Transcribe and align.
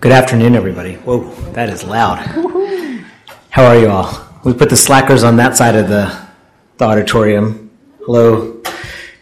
Good 0.00 0.12
afternoon, 0.12 0.54
everybody. 0.54 0.94
Whoa, 0.94 1.30
that 1.52 1.68
is 1.68 1.84
loud. 1.84 2.16
How 3.50 3.66
are 3.66 3.78
you 3.78 3.90
all? 3.90 4.26
We 4.44 4.54
put 4.54 4.70
the 4.70 4.76
slackers 4.76 5.24
on 5.24 5.36
that 5.36 5.58
side 5.58 5.76
of 5.76 5.90
the, 5.90 6.18
the 6.78 6.86
auditorium. 6.86 7.70
Hello, 8.06 8.62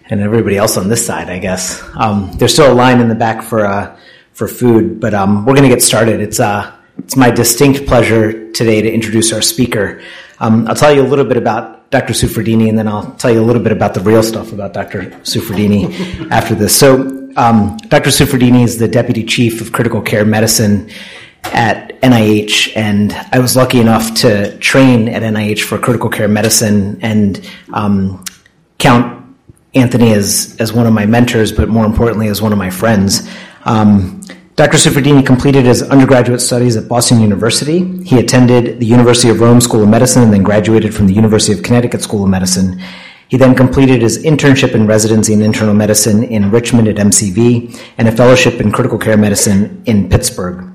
and 0.08 0.20
everybody 0.20 0.56
else 0.56 0.76
on 0.76 0.88
this 0.88 1.04
side, 1.04 1.30
I 1.30 1.40
guess. 1.40 1.82
Um, 1.96 2.30
there's 2.34 2.52
still 2.52 2.72
a 2.72 2.74
line 2.74 3.00
in 3.00 3.08
the 3.08 3.16
back 3.16 3.42
for 3.42 3.66
uh, 3.66 3.98
for 4.34 4.46
food, 4.46 5.00
but 5.00 5.14
um, 5.14 5.44
we're 5.44 5.54
going 5.54 5.68
to 5.68 5.74
get 5.74 5.82
started. 5.82 6.20
It's 6.20 6.38
uh, 6.38 6.72
it's 6.98 7.16
my 7.16 7.32
distinct 7.32 7.84
pleasure 7.88 8.52
today 8.52 8.80
to 8.80 8.88
introduce 8.88 9.32
our 9.32 9.42
speaker. 9.42 10.00
Um, 10.38 10.68
I'll 10.68 10.76
tell 10.76 10.94
you 10.94 11.02
a 11.02 11.08
little 11.08 11.24
bit 11.24 11.38
about 11.38 11.77
Dr. 11.90 12.12
Suffredini, 12.12 12.68
and 12.68 12.78
then 12.78 12.86
I'll 12.86 13.12
tell 13.14 13.30
you 13.30 13.40
a 13.40 13.46
little 13.46 13.62
bit 13.62 13.72
about 13.72 13.94
the 13.94 14.00
real 14.00 14.22
stuff 14.22 14.52
about 14.52 14.74
Dr. 14.74 15.04
Suffredini 15.22 16.30
after 16.30 16.54
this. 16.54 16.78
So, 16.78 17.02
um, 17.36 17.76
Dr. 17.88 18.10
Suffredini 18.10 18.64
is 18.64 18.78
the 18.78 18.88
Deputy 18.88 19.24
Chief 19.24 19.60
of 19.60 19.72
Critical 19.72 20.02
Care 20.02 20.24
Medicine 20.24 20.90
at 21.44 22.00
NIH, 22.02 22.76
and 22.76 23.12
I 23.32 23.38
was 23.38 23.56
lucky 23.56 23.80
enough 23.80 24.14
to 24.16 24.56
train 24.58 25.08
at 25.08 25.22
NIH 25.22 25.62
for 25.62 25.78
critical 25.78 26.10
care 26.10 26.28
medicine 26.28 26.98
and 27.02 27.48
um, 27.72 28.24
count 28.78 29.24
Anthony 29.74 30.12
as, 30.12 30.56
as 30.60 30.72
one 30.72 30.86
of 30.86 30.92
my 30.92 31.06
mentors, 31.06 31.52
but 31.52 31.68
more 31.68 31.86
importantly, 31.86 32.28
as 32.28 32.42
one 32.42 32.52
of 32.52 32.58
my 32.58 32.70
friends. 32.70 33.28
Um, 33.64 34.20
Dr. 34.58 34.76
Suffredini 34.76 35.24
completed 35.24 35.66
his 35.66 35.84
undergraduate 35.84 36.40
studies 36.40 36.76
at 36.76 36.88
Boston 36.88 37.20
University. 37.20 38.02
He 38.02 38.18
attended 38.18 38.80
the 38.80 38.86
University 38.86 39.28
of 39.28 39.38
Rome 39.38 39.60
School 39.60 39.84
of 39.84 39.88
Medicine 39.88 40.24
and 40.24 40.32
then 40.32 40.42
graduated 40.42 40.92
from 40.92 41.06
the 41.06 41.12
University 41.12 41.56
of 41.56 41.62
Connecticut 41.62 42.02
School 42.02 42.24
of 42.24 42.28
Medicine. 42.28 42.82
He 43.28 43.36
then 43.36 43.54
completed 43.54 44.02
his 44.02 44.24
internship 44.24 44.74
and 44.74 44.88
residency 44.88 45.32
in 45.32 45.42
internal 45.42 45.74
medicine 45.74 46.24
in 46.24 46.50
Richmond 46.50 46.88
at 46.88 46.96
MCV 46.96 47.80
and 47.98 48.08
a 48.08 48.10
fellowship 48.10 48.54
in 48.60 48.72
critical 48.72 48.98
care 48.98 49.16
medicine 49.16 49.80
in 49.86 50.08
Pittsburgh. 50.08 50.68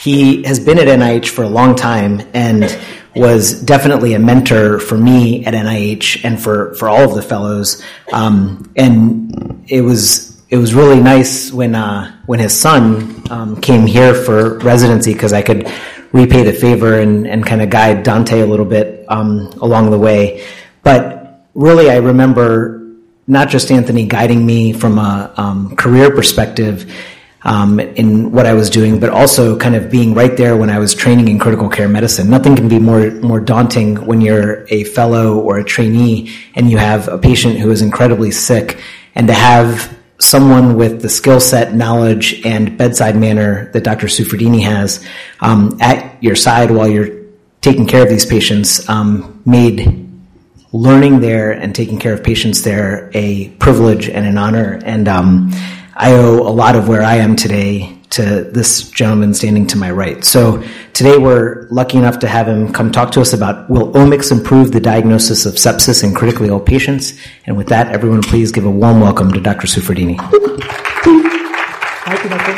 He 0.00 0.44
has 0.44 0.60
been 0.60 0.78
at 0.78 0.86
NIH 0.86 1.30
for 1.30 1.42
a 1.42 1.48
long 1.48 1.74
time 1.74 2.20
and 2.32 2.78
was 3.16 3.60
definitely 3.60 4.14
a 4.14 4.20
mentor 4.20 4.78
for 4.78 4.96
me 4.96 5.44
at 5.44 5.52
NIH 5.52 6.24
and 6.24 6.40
for, 6.40 6.74
for 6.74 6.88
all 6.88 7.02
of 7.02 7.16
the 7.16 7.22
fellows. 7.22 7.82
Um, 8.12 8.70
and 8.76 9.64
it 9.66 9.80
was 9.80 10.27
it 10.50 10.56
was 10.56 10.74
really 10.74 11.00
nice 11.00 11.52
when 11.52 11.74
uh, 11.74 12.10
when 12.26 12.40
his 12.40 12.58
son 12.58 13.22
um, 13.30 13.60
came 13.60 13.86
here 13.86 14.14
for 14.14 14.58
residency 14.58 15.12
because 15.12 15.32
I 15.32 15.42
could 15.42 15.70
repay 16.12 16.42
the 16.42 16.54
favor 16.54 17.00
and, 17.00 17.26
and 17.26 17.44
kind 17.44 17.60
of 17.60 17.68
guide 17.68 18.02
Dante 18.02 18.40
a 18.40 18.46
little 18.46 18.64
bit 18.64 19.04
um, 19.08 19.48
along 19.60 19.90
the 19.90 19.98
way. 19.98 20.46
But 20.82 21.44
really, 21.54 21.90
I 21.90 21.96
remember 21.96 22.82
not 23.26 23.50
just 23.50 23.70
Anthony 23.70 24.06
guiding 24.06 24.46
me 24.46 24.72
from 24.72 24.98
a 24.98 25.34
um, 25.36 25.76
career 25.76 26.10
perspective 26.10 26.90
um, 27.42 27.78
in 27.78 28.32
what 28.32 28.46
I 28.46 28.54
was 28.54 28.70
doing, 28.70 28.98
but 28.98 29.10
also 29.10 29.56
kind 29.56 29.76
of 29.76 29.90
being 29.90 30.14
right 30.14 30.34
there 30.34 30.56
when 30.56 30.70
I 30.70 30.78
was 30.78 30.94
training 30.94 31.28
in 31.28 31.38
critical 31.38 31.68
care 31.68 31.90
medicine. 31.90 32.30
Nothing 32.30 32.56
can 32.56 32.68
be 32.68 32.78
more 32.78 33.10
more 33.10 33.38
daunting 33.38 34.06
when 34.06 34.22
you're 34.22 34.66
a 34.70 34.84
fellow 34.84 35.38
or 35.38 35.58
a 35.58 35.64
trainee 35.64 36.34
and 36.54 36.70
you 36.70 36.78
have 36.78 37.06
a 37.08 37.18
patient 37.18 37.58
who 37.58 37.70
is 37.70 37.82
incredibly 37.82 38.30
sick, 38.30 38.80
and 39.14 39.26
to 39.26 39.34
have 39.34 39.97
someone 40.18 40.76
with 40.76 41.00
the 41.00 41.08
skill 41.08 41.40
set, 41.40 41.74
knowledge, 41.74 42.44
and 42.44 42.76
bedside 42.76 43.16
manner 43.16 43.70
that 43.72 43.84
Dr. 43.84 44.06
Suffredini 44.06 44.62
has 44.62 45.04
um, 45.40 45.78
at 45.80 46.22
your 46.22 46.34
side 46.34 46.70
while 46.70 46.88
you're 46.88 47.18
taking 47.60 47.86
care 47.86 48.02
of 48.02 48.08
these 48.08 48.26
patients 48.26 48.88
um, 48.88 49.40
made 49.44 50.06
learning 50.72 51.20
there 51.20 51.52
and 51.52 51.74
taking 51.74 51.98
care 51.98 52.12
of 52.12 52.22
patients 52.22 52.62
there 52.62 53.10
a 53.14 53.48
privilege 53.58 54.08
and 54.08 54.26
an 54.26 54.36
honor. 54.36 54.80
And 54.84 55.08
um, 55.08 55.50
I 55.94 56.12
owe 56.12 56.40
a 56.40 56.50
lot 56.50 56.76
of 56.76 56.88
where 56.88 57.02
I 57.02 57.16
am 57.16 57.36
today 57.36 57.97
to 58.10 58.44
this 58.44 58.90
gentleman 58.90 59.34
standing 59.34 59.66
to 59.68 59.76
my 59.76 59.90
right. 59.90 60.24
So 60.24 60.62
today 60.92 61.18
we're 61.18 61.68
lucky 61.70 61.98
enough 61.98 62.18
to 62.20 62.28
have 62.28 62.48
him 62.48 62.72
come 62.72 62.90
talk 62.90 63.10
to 63.12 63.20
us 63.20 63.32
about 63.32 63.68
will 63.68 63.92
omics 63.92 64.32
improve 64.32 64.72
the 64.72 64.80
diagnosis 64.80 65.46
of 65.46 65.54
sepsis 65.54 66.02
in 66.02 66.14
critically 66.14 66.48
ill 66.48 66.60
patients? 66.60 67.12
And 67.46 67.56
with 67.56 67.68
that, 67.68 67.88
everyone 67.88 68.22
please 68.22 68.50
give 68.52 68.64
a 68.64 68.70
warm 68.70 69.00
welcome 69.00 69.32
to 69.32 69.40
Dr. 69.40 69.66
Suffredini. 69.66 70.18
Thank 72.04 72.24
you, 72.24 72.30
Dr. 72.30 72.54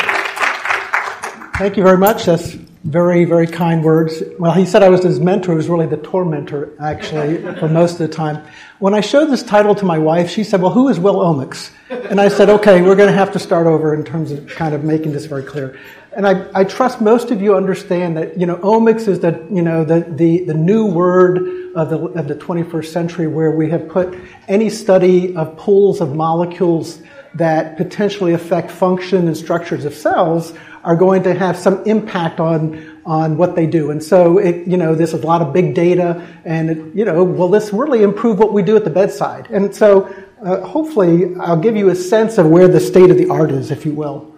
Thank 1.59 1.77
you 1.77 1.83
very 1.83 1.99
much. 1.99 2.25
That's 2.25 2.57
very, 2.85 3.27
very 3.27 3.47
kind 3.47 3.85
words. 3.85 4.23
Well, 4.39 4.53
he 4.53 4.65
said 4.65 4.83
I 4.83 4.89
was 4.89 5.03
his 5.03 5.21
mentor. 5.21 5.53
He 5.53 5.57
was 5.57 5.69
really 5.69 5.87
the 5.87 5.99
tormentor, 5.99 6.73
actually, 6.81 7.43
for 7.59 7.69
most 7.69 7.93
of 7.93 7.99
the 7.99 8.09
time. 8.09 8.47
When 8.79 8.95
I 8.95 9.01
showed 9.01 9.27
this 9.27 9.43
title 9.43 9.75
to 9.77 9.85
my 9.85 9.99
wife, 9.99 10.31
she 10.31 10.45
said, 10.45 10.63
Well, 10.63 10.73
who 10.73 10.89
is 10.89 10.99
Will 10.99 11.17
Omics? 11.17 11.71
And 11.91 12.21
I 12.21 12.29
said, 12.29 12.49
Okay, 12.49 12.81
we're 12.81 12.97
going 12.97 13.11
to 13.11 13.17
have 13.17 13.33
to 13.33 13.39
start 13.39 13.67
over 13.67 13.95
in 13.95 14.05
terms 14.05 14.33
of 14.33 14.47
kind 14.49 14.75
of 14.75 14.83
making 14.83 15.13
this 15.13 15.27
very 15.27 15.43
clear. 15.43 15.79
And 16.17 16.27
I, 16.27 16.47
I 16.55 16.65
trust 16.65 17.01
most 17.01 17.31
of 17.31 17.41
you 17.41 17.55
understand 17.55 18.17
that, 18.17 18.39
you 18.39 18.45
know, 18.45 18.57
omics 18.57 19.07
is 19.07 19.21
the, 19.21 19.47
you 19.51 19.63
know, 19.63 19.85
the, 19.85 20.01
the, 20.01 20.45
the 20.45 20.55
new 20.55 20.87
word 20.87 21.39
of 21.77 21.89
the, 21.91 21.99
of 21.99 22.27
the 22.27 22.35
21st 22.35 22.87
century 22.87 23.27
where 23.29 23.53
we 23.53 23.71
have 23.71 23.89
put 23.89 24.19
any 24.49 24.71
study 24.71 25.37
of 25.37 25.57
pools 25.57 26.01
of 26.01 26.17
molecules 26.17 27.01
that 27.35 27.77
potentially 27.77 28.33
affect 28.33 28.73
function 28.73 29.29
and 29.29 29.37
structures 29.37 29.85
of 29.85 29.95
cells 29.95 30.53
are 30.83 30.97
going 30.97 31.23
to 31.25 31.35
have 31.35 31.57
some 31.57 31.83
impact 31.85 32.41
on 32.41 33.01
on 33.07 33.37
what 33.37 33.57
they 33.57 33.67
do. 33.67 33.91
And 33.91 34.03
so, 34.03 34.39
it, 34.39 34.69
you 34.69 34.77
know, 34.77 34.95
there's 34.95 35.15
a 35.15 35.27
lot 35.27 35.41
of 35.41 35.53
big 35.53 35.75
data, 35.75 36.27
and 36.45 36.71
it, 36.71 36.95
you 36.95 37.05
know, 37.05 37.25
will 37.25 37.49
this 37.49 37.73
really 37.73 38.03
improve 38.03 38.39
what 38.39 38.53
we 38.53 38.63
do 38.63 38.77
at 38.77 38.85
the 38.85 38.91
bedside? 38.91 39.51
And 39.51 39.75
so, 39.75 40.15
uh, 40.45 40.61
hopefully, 40.61 41.35
I'll 41.37 41.59
give 41.59 41.77
you 41.77 41.89
a 41.89 41.95
sense 41.95 42.39
of 42.39 42.47
where 42.47 42.69
the 42.69 42.81
state 42.81 43.11
of 43.11 43.17
the 43.17 43.29
art 43.31 43.51
is, 43.51 43.71
if 43.71 43.87
you 43.87 43.93
will. 43.93 44.37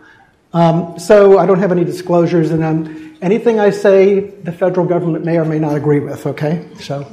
Um, 0.53 0.99
so, 0.99 1.39
I 1.39 1.47
don't 1.47 1.59
have 1.59 1.73
any 1.73 1.85
disclosures, 1.85 2.51
and 2.51 2.63
um, 2.63 3.17
anything 3.21 3.59
I 3.59 3.71
say, 3.71 4.21
the 4.21 4.53
federal 4.53 4.87
government 4.87 5.25
may 5.25 5.39
or 5.39 5.45
may 5.45 5.59
not 5.59 5.77
agree 5.77 6.01
with. 6.01 6.27
Okay, 6.27 6.69
so. 6.81 7.07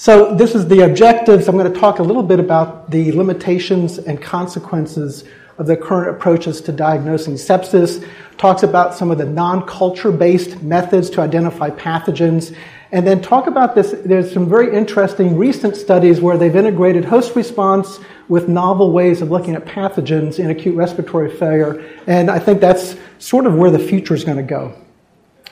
So 0.00 0.32
this 0.32 0.54
is 0.54 0.68
the 0.68 0.84
objectives. 0.84 1.48
I'm 1.48 1.56
going 1.56 1.72
to 1.72 1.80
talk 1.80 1.98
a 1.98 2.04
little 2.04 2.22
bit 2.22 2.38
about 2.38 2.88
the 2.88 3.10
limitations 3.10 3.98
and 3.98 4.22
consequences 4.22 5.24
of 5.58 5.66
the 5.66 5.76
current 5.76 6.16
approaches 6.16 6.60
to 6.62 6.72
diagnosing 6.72 7.34
sepsis, 7.34 8.06
talks 8.38 8.62
about 8.62 8.94
some 8.94 9.10
of 9.10 9.18
the 9.18 9.26
non-culture 9.26 10.12
based 10.12 10.62
methods 10.62 11.10
to 11.10 11.20
identify 11.20 11.70
pathogens, 11.70 12.54
and 12.92 13.06
then 13.06 13.20
talk 13.20 13.46
about 13.46 13.74
this. 13.74 13.94
There's 14.04 14.32
some 14.32 14.48
very 14.48 14.74
interesting 14.74 15.36
recent 15.36 15.76
studies 15.76 16.20
where 16.20 16.38
they've 16.38 16.54
integrated 16.54 17.04
host 17.04 17.36
response 17.36 17.98
with 18.28 18.48
novel 18.48 18.92
ways 18.92 19.20
of 19.20 19.30
looking 19.30 19.54
at 19.54 19.66
pathogens 19.66 20.38
in 20.38 20.50
acute 20.50 20.76
respiratory 20.76 21.30
failure, 21.30 21.84
and 22.06 22.30
I 22.30 22.38
think 22.38 22.60
that's 22.60 22.96
sort 23.18 23.46
of 23.46 23.54
where 23.54 23.70
the 23.70 23.78
future 23.78 24.14
is 24.14 24.24
going 24.24 24.38
to 24.38 24.42
go. 24.42 24.74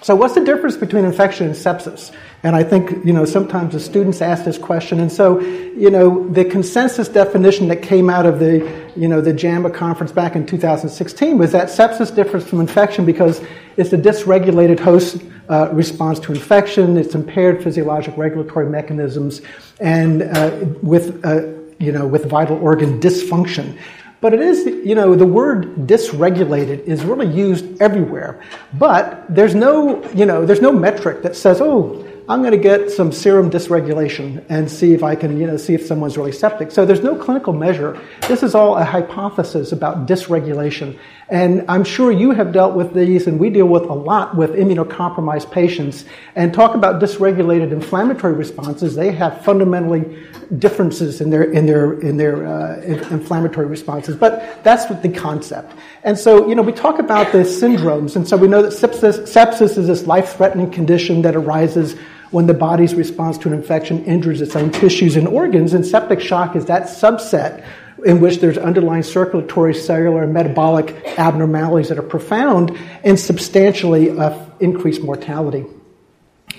So, 0.03 0.15
what's 0.15 0.35
the 0.35 0.45
difference 0.45 0.77
between 0.77 1.05
infection 1.05 1.47
and 1.47 1.55
sepsis? 1.55 2.13
And 2.43 2.55
I 2.55 2.63
think, 2.63 3.05
you 3.05 3.13
know, 3.13 3.25
sometimes 3.25 3.73
the 3.73 3.81
students 3.81 4.21
ask 4.21 4.45
this 4.45 4.59
question. 4.59 5.01
And 5.01 5.11
so, 5.11 5.41
you 5.41 5.91
know, 5.91 6.29
the 6.29 6.45
consensus 6.45 7.09
definition 7.09 7.69
that 7.69 7.83
came 7.83 8.09
out 8.09 8.27
of 8.27 8.39
the, 8.39 8.91
you 8.95 9.09
know, 9.09 9.21
the 9.21 9.33
JAMA 9.33 9.71
conference 9.71 10.13
back 10.13 10.37
in 10.37 10.47
2016 10.47 11.39
was 11.39 11.53
that 11.53 11.69
sepsis 11.69 12.15
differs 12.15 12.47
from 12.47 12.61
infection 12.61 13.05
because 13.05 13.43
it's 13.77 13.93
a 13.93 13.99
dysregulated 13.99 14.79
host 14.79 15.19
uh, 15.49 15.71
response 15.73 16.19
to 16.21 16.33
infection, 16.33 16.97
it's 16.97 17.15
impaired 17.15 17.63
physiologic 17.63 18.17
regulatory 18.17 18.69
mechanisms, 18.69 19.41
and 19.81 20.23
uh, 20.23 20.57
with, 20.83 21.25
uh, 21.25 21.47
you 21.79 21.93
know, 21.93 22.07
with 22.07 22.27
vital 22.27 22.59
organ 22.63 23.01
dysfunction. 23.01 23.79
But 24.21 24.33
it 24.33 24.41
is, 24.41 24.65
you 24.65 24.95
know, 24.95 25.15
the 25.15 25.27
word 25.27 25.87
dysregulated 25.87 26.85
is 26.85 27.05
really 27.05 27.27
used 27.27 27.81
everywhere. 27.83 28.43
But 28.75 29.27
there's 29.29 29.55
no, 29.55 30.03
you 30.13 30.25
know, 30.25 30.47
there's 30.47 30.63
no 30.63 30.73
metric 30.73 31.23
that 31.23 31.37
says, 31.37 31.61
oh, 31.61 32.07
I'm 32.29 32.41
going 32.41 32.53
to 32.53 32.59
get 32.59 32.91
some 32.91 33.13
serum 33.13 33.51
dysregulation 33.51 34.45
and 34.49 34.69
see 34.69 34.95
if 34.95 35.05
I 35.05 35.15
can, 35.15 35.39
you 35.39 35.47
know, 35.47 35.57
see 35.57 35.75
if 35.75 35.87
someone's 35.87 36.17
really 36.17 36.33
septic. 36.33 36.73
So 36.73 36.85
there's 36.85 37.03
no 37.03 37.15
clinical 37.15 37.53
measure. 37.53 38.01
This 38.27 38.43
is 38.43 38.55
all 38.55 38.77
a 38.77 38.85
hypothesis 38.85 39.71
about 39.71 40.09
dysregulation. 40.09 40.99
And 41.29 41.65
I'm 41.69 41.83
sure 41.83 42.13
you 42.13 42.31
have 42.31 42.53
dealt 42.53 42.75
with 42.75 42.95
these, 42.95 43.27
and 43.27 43.41
we 43.41 43.51
deal 43.51 43.67
with 43.67 43.83
a 43.85 43.93
lot 43.93 44.37
with 44.37 44.51
immunocompromised 44.51 45.51
patients. 45.51 46.05
And 46.37 46.55
talk 46.55 46.77
about 46.77 47.03
dysregulated 47.03 47.73
inflammatory 47.73 48.35
responses. 48.35 48.95
They 48.95 49.11
have 49.13 49.45
fundamentally 49.45 50.25
differences 50.59 51.21
in 51.21 51.31
their 51.31 51.43
in 51.43 51.67
their 51.67 51.99
in 52.01 52.17
their 52.17 52.47
uh, 52.47 52.81
inflammatory 52.83 53.67
responses. 53.67 54.15
But 54.15 54.63
that's 54.63 54.87
the 54.87 55.09
concept. 55.09 55.73
And 56.05 56.17
so, 56.17 56.49
you 56.49 56.55
know, 56.55 56.63
we 56.63 56.73
talk 56.73 57.01
about 57.01 57.33
the 57.33 57.39
syndromes, 57.39 58.15
and 58.15 58.29
so 58.29 58.37
we 58.37 58.47
know 58.47 58.63
that 58.63 58.73
sepsis, 58.73 59.23
sepsis 59.23 59.77
is 59.77 59.89
this 59.89 60.07
life-threatening 60.07 60.71
condition 60.71 61.23
that 61.23 61.35
arises 61.35 61.97
when 62.31 62.47
the 62.47 62.55
body's 62.55 62.95
response 62.95 63.39
to 63.39 63.49
an 63.49 63.55
infection 63.55 64.05
injures 64.05 64.41
its 64.41 64.55
own 64.55 64.71
tissues 64.71 65.17
and 65.17 65.27
organs. 65.27 65.75
And 65.75 65.85
septic 65.85 66.21
shock 66.21 66.55
is 66.55 66.67
that 66.67 66.85
subset 66.85 67.65
in 68.05 68.21
which 68.21 68.41
there's 68.41 68.59
underlying 68.59 69.03
circulatory, 69.03 69.75
cellular, 69.75 70.25
and 70.25 70.35
metabolic 70.35 70.95
abnormalities 71.19 71.89
that 71.89 71.99
are 71.99 72.03
profound 72.03 72.77
and 73.05 73.19
substantially 73.19 74.11
uh, 74.11 74.39
increase 74.61 75.01
mortality. 75.01 75.65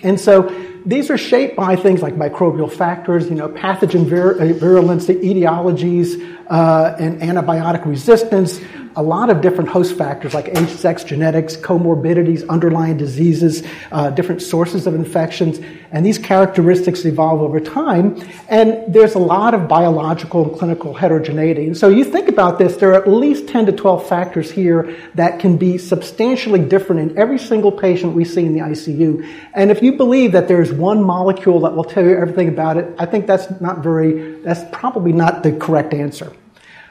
And 0.03 0.19
so 0.19 0.53
these 0.85 1.09
are 1.09 1.17
shaped 1.17 1.55
by 1.55 1.75
things 1.75 2.01
like 2.01 2.15
microbial 2.15 2.71
factors, 2.71 3.29
you 3.29 3.35
know, 3.35 3.49
pathogen 3.49 4.05
vir- 4.05 4.39
uh, 4.39 4.53
virulence, 4.53 5.05
the 5.07 5.15
etiologies, 5.15 6.21
uh, 6.49 6.95
and 6.99 7.21
antibiotic 7.21 7.85
resistance, 7.85 8.59
a 8.97 9.03
lot 9.03 9.29
of 9.29 9.41
different 9.41 9.69
host 9.69 9.95
factors 9.95 10.33
like 10.33 10.47
age, 10.47 10.69
sex, 10.69 11.03
genetics, 11.03 11.55
comorbidities, 11.55 12.47
underlying 12.49 12.97
diseases, 12.97 13.63
uh, 13.91 14.09
different 14.09 14.41
sources 14.41 14.87
of 14.87 14.95
infections, 14.95 15.59
and 15.91 16.03
these 16.03 16.17
characteristics 16.17 17.05
evolve 17.05 17.39
over 17.39 17.59
time. 17.59 18.19
And 18.49 18.91
there's 18.91 19.13
a 19.13 19.19
lot 19.19 19.53
of 19.53 19.67
biological 19.67 20.49
and 20.49 20.57
clinical 20.57 20.95
heterogeneity. 20.95 21.67
And 21.67 21.77
so 21.77 21.89
you 21.89 22.03
think 22.03 22.27
about 22.27 22.57
this, 22.57 22.77
there 22.77 22.89
are 22.89 22.95
at 22.95 23.07
least 23.07 23.47
10 23.47 23.67
to 23.67 23.71
12 23.71 24.09
factors 24.09 24.49
here 24.49 24.97
that 25.13 25.39
can 25.39 25.57
be 25.57 25.77
substantially 25.77 26.59
different 26.59 27.11
in 27.11 27.17
every 27.19 27.37
single 27.37 27.71
patient 27.71 28.13
we 28.13 28.25
see 28.25 28.45
in 28.47 28.53
the 28.53 28.61
ICU. 28.61 29.31
And 29.53 29.69
if 29.69 29.83
you 29.83 29.93
believe 29.93 30.31
that 30.31 30.47
there's 30.47 30.73
one 30.73 31.03
molecule 31.03 31.59
that 31.61 31.75
will 31.75 31.83
tell 31.83 32.03
you 32.03 32.17
everything 32.17 32.49
about 32.49 32.77
it, 32.77 32.95
I 32.97 33.05
think 33.05 33.27
that's 33.27 33.61
not 33.61 33.83
very, 33.83 34.41
that's 34.41 34.63
probably 34.71 35.13
not 35.13 35.43
the 35.43 35.51
correct 35.51 35.93
answer. 35.93 36.33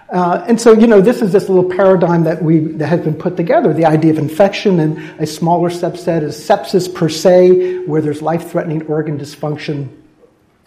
Uh, 0.09 0.45
and 0.47 0.61
so, 0.61 0.73
you 0.73 0.87
know, 0.87 1.01
this 1.01 1.21
is 1.21 1.33
this 1.33 1.49
little 1.49 1.69
paradigm 1.69 2.23
that 2.25 2.41
we 2.41 2.61
that 2.61 2.87
has 2.87 3.01
been 3.01 3.15
put 3.15 3.37
together. 3.37 3.73
The 3.73 3.87
idea 3.87 4.13
of 4.13 4.19
infection 4.19 4.79
and 4.79 4.99
a 5.21 5.27
smaller 5.27 5.69
subset 5.69 6.23
is 6.23 6.37
sepsis 6.37 6.93
per 6.93 7.09
se, 7.09 7.79
where 7.87 8.01
there's 8.01 8.23
life-threatening 8.23 8.87
organ 8.87 9.19
dysfunction, 9.19 9.89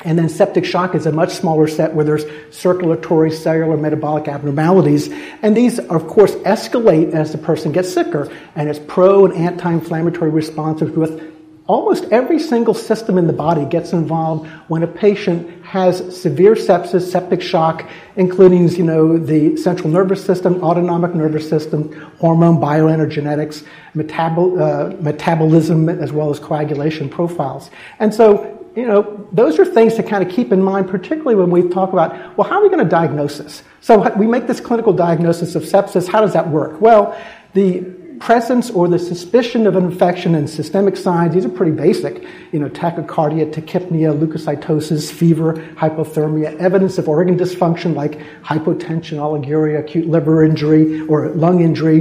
and 0.04 0.20
then 0.20 0.28
septic 0.28 0.66
shock 0.66 0.94
is 0.94 1.06
a 1.06 1.12
much 1.12 1.30
smaller 1.30 1.68
set 1.68 1.94
where 1.94 2.04
there's 2.04 2.26
circulatory, 2.52 3.32
cellular, 3.32 3.78
metabolic 3.78 4.28
abnormalities, 4.28 5.10
and 5.42 5.56
these, 5.56 5.80
of 5.80 6.08
course, 6.08 6.36
escalate 6.36 7.14
as 7.14 7.32
the 7.32 7.38
person 7.38 7.72
gets 7.72 7.94
sicker, 7.94 8.30
and 8.56 8.68
it's 8.68 8.80
pro 8.88 9.26
and 9.26 9.34
anti-inflammatory 9.36 10.32
responses 10.32 10.90
with 10.92 11.39
almost 11.70 12.06
every 12.06 12.40
single 12.40 12.74
system 12.74 13.20
in 13.20 13.28
the 13.28 13.34
body 13.34 13.64
gets 13.64 13.94
involved 13.94 14.50
when 14.70 14.82
a 14.82 14.88
patient 14.88 15.64
has 15.64 16.20
severe 16.20 16.56
sepsis, 16.56 17.04
septic 17.04 17.44
shock, 17.44 17.88
including, 18.16 18.68
you 18.70 18.84
know, 18.84 19.20
the 19.20 19.56
central 19.56 19.88
nervous 19.88 20.26
system, 20.26 20.64
autonomic 20.64 21.14
nervous 21.14 21.48
system, 21.48 21.94
hormone, 22.20 22.58
bioenergenetics, 22.58 23.64
metabol- 23.96 24.60
uh, 24.60 25.00
metabolism, 25.00 25.88
as 25.90 26.12
well 26.12 26.32
as 26.32 26.40
coagulation 26.40 27.08
profiles. 27.08 27.70
And 28.00 28.12
so, 28.12 28.68
you 28.76 28.88
know, 28.88 29.28
those 29.32 29.60
are 29.60 29.66
things 29.66 29.94
to 29.94 30.02
kind 30.02 30.28
of 30.28 30.34
keep 30.34 30.52
in 30.52 30.64
mind, 30.64 30.90
particularly 30.90 31.36
when 31.36 31.52
we 31.52 31.70
talk 31.70 31.94
about, 31.94 32.36
well, 32.36 32.50
how 32.50 32.56
are 32.60 32.64
we 32.64 32.70
going 32.70 32.84
to 32.84 32.90
diagnose 32.90 33.38
this? 33.38 33.62
So 33.82 34.12
we 34.16 34.26
make 34.26 34.48
this 34.48 34.60
clinical 34.60 34.92
diagnosis 34.92 35.54
of 35.54 35.62
sepsis. 35.64 36.08
How 36.08 36.22
does 36.22 36.34
that 36.34 36.50
work? 36.50 36.82
Well, 36.82 37.16
the 37.54 37.99
presence 38.20 38.70
or 38.70 38.88
the 38.88 39.00
suspicion 39.00 39.66
of 39.66 39.76
an 39.76 39.86
infection 39.86 40.36
and 40.36 40.50
systemic 40.50 40.98
signs, 40.98 41.34
these 41.34 41.46
are 41.46 41.50
pretty 41.50 41.72
basic. 41.72 42.24
You 42.52 42.60
know, 42.60 42.70
tachycardia, 42.70 43.52
tachypnea, 43.52 44.18
leukocytosis, 44.18 45.12
fever, 45.12 45.54
hypothermia, 45.76 46.58
evidence 46.58 46.98
of 46.98 47.08
organ 47.08 47.38
dysfunction 47.38 47.96
like 47.96 48.20
hypotension, 48.44 49.18
oliguria, 49.18 49.80
acute 49.80 50.08
liver 50.08 50.44
injury, 50.44 51.02
or 51.08 51.30
lung 51.30 51.62
injury, 51.62 52.00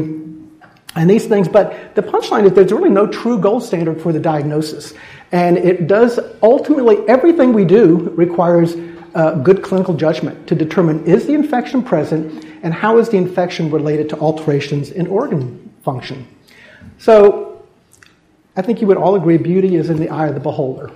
and 0.97 1.09
these 1.09 1.26
things. 1.26 1.49
But 1.49 1.94
the 1.94 2.03
punchline 2.03 2.44
is 2.44 2.53
there's 2.53 2.73
really 2.73 2.91
no 2.91 3.06
true 3.06 3.38
gold 3.38 3.62
standard 3.62 4.00
for 4.00 4.12
the 4.12 4.21
diagnosis. 4.21 4.94
And 5.31 5.59
it 5.59 5.87
does 5.87 6.19
ultimately, 6.43 6.97
everything 7.09 7.53
we 7.53 7.64
do 7.64 8.12
requires 8.17 8.75
uh, 9.14 9.32
good 9.37 9.62
clinical 9.62 9.94
judgment 9.94 10.47
to 10.49 10.55
determine 10.55 11.05
is 11.05 11.26
the 11.26 11.35
infection 11.35 11.82
present 11.82 12.44
and 12.62 12.75
how 12.75 12.99
is 12.99 13.09
the 13.09 13.17
infection 13.17 13.71
related 13.71 14.09
to 14.09 14.19
alterations 14.19 14.91
in 14.91 15.06
organ 15.06 15.68
function. 15.88 16.26
So 16.99 17.62
I 18.56 18.62
think 18.62 18.82
you 18.82 18.87
would 18.88 18.99
all 18.99 19.14
agree 19.14 19.38
beauty 19.38 19.76
is 19.76 19.88
in 19.88 19.99
the 19.99 20.11
eye 20.11 20.29
of 20.29 20.35
the 20.35 20.40
beholder. 20.40 20.90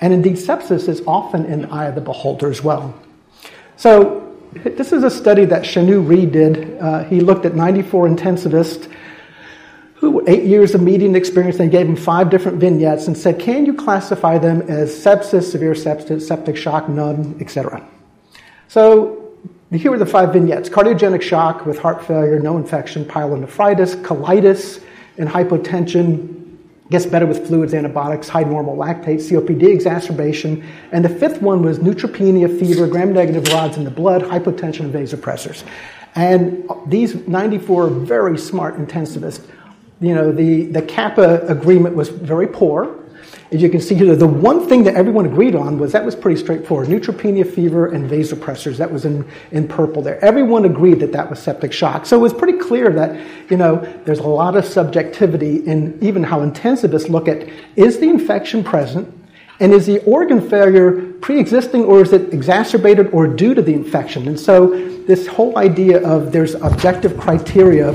And 0.00 0.12
indeed, 0.12 0.36
sepsis 0.36 0.88
is 0.88 1.02
often 1.06 1.44
in 1.46 1.62
the 1.62 1.70
eye 1.70 1.86
of 1.86 1.96
the 1.96 2.00
beholder 2.00 2.48
as 2.48 2.62
well. 2.62 2.94
So 3.76 3.90
this 4.52 4.92
is 4.92 5.02
a 5.02 5.10
study 5.10 5.44
that 5.46 5.62
Chanu 5.62 6.06
Rhee 6.06 6.26
did. 6.26 6.78
Uh, 6.78 7.02
he 7.04 7.20
looked 7.20 7.44
at 7.46 7.56
94 7.56 8.08
intensivists 8.08 8.92
who 9.94 10.22
eight 10.28 10.44
years 10.44 10.74
of 10.74 10.82
median 10.82 11.16
experience. 11.16 11.56
They 11.56 11.68
gave 11.68 11.86
them 11.86 11.96
five 11.96 12.30
different 12.30 12.58
vignettes 12.58 13.08
and 13.08 13.16
said, 13.16 13.40
"Can 13.40 13.66
you 13.66 13.74
classify 13.74 14.38
them 14.38 14.62
as 14.68 14.94
sepsis, 14.94 15.50
severe 15.50 15.72
sepsis, 15.72 16.22
septic 16.22 16.56
shock, 16.56 16.88
none, 16.88 17.34
etc." 17.40 17.82
So 18.68 19.25
here 19.72 19.92
are 19.92 19.98
the 19.98 20.06
five 20.06 20.32
vignettes 20.32 20.68
cardiogenic 20.68 21.22
shock 21.22 21.66
with 21.66 21.78
heart 21.78 22.04
failure, 22.06 22.38
no 22.38 22.56
infection, 22.56 23.04
pyelonephritis, 23.04 24.00
colitis, 24.02 24.82
and 25.18 25.28
hypotension. 25.28 26.34
Gets 26.88 27.06
better 27.06 27.26
with 27.26 27.48
fluids, 27.48 27.74
antibiotics, 27.74 28.28
high 28.28 28.44
normal 28.44 28.76
lactate, 28.76 29.16
COPD 29.16 29.64
exacerbation. 29.64 30.64
And 30.92 31.04
the 31.04 31.08
fifth 31.08 31.42
one 31.42 31.62
was 31.62 31.80
neutropenia, 31.80 32.60
fever, 32.60 32.86
gram 32.86 33.12
negative 33.12 33.48
rods 33.52 33.76
in 33.76 33.82
the 33.82 33.90
blood, 33.90 34.22
hypotension, 34.22 34.80
and 34.80 34.94
vasopressors. 34.94 35.64
And 36.14 36.70
these 36.86 37.16
94 37.26 37.88
very 37.88 38.38
smart 38.38 38.78
intensivists, 38.78 39.44
you 40.00 40.14
know, 40.14 40.30
the, 40.30 40.66
the 40.66 40.82
kappa 40.82 41.44
agreement 41.48 41.96
was 41.96 42.08
very 42.08 42.46
poor. 42.46 43.04
As 43.52 43.62
you 43.62 43.70
can 43.70 43.80
see 43.80 43.94
here, 43.94 44.16
the 44.16 44.26
one 44.26 44.68
thing 44.68 44.82
that 44.84 44.96
everyone 44.96 45.24
agreed 45.24 45.54
on 45.54 45.78
was 45.78 45.92
that 45.92 46.04
was 46.04 46.16
pretty 46.16 46.40
straightforward. 46.40 46.88
Neutropenia, 46.88 47.48
fever, 47.48 47.86
and 47.86 48.10
vasopressors. 48.10 48.76
That 48.76 48.90
was 48.90 49.04
in, 49.04 49.24
in 49.52 49.68
purple 49.68 50.02
there. 50.02 50.22
Everyone 50.24 50.64
agreed 50.64 50.98
that 51.00 51.12
that 51.12 51.30
was 51.30 51.38
septic 51.38 51.72
shock. 51.72 52.06
So 52.06 52.16
it 52.16 52.20
was 52.20 52.32
pretty 52.32 52.58
clear 52.58 52.90
that, 52.90 53.24
you 53.48 53.56
know, 53.56 53.76
there's 54.04 54.18
a 54.18 54.26
lot 54.26 54.56
of 54.56 54.64
subjectivity 54.64 55.58
in 55.58 55.96
even 56.02 56.24
how 56.24 56.40
intensivists 56.40 57.08
look 57.08 57.28
at, 57.28 57.48
is 57.76 58.00
the 58.00 58.08
infection 58.08 58.64
present? 58.64 59.12
And 59.60 59.72
is 59.72 59.86
the 59.86 60.02
organ 60.04 60.50
failure 60.50 61.12
pre-existing 61.20 61.84
or 61.84 62.02
is 62.02 62.12
it 62.12 62.34
exacerbated 62.34 63.08
or 63.12 63.26
due 63.26 63.54
to 63.54 63.62
the 63.62 63.72
infection? 63.72 64.28
And 64.28 64.38
so 64.38 64.70
this 65.06 65.26
whole 65.26 65.56
idea 65.56 66.06
of 66.06 66.32
there's 66.32 66.54
objective 66.56 67.16
criteria 67.16 67.92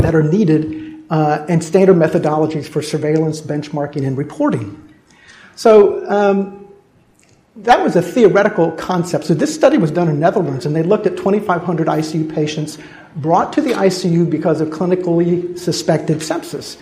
that 0.00 0.14
are 0.14 0.22
needed 0.22 0.85
uh, 1.10 1.46
and 1.48 1.62
standard 1.62 1.96
methodologies 1.96 2.66
for 2.66 2.82
surveillance, 2.82 3.40
benchmarking, 3.40 4.06
and 4.06 4.18
reporting. 4.18 4.82
So 5.54 6.08
um, 6.10 6.68
that 7.56 7.82
was 7.82 7.96
a 7.96 8.02
theoretical 8.02 8.72
concept. 8.72 9.24
So 9.24 9.34
this 9.34 9.54
study 9.54 9.78
was 9.78 9.90
done 9.90 10.08
in 10.08 10.20
Netherlands, 10.20 10.66
and 10.66 10.76
they 10.76 10.82
looked 10.82 11.06
at 11.06 11.16
2,500 11.16 11.86
ICU 11.86 12.34
patients 12.34 12.78
brought 13.16 13.52
to 13.54 13.62
the 13.62 13.70
ICU 13.70 14.28
because 14.28 14.60
of 14.60 14.68
clinically 14.68 15.58
suspected 15.58 16.18
sepsis. 16.18 16.76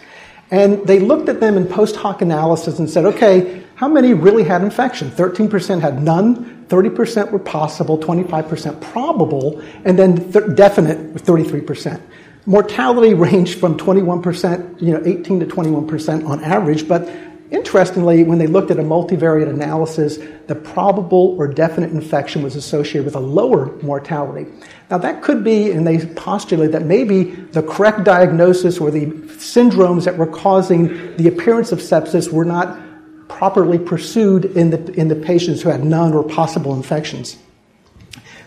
And 0.50 0.87
they 0.87 0.99
looked 0.99 1.29
at 1.29 1.41
them 1.41 1.56
in 1.56 1.67
post 1.67 1.97
hoc 1.97 2.23
analysis 2.23 2.79
and 2.79 2.91
said, 2.91 3.05
okay, 3.06 3.62
how 3.77 3.88
many 3.88 4.15
really 4.15 4.44
had 4.44 4.62
infection? 4.62 5.11
13% 5.11 5.81
had 5.81 6.03
none, 6.03 6.67
30% 6.67 7.31
were 7.31 7.38
possible, 7.38 7.99
25% 7.99 8.81
probable, 8.81 9.61
and 9.85 9.99
then 9.99 10.32
th- 10.32 10.55
definite 10.55 11.15
33%. 11.15 12.00
Mortality 12.46 13.14
ranged 13.14 13.58
from 13.58 13.79
21%, 13.79 14.82
you 14.82 14.93
know, 14.93 15.03
18 15.05 15.41
to 15.41 15.46
21% 15.46 16.29
on 16.29 16.44
average, 16.44 16.86
but 16.86 17.08
interestingly, 17.51 18.22
when 18.22 18.39
they 18.39 18.46
looked 18.46 18.70
at 18.70 18.79
a 18.79 18.82
multivariate 18.82 19.48
analysis, 19.48 20.19
the 20.46 20.55
probable 20.55 21.36
or 21.39 21.48
definite 21.48 21.91
infection 21.93 22.43
was 22.43 22.55
associated 22.55 23.06
with 23.06 23.15
a 23.15 23.20
lower 23.20 23.74
mortality. 23.82 24.51
Now, 24.91 24.98
that 24.98 25.22
could 25.22 25.43
be, 25.43 25.70
and 25.70 25.86
they 25.86 26.05
postulate 26.06 26.72
that 26.72 26.82
maybe 26.82 27.24
the 27.24 27.63
correct 27.63 28.05
diagnosis 28.05 28.79
or 28.79 28.91
the 28.91 29.06
syndromes 29.06 30.05
that 30.05 30.19
were 30.19 30.27
causing 30.27 31.17
the 31.17 31.29
appearance 31.29 31.72
of 31.72 31.79
sepsis 31.79 32.31
were 32.31 32.44
not 32.44 32.79
properly 33.29 33.79
pursued 33.79 34.44
in 34.44 34.69
the, 34.69 34.93
in 34.93 35.08
the 35.08 35.17
patients 35.17 35.63
who 35.63 35.70
had 35.70 35.82
none 35.82 36.13
or 36.13 36.22
possible 36.22 36.74
infections. 36.74 37.39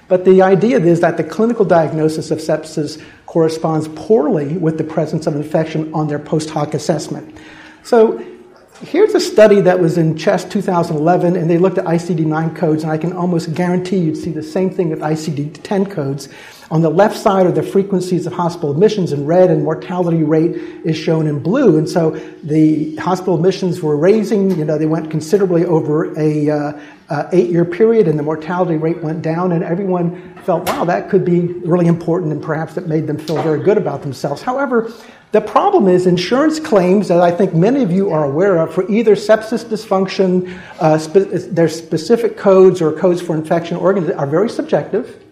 But 0.07 0.23
the 0.23 0.41
idea 0.41 0.79
is 0.79 1.01
that 1.01 1.17
the 1.17 1.23
clinical 1.23 1.65
diagnosis 1.65 2.31
of 2.31 2.39
sepsis 2.39 3.03
corresponds 3.27 3.87
poorly 3.89 4.57
with 4.57 4.77
the 4.77 4.83
presence 4.83 5.27
of 5.27 5.35
infection 5.35 5.93
on 5.93 6.07
their 6.07 6.17
post 6.17 6.49
hoc 6.49 6.73
assessment. 6.73 7.37
So 7.83 8.25
here's 8.81 9.15
a 9.15 9.19
study 9.19 9.61
that 9.61 9.79
was 9.79 9.97
in 9.97 10.15
CHEST 10.15 10.51
2011, 10.51 11.35
and 11.35 11.49
they 11.49 11.57
looked 11.57 11.77
at 11.77 11.85
ICD 11.85 12.25
9 12.25 12.55
codes, 12.55 12.83
and 12.83 12.91
I 12.91 12.97
can 12.97 13.13
almost 13.13 13.53
guarantee 13.53 13.97
you'd 13.97 14.17
see 14.17 14.31
the 14.31 14.43
same 14.43 14.69
thing 14.69 14.89
with 14.89 14.99
ICD 14.99 15.59
10 15.63 15.85
codes. 15.87 16.29
On 16.69 16.81
the 16.81 16.89
left 16.89 17.17
side 17.17 17.45
are 17.45 17.51
the 17.51 17.63
frequencies 17.63 18.27
of 18.27 18.33
hospital 18.33 18.71
admissions 18.71 19.13
in 19.13 19.25
red, 19.25 19.49
and 19.49 19.63
mortality 19.63 20.23
rate 20.23 20.51
is 20.85 20.97
shown 20.97 21.25
in 21.25 21.39
blue. 21.39 21.77
And 21.77 21.89
so 21.89 22.11
the 22.43 22.95
hospital 22.97 23.35
admissions 23.35 23.81
were 23.81 23.95
raising, 23.95 24.51
you 24.57 24.65
know, 24.65 24.77
they 24.77 24.85
went 24.85 25.09
considerably 25.09 25.65
over 25.65 26.17
a 26.19 26.49
uh, 26.49 26.79
uh, 27.09 27.29
eight 27.31 27.49
year 27.49 27.65
period, 27.65 28.07
and 28.07 28.19
the 28.19 28.23
mortality 28.23 28.75
rate 28.75 29.01
went 29.01 29.21
down, 29.21 29.53
and 29.53 29.63
everyone 29.63 30.35
felt, 30.43 30.67
wow, 30.67 30.83
that 30.83 31.09
could 31.09 31.23
be 31.23 31.39
really 31.39 31.87
important, 31.87 32.31
and 32.31 32.43
perhaps 32.43 32.77
it 32.77 32.87
made 32.87 33.07
them 33.07 33.17
feel 33.17 33.41
very 33.41 33.63
good 33.63 33.77
about 33.77 34.01
themselves. 34.01 34.41
However, 34.41 34.91
the 35.31 35.41
problem 35.41 35.87
is 35.87 36.07
insurance 36.07 36.59
claims 36.59 37.09
that 37.09 37.19
I 37.19 37.31
think 37.31 37.53
many 37.53 37.83
of 37.83 37.91
you 37.91 38.11
are 38.11 38.23
aware 38.23 38.57
of 38.59 38.73
for 38.73 38.89
either 38.89 39.15
sepsis 39.15 39.65
dysfunction, 39.65 40.57
uh, 40.79 40.97
spe- 40.97 41.53
their 41.53 41.67
specific 41.67 42.37
codes 42.37 42.81
or 42.81 42.93
codes 42.93 43.21
for 43.21 43.35
infection 43.35 43.75
organs 43.75 44.09
are 44.09 44.25
very 44.25 44.49
subjective. 44.49 45.23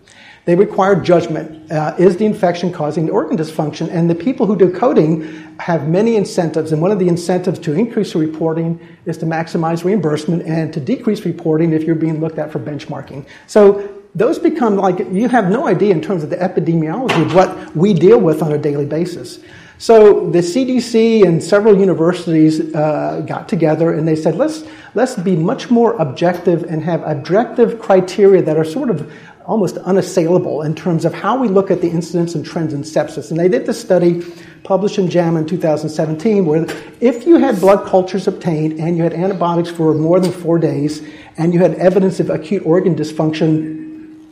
They 0.44 0.56
require 0.56 0.96
judgment. 0.96 1.72
Uh, 1.72 1.96
is 1.98 2.18
the 2.18 2.26
infection 2.26 2.72
causing 2.72 3.08
the 3.08 3.12
organ 3.12 3.38
dysfunction? 3.38 3.90
And 3.90 4.10
the 4.10 4.16
people 4.16 4.46
who 4.46 4.56
do 4.56 4.72
coding 4.72 5.24
have 5.60 5.88
many 5.88 6.18
incentives. 6.18 6.72
And 6.72 6.82
one 6.82 6.92
of 6.92 7.00
the 7.00 7.08
incentives 7.08 7.58
to 7.60 7.74
increase 7.74 8.14
reporting 8.14 8.80
is 9.06 9.18
to 9.20 9.26
maximize 9.26 9.84
reimbursement 9.84 10.44
and 10.44 10.72
to 10.74 10.80
decrease 10.80 11.26
reporting 11.26 11.74
if 11.74 11.84
you're 11.84 11.96
being 11.96 12.20
looked 12.20 12.38
at 12.38 12.52
for 12.52 12.60
benchmarking. 12.60 13.26
So 13.48 14.04
those 14.14 14.38
become 14.38 14.76
like 14.76 15.00
you 15.00 15.30
have 15.30 15.50
no 15.50 15.68
idea 15.68 15.94
in 15.94 16.02
terms 16.02 16.24
of 16.24 16.30
the 16.30 16.38
epidemiology 16.38 17.26
of 17.26 17.34
what 17.34 17.76
we 17.76 17.94
deal 17.94 18.20
with 18.20 18.44
on 18.44 18.52
a 18.52 18.58
daily 18.58 18.86
basis. 18.86 19.40
So 19.78 20.30
the 20.30 20.40
CDC 20.40 21.26
and 21.26 21.44
several 21.44 21.78
universities 21.78 22.74
uh, 22.74 23.24
got 23.28 23.50
together 23.50 23.94
and 23.94 24.08
they 24.08 24.16
said, 24.16 24.36
let's, 24.36 24.64
let's 24.94 25.16
be 25.16 25.36
much 25.36 25.70
more 25.70 25.94
objective 26.02 26.64
and 26.64 26.82
have 26.84 27.04
objective 27.04 27.80
criteria 27.80 28.42
that 28.44 28.58
are 28.58 28.64
sort 28.64 28.90
of 28.90 29.12
almost 29.46 29.78
unassailable 29.78 30.64
in 30.64 30.74
terms 30.74 31.06
of 31.06 31.14
how 31.14 31.38
we 31.38 31.48
look 31.48 31.70
at 31.70 31.82
the 31.82 31.90
incidence 31.90 32.36
and 32.36 32.46
trends 32.46 32.74
in 32.74 32.82
sepsis. 32.82 33.30
And 33.32 33.40
they 33.40 33.50
did 33.50 33.66
this 33.66 33.80
study 33.80 34.24
published 34.64 34.98
in 34.98 35.10
JAMA 35.10 35.42
in 35.42 35.46
2017 35.46 36.46
where 36.46 36.66
if 37.00 37.28
you 37.28 37.38
had 37.38 37.60
blood 37.60 37.86
cultures 37.86 38.28
obtained 38.28 38.80
and 38.80 38.98
you 38.98 39.04
had 39.04 39.14
antibiotics 39.14 39.70
for 39.70 39.94
more 39.94 40.20
than 40.20 40.32
four 40.32 40.58
days 40.58 41.04
and 41.38 41.54
you 41.54 41.60
had 41.60 41.76
evidence 41.76 42.20
of 42.20 42.30
acute 42.30 42.66
organ 42.66 42.96
dysfunction 42.96 43.85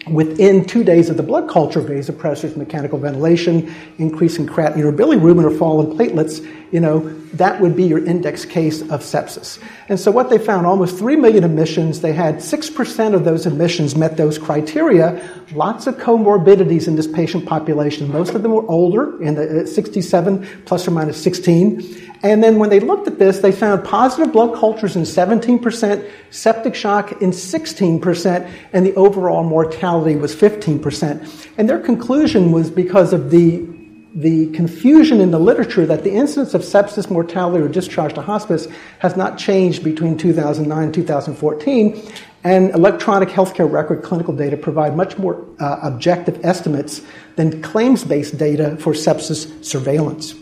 within 0.07 0.65
two 0.65 0.83
days 0.83 1.09
of 1.09 1.17
the 1.17 1.23
blood 1.23 1.49
culture, 1.49 1.81
vasopressors, 1.81 2.57
mechanical 2.57 2.99
ventilation, 2.99 3.73
increase 3.97 4.37
in 4.37 4.47
creatinine 4.47 4.83
or 4.83 4.91
bilirubin 4.91 5.43
or 5.45 5.57
fall 5.57 5.79
in 5.79 5.97
platelets, 5.97 6.45
you 6.71 6.79
know, 6.79 6.99
that 7.33 7.61
would 7.61 7.75
be 7.75 7.83
your 7.83 8.03
index 8.03 8.45
case 8.45 8.81
of 8.81 9.01
sepsis. 9.01 9.59
And 9.89 9.99
so 9.99 10.11
what 10.11 10.29
they 10.29 10.37
found, 10.37 10.65
almost 10.65 10.97
3 10.97 11.15
million 11.15 11.43
admissions, 11.43 12.01
they 12.01 12.13
had 12.13 12.37
6% 12.37 13.13
of 13.13 13.23
those 13.23 13.45
admissions 13.45 13.95
met 13.95 14.17
those 14.17 14.37
criteria. 14.37 15.32
Lots 15.51 15.87
of 15.87 15.95
comorbidities 15.97 16.87
in 16.87 16.95
this 16.95 17.07
patient 17.07 17.45
population. 17.45 18.11
Most 18.11 18.33
of 18.33 18.43
them 18.43 18.51
were 18.53 18.69
older, 18.69 19.21
in 19.21 19.35
the 19.35 19.63
uh, 19.63 19.65
67 19.65 20.47
plus 20.65 20.87
or 20.87 20.91
minus 20.91 21.21
16. 21.21 22.11
And 22.23 22.41
then 22.41 22.57
when 22.57 22.69
they 22.69 22.79
looked 22.79 23.07
at 23.07 23.19
this, 23.19 23.39
they 23.39 23.51
found 23.51 23.83
positive 23.83 24.31
blood 24.31 24.55
cultures 24.57 24.95
in 24.95 25.03
17%, 25.03 26.09
septic 26.29 26.73
shock 26.73 27.21
in 27.21 27.31
16%, 27.31 28.51
and 28.71 28.85
the 28.85 28.95
overall 28.95 29.43
mortality 29.43 30.15
was 30.15 30.33
15%. 30.33 31.49
And 31.57 31.69
their 31.69 31.79
conclusion 31.79 32.51
was 32.51 32.69
because 32.69 33.13
of 33.13 33.29
the 33.29 33.67
the 34.15 34.51
confusion 34.51 35.19
in 35.19 35.31
the 35.31 35.39
literature 35.39 35.87
that 35.87 36.03
the 36.03 36.11
incidence 36.11 36.53
of 36.53 36.61
sepsis 36.61 37.09
mortality 37.09 37.63
or 37.63 37.67
discharge 37.67 38.13
to 38.13 38.21
hospice 38.21 38.67
has 38.99 39.17
not 39.17 39.39
changed 39.39 39.83
between 39.83 40.17
2009 40.17 40.83
and 40.83 40.93
2014, 40.93 41.99
and 42.43 42.71
electronic 42.71 43.29
healthcare 43.29 43.71
record 43.71 44.03
clinical 44.03 44.35
data 44.35 44.57
provide 44.57 44.95
much 44.95 45.17
more 45.17 45.45
uh, 45.59 45.79
objective 45.83 46.43
estimates 46.43 47.01
than 47.35 47.61
claims 47.61 48.03
based 48.03 48.37
data 48.37 48.75
for 48.77 48.93
sepsis 48.93 49.63
surveillance. 49.63 50.35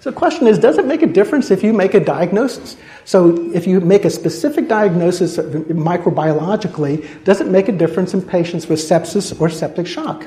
So 0.00 0.10
the 0.10 0.16
question 0.16 0.46
is, 0.46 0.58
does 0.58 0.76
it 0.76 0.84
make 0.84 1.00
a 1.00 1.06
difference 1.06 1.50
if 1.50 1.64
you 1.64 1.72
make 1.72 1.94
a 1.94 2.00
diagnosis? 2.00 2.76
So 3.06 3.50
if 3.54 3.66
you 3.66 3.80
make 3.80 4.04
a 4.04 4.10
specific 4.10 4.68
diagnosis 4.68 5.38
microbiologically, 5.38 7.24
does 7.24 7.40
it 7.40 7.46
make 7.46 7.68
a 7.68 7.72
difference 7.72 8.12
in 8.12 8.20
patients 8.20 8.68
with 8.68 8.80
sepsis 8.80 9.40
or 9.40 9.48
septic 9.48 9.86
shock? 9.86 10.26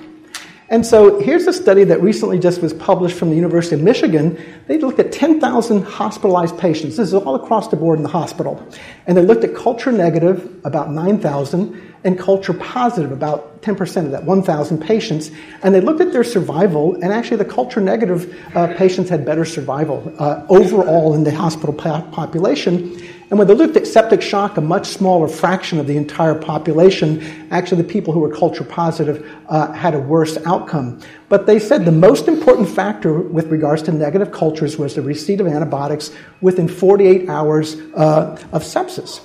And 0.69 0.85
so 0.85 1.19
here's 1.21 1.47
a 1.47 1.53
study 1.53 1.85
that 1.85 2.01
recently 2.01 2.37
just 2.39 2.61
was 2.61 2.73
published 2.73 3.17
from 3.17 3.29
the 3.29 3.35
University 3.35 3.75
of 3.75 3.81
Michigan. 3.81 4.37
They 4.67 4.77
looked 4.77 4.99
at 4.99 5.13
10,000 5.13 5.83
hospitalized 5.83 6.57
patients. 6.57 6.97
This 6.97 7.07
is 7.07 7.13
all 7.13 7.35
across 7.35 7.69
the 7.69 7.77
board 7.77 7.99
in 7.99 8.03
the 8.03 8.09
hospital. 8.09 8.61
And 9.05 9.17
they 9.17 9.21
looked 9.21 9.45
at 9.45 9.55
culture 9.55 9.93
negative, 9.93 10.59
about 10.65 10.91
9,000, 10.91 11.95
and 12.03 12.17
culture 12.17 12.53
positive, 12.53 13.11
about 13.11 13.61
10% 13.61 14.05
of 14.05 14.11
that, 14.11 14.23
1,000 14.23 14.77
patients. 14.81 15.31
And 15.63 15.73
they 15.73 15.81
looked 15.81 16.01
at 16.01 16.11
their 16.11 16.23
survival, 16.23 16.95
and 16.95 17.05
actually 17.05 17.37
the 17.37 17.45
culture 17.45 17.81
negative 17.81 18.33
uh, 18.55 18.73
patients 18.75 19.09
had 19.09 19.25
better 19.25 19.45
survival 19.45 20.13
uh, 20.19 20.45
overall 20.49 21.13
in 21.13 21.23
the 21.23 21.33
hospital 21.33 21.73
population. 21.73 23.01
And 23.29 23.37
when 23.37 23.47
they 23.47 23.55
looked 23.55 23.75
at 23.75 23.85
septic 23.85 24.21
shock, 24.21 24.55
a 24.55 24.61
much 24.61 24.87
smaller 24.87 25.27
fraction 25.27 25.79
of 25.79 25.87
the 25.87 25.97
entire 25.97 26.33
population, 26.33 27.49
actually 27.51 27.81
the 27.81 27.89
people 27.89 28.13
who 28.13 28.21
were 28.21 28.33
culture 28.33 28.63
positive 28.63 29.29
uh, 29.49 29.73
had 29.73 29.93
a 29.95 29.99
worse 29.99 30.37
outcome. 30.45 31.01
But 31.27 31.45
they 31.45 31.59
said 31.59 31.83
the 31.83 31.91
most 31.91 32.29
important 32.29 32.69
factor 32.69 33.19
with 33.19 33.47
regards 33.47 33.83
to 33.83 33.91
negative 33.91 34.31
cultures 34.31 34.77
was 34.77 34.95
the 34.95 35.01
receipt 35.01 35.41
of 35.41 35.47
antibiotics 35.47 36.11
within 36.39 36.69
48 36.69 37.27
hours 37.27 37.75
uh, 37.95 38.41
of 38.53 38.63
sepsis. 38.63 39.19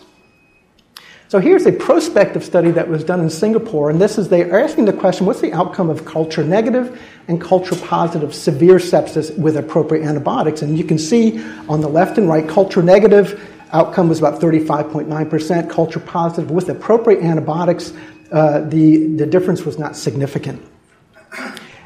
So 1.32 1.38
here's 1.38 1.64
a 1.64 1.72
prospective 1.72 2.44
study 2.44 2.72
that 2.72 2.88
was 2.88 3.04
done 3.04 3.18
in 3.20 3.30
Singapore, 3.30 3.88
and 3.88 3.98
this 3.98 4.18
is 4.18 4.28
they 4.28 4.42
are 4.42 4.60
asking 4.60 4.84
the 4.84 4.92
question 4.92 5.24
what's 5.24 5.40
the 5.40 5.54
outcome 5.54 5.88
of 5.88 6.04
culture 6.04 6.44
negative 6.44 7.00
and 7.26 7.40
culture 7.40 7.74
positive 7.74 8.34
severe 8.34 8.74
sepsis 8.74 9.34
with 9.38 9.56
appropriate 9.56 10.04
antibiotics? 10.04 10.60
And 10.60 10.76
you 10.76 10.84
can 10.84 10.98
see 10.98 11.42
on 11.70 11.80
the 11.80 11.88
left 11.88 12.18
and 12.18 12.28
right, 12.28 12.46
culture 12.46 12.82
negative 12.82 13.50
outcome 13.72 14.10
was 14.10 14.18
about 14.18 14.42
35.9%, 14.42 15.70
culture 15.70 16.00
positive 16.00 16.50
with 16.50 16.68
appropriate 16.68 17.22
antibiotics, 17.22 17.94
uh, 18.30 18.68
the, 18.68 19.06
the 19.16 19.24
difference 19.24 19.64
was 19.64 19.78
not 19.78 19.96
significant. 19.96 20.62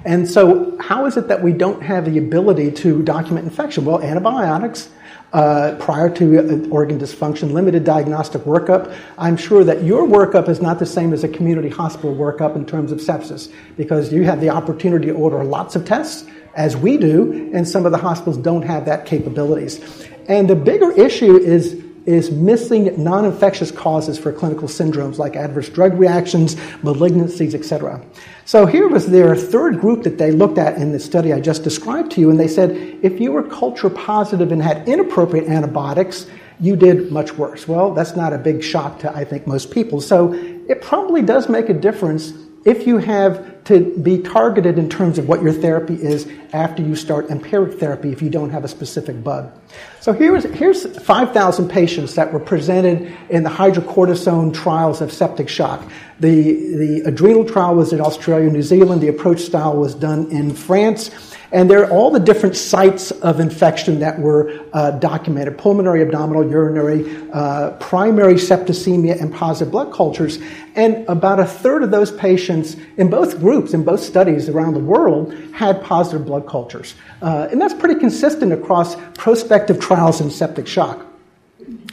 And 0.05 0.29
so, 0.29 0.77
how 0.79 1.07
is 1.07 1.17
it 1.17 1.29
that 1.29 1.45
we 1.45 1.53
don't 1.53 1.85
have 1.85 2.05
the 2.05 2.19
ability 2.19 2.73
to 2.83 3.01
document 3.05 3.47
infection? 3.47 3.85
Well, 3.85 4.03
antibiotics 4.03 4.89
uh, 5.37 5.77
prior 5.79 6.09
to 6.09 6.39
uh, 6.39 6.69
organ 6.71 6.99
dysfunction, 6.99 7.53
limited 7.53 7.85
diagnostic 7.85 8.41
workup. 8.43 8.97
I'm 9.19 9.37
sure 9.37 9.65
that 9.65 9.83
your 9.83 10.07
workup 10.07 10.49
is 10.49 10.63
not 10.63 10.79
the 10.79 10.87
same 10.87 11.13
as 11.13 11.25
a 11.25 11.29
community 11.29 11.69
hospital 11.69 12.15
workup 12.15 12.57
in 12.57 12.65
terms 12.65 12.91
of 12.91 13.01
sepsis 13.01 13.53
because 13.77 14.11
you 14.11 14.25
have 14.25 14.41
the 14.41 14.49
opportunity 14.49 15.09
to 15.09 15.13
order 15.13 15.45
lots 15.45 15.77
of 15.77 15.85
tests, 15.85 16.27
as 16.55 16.75
we 16.75 16.97
do, 16.97 17.51
and 17.53 17.69
some 17.69 17.85
of 17.85 17.93
the 17.93 17.99
hospitals 17.99 18.39
don't 18.39 18.63
have 18.63 18.87
that 18.87 19.05
capabilities. 19.05 20.09
And 20.27 20.49
the 20.49 20.57
bigger 20.57 20.91
issue 20.93 21.37
is 21.37 21.85
is 22.07 22.31
missing 22.31 23.03
non-infectious 23.03 23.71
causes 23.71 24.19
for 24.19 24.33
clinical 24.33 24.69
syndromes 24.69 25.19
like 25.19 25.37
adverse 25.37 25.69
drug 25.69 25.95
reactions, 25.95 26.55
malignancies, 26.83 27.55
etc. 27.55 28.01
So 28.45 28.65
here 28.65 28.89
was 28.89 29.07
their 29.07 29.35
third 29.35 29.81
group 29.81 30.05
that 30.05 30.17
they 30.17 30.31
looked 30.31 30.57
at 30.57 30.79
in 30.79 30.93
the 30.93 31.01
study 31.01 31.33
I 31.33 31.41
just 31.41 31.65
described 31.65 32.13
to 32.13 32.21
you, 32.21 32.31
and 32.31 32.39
they 32.39 32.49
said 32.49 32.71
if 33.03 33.21
you 33.21 33.33
were 33.33 33.43
culture 33.43 33.91
positive 33.91 34.53
and 34.53 34.63
had 34.63 34.89
inappropriate 34.89 35.49
antibiotics, 35.49 36.27
you 36.61 36.77
did 36.77 37.11
much 37.11 37.33
worse. 37.37 37.69
Well, 37.69 37.93
that's 37.93 38.17
not 38.17 38.33
a 38.33 38.39
big 38.39 38.63
shock 38.63 38.99
to 39.01 39.15
I 39.15 39.25
think 39.25 39.47
most 39.47 39.71
people. 39.71 40.01
So 40.01 40.33
it 40.33 40.81
probably 40.81 41.23
does 41.23 41.49
make 41.49 41.69
a 41.69 41.75
difference 41.75 42.33
if 42.67 42.87
you 42.87 42.99
have 42.99 43.65
to 43.65 43.97
be 43.99 44.19
targeted 44.19 44.79
in 44.79 44.91
terms 44.91 45.19
of 45.19 45.29
what 45.29 45.43
your 45.43 45.53
therapy 45.53 45.95
is 45.95 46.29
after 46.53 46.83
you 46.83 46.95
start 46.95 47.31
empiric 47.31 47.79
therapy 47.81 48.13
if 48.13 48.21
you 48.21 48.29
don't 48.29 48.51
have 48.51 48.65
a 48.65 48.69
specific 48.69 49.23
bug. 49.25 49.51
So 50.01 50.13
here's, 50.13 50.45
here's 50.45 50.85
5,000 51.01 51.69
patients 51.69 52.15
that 52.17 52.33
were 52.33 52.41
presented 52.41 53.13
in 53.31 53.45
the 53.45 53.51
hydrocortisone 53.51 54.53
trials 54.53 55.01
of 55.01 55.13
septic 55.13 55.49
shock. 55.49 55.89
The, 56.21 56.43
the 56.77 57.03
adrenal 57.07 57.45
trial 57.45 57.77
was 57.77 57.93
in 57.93 58.01
Australia, 58.01 58.47
and 58.47 58.55
New 58.55 58.63
Zealand. 58.63 59.01
The 59.01 59.09
APROCCHSS 59.09 59.75
was 59.75 59.95
done 59.95 60.31
in 60.31 60.53
France. 60.53 61.36
And 61.53 61.71
there 61.71 61.85
are 61.85 61.91
all 61.91 62.11
the 62.11 62.21
different 62.21 62.57
sites 62.57 63.11
of 63.11 63.41
infection 63.41 64.01
that 64.01 64.19
were 64.19 64.65
uh, 64.73 64.93
documented 64.93 65.57
pulmonary, 65.59 66.03
abdominal, 66.03 66.49
urinary, 66.49 67.31
uh, 67.33 67.71
primary 67.73 68.35
septicemia, 68.35 69.21
and 69.21 69.33
positive 69.33 69.71
blood 69.71 69.93
cultures. 69.93 70.39
And 70.75 71.09
about 71.09 71.39
a 71.41 71.47
third 71.47 71.83
of 71.83 71.91
those 71.91 72.11
patients 72.11 72.77
in 72.97 73.09
both 73.09 73.39
groups, 73.39 73.75
in 73.75 73.85
both 73.85 74.01
studies 74.01 74.49
around 74.49 74.75
the 74.75 74.81
world, 74.81 75.35
had 75.53 75.83
positive 75.83 76.27
blood 76.27 76.47
cultures. 76.47 76.95
Uh, 77.23 77.49
and 77.51 77.61
that's 77.61 77.75
pretty 77.75 77.99
consistent 77.99 78.53
across 78.53 78.97
prospective 79.15 79.81
trials 79.81 80.21
in 80.21 80.31
septic 80.31 80.67
shock. 80.67 81.07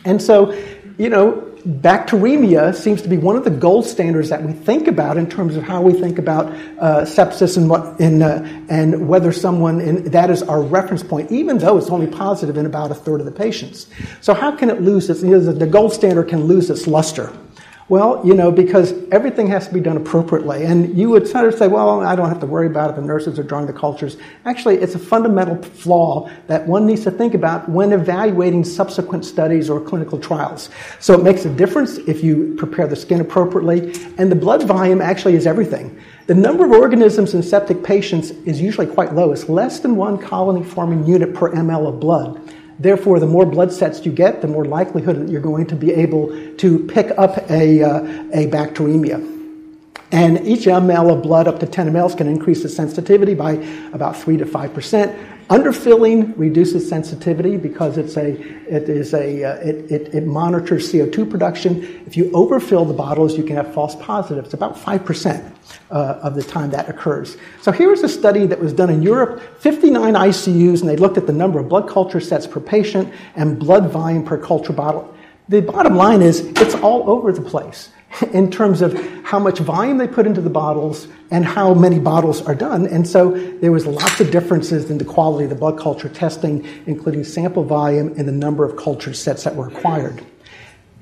And 0.05 0.21
so, 0.21 0.51
you 0.97 1.09
know, 1.09 1.52
bacteremia 1.65 2.75
seems 2.75 3.01
to 3.01 3.07
be 3.07 3.17
one 3.17 3.35
of 3.35 3.43
the 3.43 3.49
gold 3.49 3.85
standards 3.85 4.29
that 4.29 4.43
we 4.43 4.51
think 4.51 4.87
about 4.87 5.17
in 5.17 5.29
terms 5.29 5.55
of 5.55 5.63
how 5.63 5.81
we 5.81 5.93
think 5.93 6.19
about 6.19 6.47
uh, 6.79 7.01
sepsis 7.01 7.55
and 7.57 7.69
what 7.69 7.99
in, 7.99 8.21
uh, 8.21 8.65
and 8.69 9.07
whether 9.07 9.31
someone 9.31 9.79
in, 9.79 10.03
that 10.11 10.29
is 10.29 10.43
our 10.43 10.61
reference 10.61 11.03
point, 11.03 11.31
even 11.31 11.57
though 11.57 11.77
it's 11.77 11.89
only 11.89 12.07
positive 12.07 12.57
in 12.57 12.65
about 12.65 12.91
a 12.91 12.95
third 12.95 13.19
of 13.19 13.25
the 13.25 13.31
patients. 13.31 13.87
So 14.21 14.33
how 14.33 14.55
can 14.55 14.69
it 14.69 14.81
lose 14.81 15.09
its? 15.09 15.21
You 15.21 15.31
know, 15.31 15.39
the 15.39 15.67
gold 15.67 15.93
standard 15.93 16.27
can 16.27 16.43
lose 16.43 16.69
its 16.69 16.85
luster. 16.85 17.31
Well, 17.89 18.21
you 18.25 18.33
know, 18.33 18.49
because 18.49 18.93
everything 19.11 19.47
has 19.47 19.67
to 19.67 19.73
be 19.73 19.81
done 19.81 19.97
appropriately. 19.97 20.63
And 20.63 20.97
you 20.97 21.09
would 21.09 21.27
sort 21.27 21.45
of 21.45 21.55
say, 21.55 21.67
well, 21.67 22.01
I 22.01 22.15
don't 22.15 22.29
have 22.29 22.39
to 22.39 22.45
worry 22.45 22.67
about 22.67 22.91
it. 22.91 22.95
The 22.95 23.01
nurses 23.01 23.37
are 23.37 23.43
drawing 23.43 23.67
the 23.67 23.73
cultures. 23.73 24.17
Actually, 24.45 24.77
it's 24.77 24.95
a 24.95 24.99
fundamental 24.99 25.61
flaw 25.61 26.29
that 26.47 26.65
one 26.65 26.85
needs 26.85 27.03
to 27.03 27.11
think 27.11 27.33
about 27.33 27.67
when 27.67 27.91
evaluating 27.91 28.63
subsequent 28.63 29.25
studies 29.25 29.69
or 29.69 29.81
clinical 29.81 30.17
trials. 30.17 30.69
So 30.99 31.13
it 31.13 31.23
makes 31.23 31.43
a 31.43 31.53
difference 31.53 31.97
if 31.97 32.23
you 32.23 32.55
prepare 32.57 32.87
the 32.87 32.95
skin 32.95 33.19
appropriately. 33.19 33.93
And 34.17 34.31
the 34.31 34.35
blood 34.35 34.63
volume 34.63 35.01
actually 35.01 35.35
is 35.35 35.45
everything. 35.45 35.99
The 36.25 36.35
number 36.35 36.63
of 36.63 36.71
organisms 36.71 37.33
in 37.33 37.43
septic 37.43 37.83
patients 37.83 38.31
is 38.45 38.61
usually 38.61 38.87
quite 38.87 39.13
low. 39.13 39.33
It's 39.33 39.49
less 39.49 39.81
than 39.81 39.97
one 39.97 40.17
colony 40.17 40.63
forming 40.63 41.05
unit 41.05 41.33
per 41.33 41.51
ml 41.51 41.87
of 41.87 41.99
blood. 41.99 42.42
Therefore, 42.83 43.17
the 43.17 43.27
more 43.27 43.45
blood 43.45 43.71
sets 43.71 44.05
you 44.05 44.11
get, 44.11 44.41
the 44.41 44.47
more 44.49 44.65
likelihood 44.65 45.15
that 45.15 45.29
you're 45.29 45.39
going 45.39 45.67
to 45.67 45.75
be 45.75 45.93
able 45.93 46.27
to 46.57 46.79
pick 46.79 47.17
up 47.17 47.49
a, 47.49 47.81
uh, 47.81 48.03
a 48.33 48.47
bacteremia. 48.47 49.21
And 50.11 50.45
each 50.45 50.65
ml 50.65 51.15
of 51.15 51.23
blood 51.23 51.47
up 51.47 51.61
to 51.61 51.65
10 51.65 51.91
mLs 51.91 52.17
can 52.17 52.27
increase 52.27 52.61
the 52.61 52.67
sensitivity 52.67 53.35
by 53.35 53.53
about 53.93 54.17
3 54.17 54.35
to 54.35 54.45
5%. 54.45 55.32
Underfilling 55.49 56.33
reduces 56.37 56.87
sensitivity 56.87 57.57
because 57.57 57.97
it's 57.97 58.15
a, 58.15 58.31
it, 58.67 58.87
is 58.87 59.13
a, 59.13 59.43
uh, 59.43 59.55
it, 59.55 59.91
it, 59.91 60.15
it, 60.15 60.25
monitors 60.25 60.91
CO2 60.91 61.29
production. 61.29 61.83
If 62.05 62.15
you 62.15 62.31
overfill 62.33 62.85
the 62.85 62.93
bottles, 62.93 63.37
you 63.37 63.43
can 63.43 63.57
have 63.57 63.73
false 63.73 63.95
positives, 63.95 64.53
about 64.53 64.75
5% 64.75 65.53
uh, 65.91 65.95
of 65.95 66.35
the 66.35 66.43
time 66.43 66.71
that 66.71 66.87
occurs. 66.87 67.37
So 67.61 67.71
here's 67.71 68.01
a 68.03 68.09
study 68.09 68.45
that 68.47 68.59
was 68.59 68.73
done 68.73 68.89
in 68.89 69.01
Europe 69.01 69.41
59 69.59 70.13
ICUs, 70.13 70.79
and 70.79 70.89
they 70.89 70.95
looked 70.97 71.17
at 71.17 71.27
the 71.27 71.33
number 71.33 71.59
of 71.59 71.67
blood 71.67 71.89
culture 71.89 72.21
sets 72.21 72.47
per 72.47 72.59
patient 72.59 73.13
and 73.35 73.59
blood 73.59 73.91
volume 73.91 74.23
per 74.23 74.37
culture 74.37 74.73
bottle. 74.73 75.13
The 75.49 75.61
bottom 75.61 75.95
line 75.95 76.21
is 76.21 76.39
it's 76.39 76.75
all 76.75 77.09
over 77.09 77.33
the 77.33 77.41
place 77.41 77.89
in 78.33 78.51
terms 78.51 78.81
of 78.81 78.93
how 79.23 79.39
much 79.39 79.59
volume 79.59 79.97
they 79.97 80.07
put 80.07 80.27
into 80.27 80.41
the 80.41 80.49
bottles 80.49 81.07
and 81.31 81.45
how 81.45 81.73
many 81.73 81.99
bottles 81.99 82.41
are 82.43 82.55
done. 82.55 82.85
And 82.85 83.07
so 83.07 83.31
there 83.59 83.71
was 83.71 83.85
lots 83.85 84.19
of 84.19 84.31
differences 84.31 84.89
in 84.89 84.97
the 84.97 85.05
quality 85.05 85.45
of 85.45 85.49
the 85.49 85.55
blood 85.55 85.79
culture 85.79 86.09
testing, 86.09 86.67
including 86.85 87.23
sample 87.23 87.63
volume 87.63 88.13
and 88.17 88.27
the 88.27 88.33
number 88.33 88.63
of 88.63 88.77
culture 88.77 89.13
sets 89.13 89.43
that 89.43 89.55
were 89.55 89.67
acquired. 89.67 90.23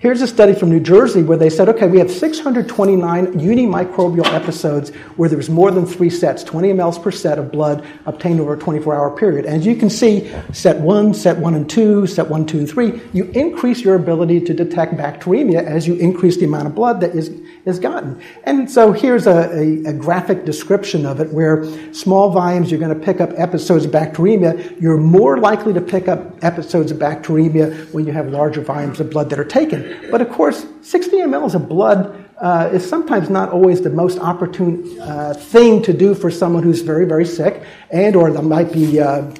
Here's 0.01 0.23
a 0.23 0.27
study 0.27 0.55
from 0.55 0.71
New 0.71 0.79
Jersey 0.79 1.21
where 1.21 1.37
they 1.37 1.51
said, 1.51 1.69
okay, 1.69 1.85
we 1.85 1.99
have 1.99 2.09
629 2.09 3.27
unimicrobial 3.33 4.25
episodes 4.33 4.89
where 5.15 5.29
there 5.29 5.37
was 5.37 5.47
more 5.47 5.69
than 5.69 5.85
three 5.85 6.09
sets, 6.09 6.43
20 6.43 6.69
mLs 6.69 6.99
per 6.99 7.11
set 7.11 7.37
of 7.37 7.51
blood 7.51 7.85
obtained 8.07 8.39
over 8.39 8.55
a 8.55 8.57
24 8.57 8.95
hour 8.95 9.15
period. 9.15 9.45
As 9.45 9.63
you 9.63 9.75
can 9.75 9.91
see, 9.91 10.33
set 10.53 10.77
one, 10.77 11.13
set 11.13 11.37
one 11.37 11.53
and 11.53 11.69
two, 11.69 12.07
set 12.07 12.27
one, 12.27 12.47
two, 12.47 12.57
and 12.57 12.67
three, 12.67 12.99
you 13.13 13.25
increase 13.35 13.81
your 13.81 13.93
ability 13.93 14.41
to 14.41 14.55
detect 14.55 14.95
bacteremia 14.95 15.63
as 15.63 15.87
you 15.87 15.93
increase 15.97 16.35
the 16.37 16.45
amount 16.45 16.65
of 16.65 16.73
blood 16.73 16.99
that 17.01 17.13
is, 17.13 17.29
is 17.65 17.77
gotten. 17.77 18.19
And 18.45 18.71
so 18.71 18.93
here's 18.93 19.27
a, 19.27 19.51
a, 19.51 19.89
a 19.91 19.93
graphic 19.93 20.45
description 20.45 21.05
of 21.05 21.19
it 21.19 21.31
where 21.31 21.63
small 21.93 22.31
volumes, 22.31 22.71
you're 22.71 22.79
going 22.79 22.99
to 22.99 23.05
pick 23.05 23.21
up 23.21 23.33
episodes 23.37 23.85
of 23.85 23.91
bacteremia. 23.91 24.81
You're 24.81 24.97
more 24.97 25.37
likely 25.37 25.73
to 25.73 25.81
pick 25.81 26.07
up 26.07 26.43
episodes 26.43 26.89
of 26.89 26.97
bacteremia 26.97 27.93
when 27.93 28.07
you 28.07 28.13
have 28.13 28.29
larger 28.29 28.61
volumes 28.61 28.99
of 28.99 29.11
blood 29.11 29.29
that 29.29 29.37
are 29.37 29.45
taken. 29.45 29.90
But 30.09 30.21
of 30.21 30.29
course, 30.29 30.65
60 30.81 31.17
mLs 31.17 31.55
of 31.55 31.67
blood 31.67 32.27
uh, 32.37 32.69
is 32.73 32.87
sometimes 32.87 33.29
not 33.29 33.49
always 33.49 33.81
the 33.81 33.89
most 33.89 34.17
opportune 34.19 34.99
uh, 34.99 35.33
thing 35.33 35.81
to 35.83 35.93
do 35.93 36.15
for 36.15 36.31
someone 36.31 36.63
who's 36.63 36.81
very, 36.81 37.05
very 37.05 37.25
sick, 37.25 37.63
and 37.91 38.15
or 38.15 38.31
there 38.31 38.41
might 38.41 38.71
be. 38.71 38.99
Uh, 38.99 39.31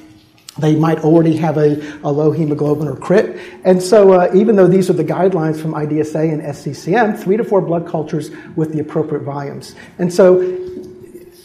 they 0.58 0.76
might 0.76 1.00
already 1.00 1.38
have 1.38 1.58
a, 1.58 1.82
a, 2.04 2.12
low 2.12 2.30
hemoglobin 2.30 2.86
or 2.86 2.98
crit. 2.98 3.40
And 3.64 3.82
so, 3.82 4.12
uh, 4.12 4.30
even 4.36 4.58
though 4.58 4.68
these 4.68 4.90
are 4.90 4.94
the 4.94 5.04
guidelines 5.04 5.60
from 5.60 5.72
IDSA 5.72 6.32
and 6.32 6.42
SCCM, 6.42 7.18
three 7.18 7.38
to 7.38 7.44
four 7.46 7.62
blood 7.62 7.88
cultures 7.88 8.32
with 8.58 8.74
the 8.74 8.80
appropriate 8.80 9.24
volumes. 9.24 9.76
And 9.98 10.14
so, 10.14 10.42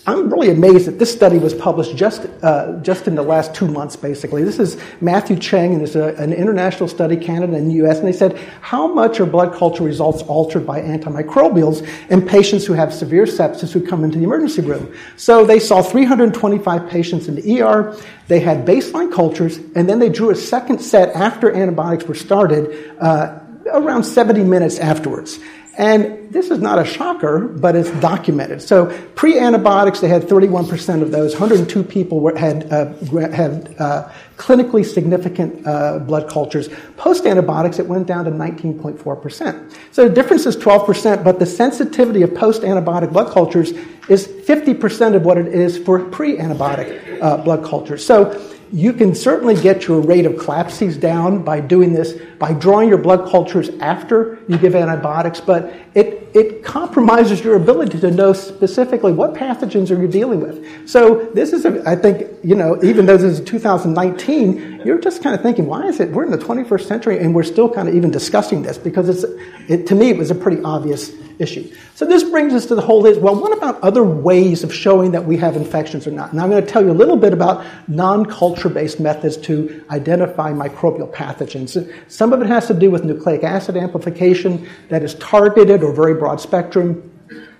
I'm 0.08 0.30
really 0.30 0.50
amazed 0.50 0.86
that 0.86 1.00
this 1.00 1.12
study 1.12 1.38
was 1.38 1.52
published 1.52 1.96
just, 1.96 2.28
uh, 2.42 2.78
just 2.80 3.08
in 3.08 3.16
the 3.16 3.22
last 3.22 3.56
two 3.56 3.66
months, 3.66 3.96
basically. 3.96 4.44
This 4.44 4.60
is 4.60 4.76
Matthew 5.00 5.36
Cheng, 5.36 5.74
and 5.74 5.82
it's 5.82 5.96
an 5.96 6.32
international 6.32 6.88
study, 6.88 7.16
Canada 7.16 7.56
and 7.56 7.68
the 7.68 7.84
US, 7.84 7.98
and 7.98 8.06
they 8.06 8.12
said, 8.12 8.38
how 8.60 8.86
much 8.86 9.18
are 9.18 9.26
blood 9.26 9.52
culture 9.52 9.82
results 9.82 10.22
altered 10.22 10.64
by 10.64 10.80
antimicrobials 10.80 11.84
in 12.08 12.22
patients 12.22 12.64
who 12.64 12.72
have 12.74 12.94
severe 12.94 13.24
sepsis 13.24 13.72
who 13.72 13.84
come 13.84 14.04
into 14.04 14.18
the 14.18 14.24
emergency 14.24 14.62
room? 14.62 14.94
So 15.16 15.44
they 15.44 15.58
saw 15.58 15.82
325 15.82 16.88
patients 16.88 17.26
in 17.26 17.34
the 17.34 17.60
ER, 17.60 17.96
they 18.28 18.38
had 18.38 18.64
baseline 18.64 19.12
cultures, 19.12 19.58
and 19.74 19.88
then 19.88 19.98
they 19.98 20.08
drew 20.08 20.30
a 20.30 20.36
second 20.36 20.78
set 20.78 21.16
after 21.16 21.50
antibiotics 21.50 22.04
were 22.04 22.14
started, 22.14 22.94
uh, 23.00 23.40
around 23.72 24.04
70 24.04 24.44
minutes 24.44 24.78
afterwards. 24.78 25.40
And 25.78 26.32
this 26.32 26.50
is 26.50 26.58
not 26.60 26.78
a 26.78 26.84
shocker, 26.86 27.40
but 27.40 27.76
it's 27.76 27.90
documented. 28.00 28.62
So 28.62 28.86
pre 29.14 29.38
antibiotics, 29.38 30.00
they 30.00 30.08
had 30.08 30.22
31% 30.22 31.02
of 31.02 31.10
those. 31.10 31.34
102 31.34 31.82
people 31.82 32.20
were, 32.20 32.36
had, 32.36 32.72
uh, 32.72 32.94
had 33.30 33.74
uh, 33.78 34.10
clinically 34.38 34.86
significant 34.86 35.66
uh, 35.66 35.98
blood 35.98 36.30
cultures. 36.30 36.70
Post 36.96 37.26
antibiotics, 37.26 37.78
it 37.78 37.86
went 37.86 38.06
down 38.06 38.24
to 38.24 38.30
19.4%. 38.30 39.74
So 39.92 40.08
the 40.08 40.14
difference 40.14 40.46
is 40.46 40.56
12%, 40.56 41.22
but 41.22 41.38
the 41.38 41.46
sensitivity 41.46 42.22
of 42.22 42.34
post 42.34 42.62
antibiotic 42.62 43.12
blood 43.12 43.30
cultures 43.30 43.72
is 44.08 44.26
50% 44.26 45.14
of 45.14 45.24
what 45.26 45.36
it 45.36 45.48
is 45.48 45.76
for 45.76 45.98
pre 45.98 46.38
antibiotic 46.38 47.20
uh, 47.20 47.36
blood 47.36 47.64
cultures. 47.64 48.04
So 48.04 48.55
you 48.72 48.92
can 48.92 49.14
certainly 49.14 49.54
get 49.54 49.86
your 49.86 50.00
rate 50.00 50.26
of 50.26 50.34
CLABSIs 50.34 50.98
down 50.98 51.42
by 51.42 51.60
doing 51.60 51.92
this, 51.92 52.14
by 52.38 52.52
drawing 52.52 52.88
your 52.88 52.98
blood 52.98 53.30
cultures 53.30 53.70
after 53.80 54.38
you 54.48 54.58
give 54.58 54.74
antibiotics, 54.74 55.40
but 55.40 55.72
it, 55.94 56.25
it 56.34 56.64
compromises 56.64 57.42
your 57.42 57.56
ability 57.56 57.98
to 58.00 58.10
know 58.10 58.32
specifically 58.32 59.12
what 59.12 59.34
pathogens 59.34 59.90
are 59.90 60.00
you 60.00 60.08
dealing 60.08 60.40
with. 60.40 60.88
So 60.88 61.30
this 61.34 61.52
is, 61.52 61.64
a, 61.64 61.82
I 61.88 61.96
think, 61.96 62.28
you 62.42 62.54
know, 62.54 62.82
even 62.82 63.06
though 63.06 63.16
this 63.16 63.38
is 63.38 63.44
2019, 63.46 64.82
you're 64.84 64.98
just 64.98 65.22
kind 65.22 65.34
of 65.34 65.42
thinking, 65.42 65.66
why 65.66 65.86
is 65.86 66.00
it, 66.00 66.10
we're 66.10 66.24
in 66.24 66.30
the 66.30 66.38
21st 66.38 66.82
century 66.82 67.18
and 67.18 67.34
we're 67.34 67.42
still 67.42 67.68
kind 67.68 67.88
of 67.88 67.94
even 67.94 68.10
discussing 68.10 68.62
this 68.62 68.78
because 68.78 69.08
it's, 69.08 69.24
it, 69.68 69.86
to 69.86 69.94
me, 69.94 70.10
it 70.10 70.16
was 70.16 70.30
a 70.30 70.34
pretty 70.34 70.62
obvious 70.62 71.12
issue. 71.38 71.70
So 71.94 72.04
this 72.06 72.24
brings 72.24 72.54
us 72.54 72.66
to 72.66 72.74
the 72.74 72.80
whole 72.80 73.04
is, 73.06 73.18
well, 73.18 73.38
what 73.38 73.56
about 73.56 73.80
other 73.80 74.04
ways 74.04 74.64
of 74.64 74.72
showing 74.72 75.10
that 75.12 75.24
we 75.24 75.36
have 75.38 75.56
infections 75.56 76.06
or 76.06 76.10
not? 76.10 76.32
And 76.32 76.40
I'm 76.40 76.50
going 76.50 76.64
to 76.64 76.70
tell 76.70 76.82
you 76.82 76.90
a 76.90 76.92
little 76.92 77.16
bit 77.16 77.32
about 77.32 77.64
non-culture 77.88 78.68
based 78.68 79.00
methods 79.00 79.36
to 79.38 79.84
identify 79.90 80.52
microbial 80.52 81.12
pathogens. 81.12 81.92
Some 82.08 82.32
of 82.32 82.40
it 82.40 82.46
has 82.46 82.66
to 82.68 82.74
do 82.74 82.90
with 82.90 83.04
nucleic 83.04 83.44
acid 83.44 83.76
amplification 83.76 84.68
that 84.88 85.02
is 85.02 85.14
targeted 85.16 85.82
or 85.82 85.92
very 85.92 86.14
broad 86.14 86.25
spectrum. 86.40 87.12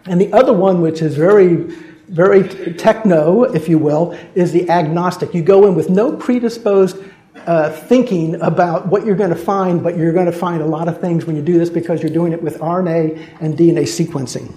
And 0.06 0.20
the 0.20 0.32
other 0.32 0.52
one, 0.52 0.80
which 0.80 1.02
is 1.02 1.16
very 1.16 1.74
very 2.08 2.74
techno, 2.74 3.42
if 3.42 3.68
you 3.68 3.78
will, 3.78 4.16
is 4.34 4.52
the 4.52 4.68
agnostic. 4.70 5.34
You 5.34 5.42
go 5.42 5.66
in 5.66 5.74
with 5.74 5.90
no 5.90 6.16
predisposed 6.16 6.98
uh, 7.46 7.70
thinking 7.70 8.40
about 8.40 8.86
what 8.86 9.04
you're 9.04 9.16
going 9.16 9.30
to 9.30 9.36
find, 9.36 9.82
but 9.82 9.96
you're 9.96 10.12
going 10.12 10.26
to 10.26 10.32
find 10.32 10.62
a 10.62 10.66
lot 10.66 10.88
of 10.88 11.00
things 11.00 11.26
when 11.26 11.36
you 11.36 11.42
do 11.42 11.58
this 11.58 11.70
because 11.70 12.02
you're 12.02 12.12
doing 12.12 12.32
it 12.32 12.42
with 12.42 12.58
RNA 12.58 13.40
and 13.40 13.56
DNA 13.56 13.82
sequencing. 13.82 14.52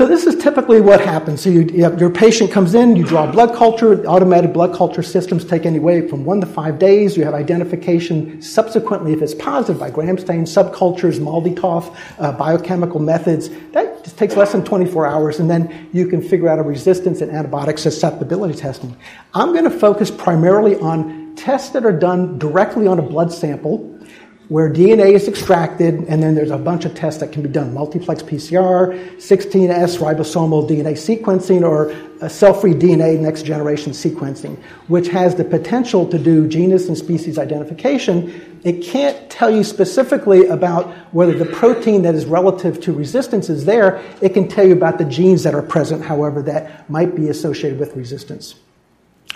So 0.00 0.06
this 0.06 0.26
is 0.26 0.42
typically 0.42 0.80
what 0.80 1.02
happens. 1.02 1.42
So 1.42 1.50
you, 1.50 1.60
you 1.60 1.94
your 1.98 2.08
patient 2.08 2.50
comes 2.50 2.74
in, 2.74 2.96
you 2.96 3.04
draw 3.04 3.30
blood 3.30 3.54
culture. 3.54 4.02
Automated 4.06 4.50
blood 4.50 4.74
culture 4.74 5.02
systems 5.02 5.44
take 5.44 5.66
anywhere 5.66 6.08
from 6.08 6.24
one 6.24 6.40
to 6.40 6.46
five 6.46 6.78
days. 6.78 7.18
You 7.18 7.24
have 7.24 7.34
identification 7.34 8.40
subsequently 8.40 9.12
if 9.12 9.20
it's 9.20 9.34
positive 9.34 9.78
by 9.78 9.90
gram 9.90 10.16
stain, 10.16 10.44
subcultures, 10.44 11.20
MALDI-TOF, 11.20 11.94
uh, 12.18 12.32
biochemical 12.32 12.98
methods. 12.98 13.50
That 13.72 14.02
just 14.02 14.16
takes 14.16 14.36
less 14.36 14.52
than 14.52 14.64
24 14.64 15.06
hours, 15.06 15.38
and 15.38 15.50
then 15.50 15.90
you 15.92 16.06
can 16.06 16.22
figure 16.22 16.48
out 16.48 16.58
a 16.58 16.62
resistance 16.62 17.20
and 17.20 17.30
antibiotic 17.30 17.78
susceptibility 17.78 18.54
testing. 18.54 18.96
I'm 19.34 19.52
going 19.52 19.64
to 19.64 19.78
focus 19.78 20.10
primarily 20.10 20.76
on 20.76 21.36
tests 21.36 21.72
that 21.74 21.84
are 21.84 21.92
done 21.92 22.38
directly 22.38 22.86
on 22.86 22.98
a 22.98 23.02
blood 23.02 23.34
sample 23.34 23.99
where 24.50 24.68
DNA 24.68 25.12
is 25.12 25.28
extracted, 25.28 25.94
and 26.08 26.20
then 26.20 26.34
there's 26.34 26.50
a 26.50 26.58
bunch 26.58 26.84
of 26.84 26.92
tests 26.92 27.20
that 27.20 27.30
can 27.30 27.40
be 27.40 27.48
done 27.48 27.72
multiplex 27.72 28.20
PCR, 28.20 29.16
16S 29.16 29.98
ribosomal 29.98 30.68
DNA 30.68 30.94
sequencing, 30.94 31.62
or 31.62 31.94
cell 32.28 32.52
free 32.52 32.74
DNA 32.74 33.16
next 33.16 33.44
generation 33.44 33.92
sequencing, 33.92 34.60
which 34.88 35.06
has 35.06 35.36
the 35.36 35.44
potential 35.44 36.04
to 36.04 36.18
do 36.18 36.48
genus 36.48 36.88
and 36.88 36.98
species 36.98 37.38
identification. 37.38 38.58
It 38.64 38.82
can't 38.82 39.30
tell 39.30 39.52
you 39.52 39.62
specifically 39.62 40.48
about 40.48 40.88
whether 41.14 41.32
the 41.32 41.46
protein 41.46 42.02
that 42.02 42.16
is 42.16 42.26
relative 42.26 42.80
to 42.80 42.92
resistance 42.92 43.48
is 43.50 43.66
there. 43.66 44.02
It 44.20 44.30
can 44.30 44.48
tell 44.48 44.66
you 44.66 44.72
about 44.72 44.98
the 44.98 45.04
genes 45.04 45.44
that 45.44 45.54
are 45.54 45.62
present, 45.62 46.02
however, 46.02 46.42
that 46.42 46.90
might 46.90 47.14
be 47.14 47.28
associated 47.28 47.78
with 47.78 47.94
resistance. 47.94 48.56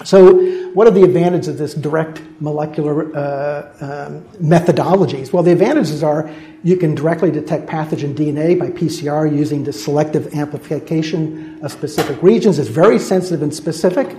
So, 0.03 0.35
what 0.73 0.89
are 0.89 0.91
the 0.91 1.05
advantages 1.05 1.47
of 1.47 1.57
this 1.57 1.73
direct 1.73 2.21
molecular 2.41 3.17
uh, 3.17 3.73
um, 3.81 4.23
methodologies? 4.43 5.33
Well, 5.33 5.45
the 5.45 5.53
advantages 5.53 6.03
are 6.03 6.29
you 6.65 6.77
can 6.77 6.97
directly 6.97 7.31
detect 7.31 7.69
pathogen 7.69 8.15
DNA 8.15 8.59
by 8.59 8.71
PCR 8.71 9.31
using 9.33 9.63
the 9.63 9.73
selective 9.73 10.35
amplification 10.35 11.61
of 11.63 11.71
specific 11.71 12.21
regions. 12.23 12.59
It's 12.59 12.69
very 12.69 12.99
sensitive 12.99 13.43
and 13.43 13.55
specific. 13.55 14.17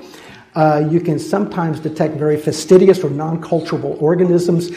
Uh, 0.56 0.88
you 0.90 1.02
can 1.02 1.20
sometimes 1.20 1.82
detect 1.82 2.16
very 2.16 2.38
fastidious 2.38 3.04
or 3.04 3.10
non 3.10 3.42
culturable 3.42 3.98
organisms. 4.00 4.70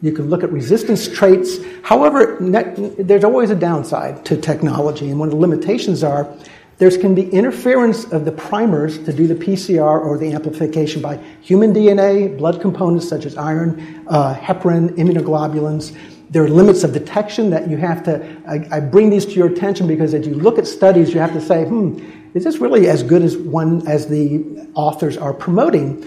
You 0.00 0.12
can 0.12 0.30
look 0.30 0.42
at 0.42 0.50
resistance 0.50 1.06
traits. 1.06 1.58
However, 1.82 2.38
ne- 2.40 2.94
there's 2.98 3.24
always 3.24 3.50
a 3.50 3.56
downside 3.56 4.24
to 4.24 4.38
technology, 4.38 5.10
and 5.10 5.20
one 5.20 5.28
of 5.28 5.34
the 5.34 5.40
limitations 5.40 6.02
are 6.02 6.34
there 6.78 6.90
can 6.90 7.14
be 7.14 7.28
interference 7.30 8.04
of 8.12 8.24
the 8.24 8.32
primers 8.32 8.98
to 9.04 9.12
do 9.12 9.26
the 9.26 9.34
PCR 9.34 10.04
or 10.04 10.18
the 10.18 10.32
amplification 10.32 11.00
by 11.00 11.16
human 11.40 11.72
DNA, 11.72 12.36
blood 12.36 12.60
components 12.60 13.08
such 13.08 13.24
as 13.24 13.36
iron, 13.36 14.04
uh, 14.08 14.34
heparin, 14.34 14.90
immunoglobulins. 14.90 15.96
There 16.28 16.44
are 16.44 16.48
limits 16.48 16.84
of 16.84 16.92
detection 16.92 17.50
that 17.50 17.70
you 17.70 17.78
have 17.78 18.04
to. 18.04 18.22
I, 18.46 18.76
I, 18.76 18.80
bring 18.80 19.10
these 19.10 19.24
to 19.26 19.32
your 19.32 19.46
attention 19.46 19.86
because 19.86 20.12
as 20.12 20.26
you 20.26 20.34
look 20.34 20.58
at 20.58 20.66
studies, 20.66 21.14
you 21.14 21.20
have 21.20 21.32
to 21.32 21.40
say, 21.40 21.64
hmm, 21.64 21.98
is 22.34 22.44
this 22.44 22.58
really 22.58 22.88
as 22.88 23.02
good 23.02 23.22
as 23.22 23.36
one 23.36 23.86
as 23.88 24.08
the 24.08 24.68
authors 24.74 25.16
are 25.16 25.32
promoting? 25.32 26.06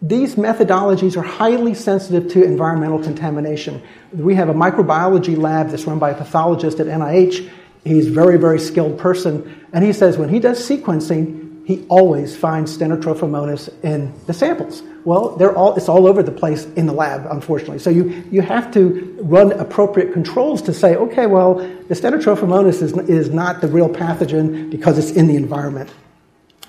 These 0.00 0.36
methodologies 0.36 1.16
are 1.16 1.22
highly 1.22 1.74
sensitive 1.74 2.30
to 2.32 2.42
environmental 2.42 3.00
contamination. 3.00 3.82
We 4.12 4.34
have 4.36 4.48
a 4.48 4.54
microbiology 4.54 5.36
lab 5.36 5.68
that's 5.70 5.84
run 5.84 5.98
by 5.98 6.10
a 6.10 6.14
pathologist 6.14 6.80
at 6.80 6.86
NIH 6.86 7.50
He's 7.84 8.08
a 8.08 8.10
very, 8.10 8.38
very 8.38 8.60
skilled 8.60 8.98
person. 8.98 9.66
And 9.72 9.84
he 9.84 9.92
says 9.92 10.16
when 10.16 10.28
he 10.28 10.38
does 10.38 10.60
sequencing, 10.60 11.42
he 11.64 11.84
always 11.88 12.36
finds 12.36 12.76
Stenotrophomonas 12.76 13.72
in 13.84 14.12
the 14.26 14.32
samples. 14.32 14.82
Well, 15.04 15.36
they're 15.36 15.56
all, 15.56 15.76
it's 15.76 15.88
all 15.88 16.06
over 16.06 16.22
the 16.22 16.32
place 16.32 16.64
in 16.64 16.86
the 16.86 16.92
lab, 16.92 17.26
unfortunately. 17.30 17.78
So 17.78 17.90
you, 17.90 18.24
you 18.30 18.42
have 18.42 18.72
to 18.74 19.16
run 19.22 19.52
appropriate 19.52 20.12
controls 20.12 20.60
to 20.62 20.74
say, 20.74 20.96
okay, 20.96 21.26
well, 21.26 21.54
the 21.54 21.94
Stenotrophomonas 21.94 22.82
is, 22.82 22.92
is 23.08 23.30
not 23.30 23.60
the 23.60 23.68
real 23.68 23.88
pathogen 23.88 24.70
because 24.70 24.98
it's 24.98 25.12
in 25.12 25.28
the 25.28 25.36
environment. 25.36 25.92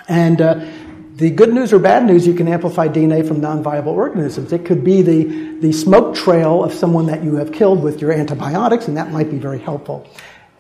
And 0.08 0.42
uh, 0.42 0.66
the 1.16 1.30
good 1.32 1.54
news 1.54 1.74
or 1.74 1.80
bad 1.80 2.06
news, 2.06 2.28
you 2.28 2.34
can 2.34 2.48
amplify 2.48 2.88
DNA 2.88 3.28
from 3.28 3.40
non 3.40 3.64
viable 3.64 3.94
organisms. 3.94 4.52
It 4.52 4.66
could 4.66 4.84
be 4.84 5.02
the, 5.02 5.60
the 5.60 5.72
smoke 5.72 6.16
trail 6.16 6.64
of 6.64 6.74
someone 6.74 7.06
that 7.08 7.24
you 7.24 7.36
have 7.36 7.52
killed 7.52 7.82
with 7.84 8.02
your 8.02 8.12
antibiotics, 8.12 8.88
and 8.88 8.98
that 8.98 9.12
might 9.12 9.30
be 9.30 9.38
very 9.38 9.60
helpful. 9.60 10.08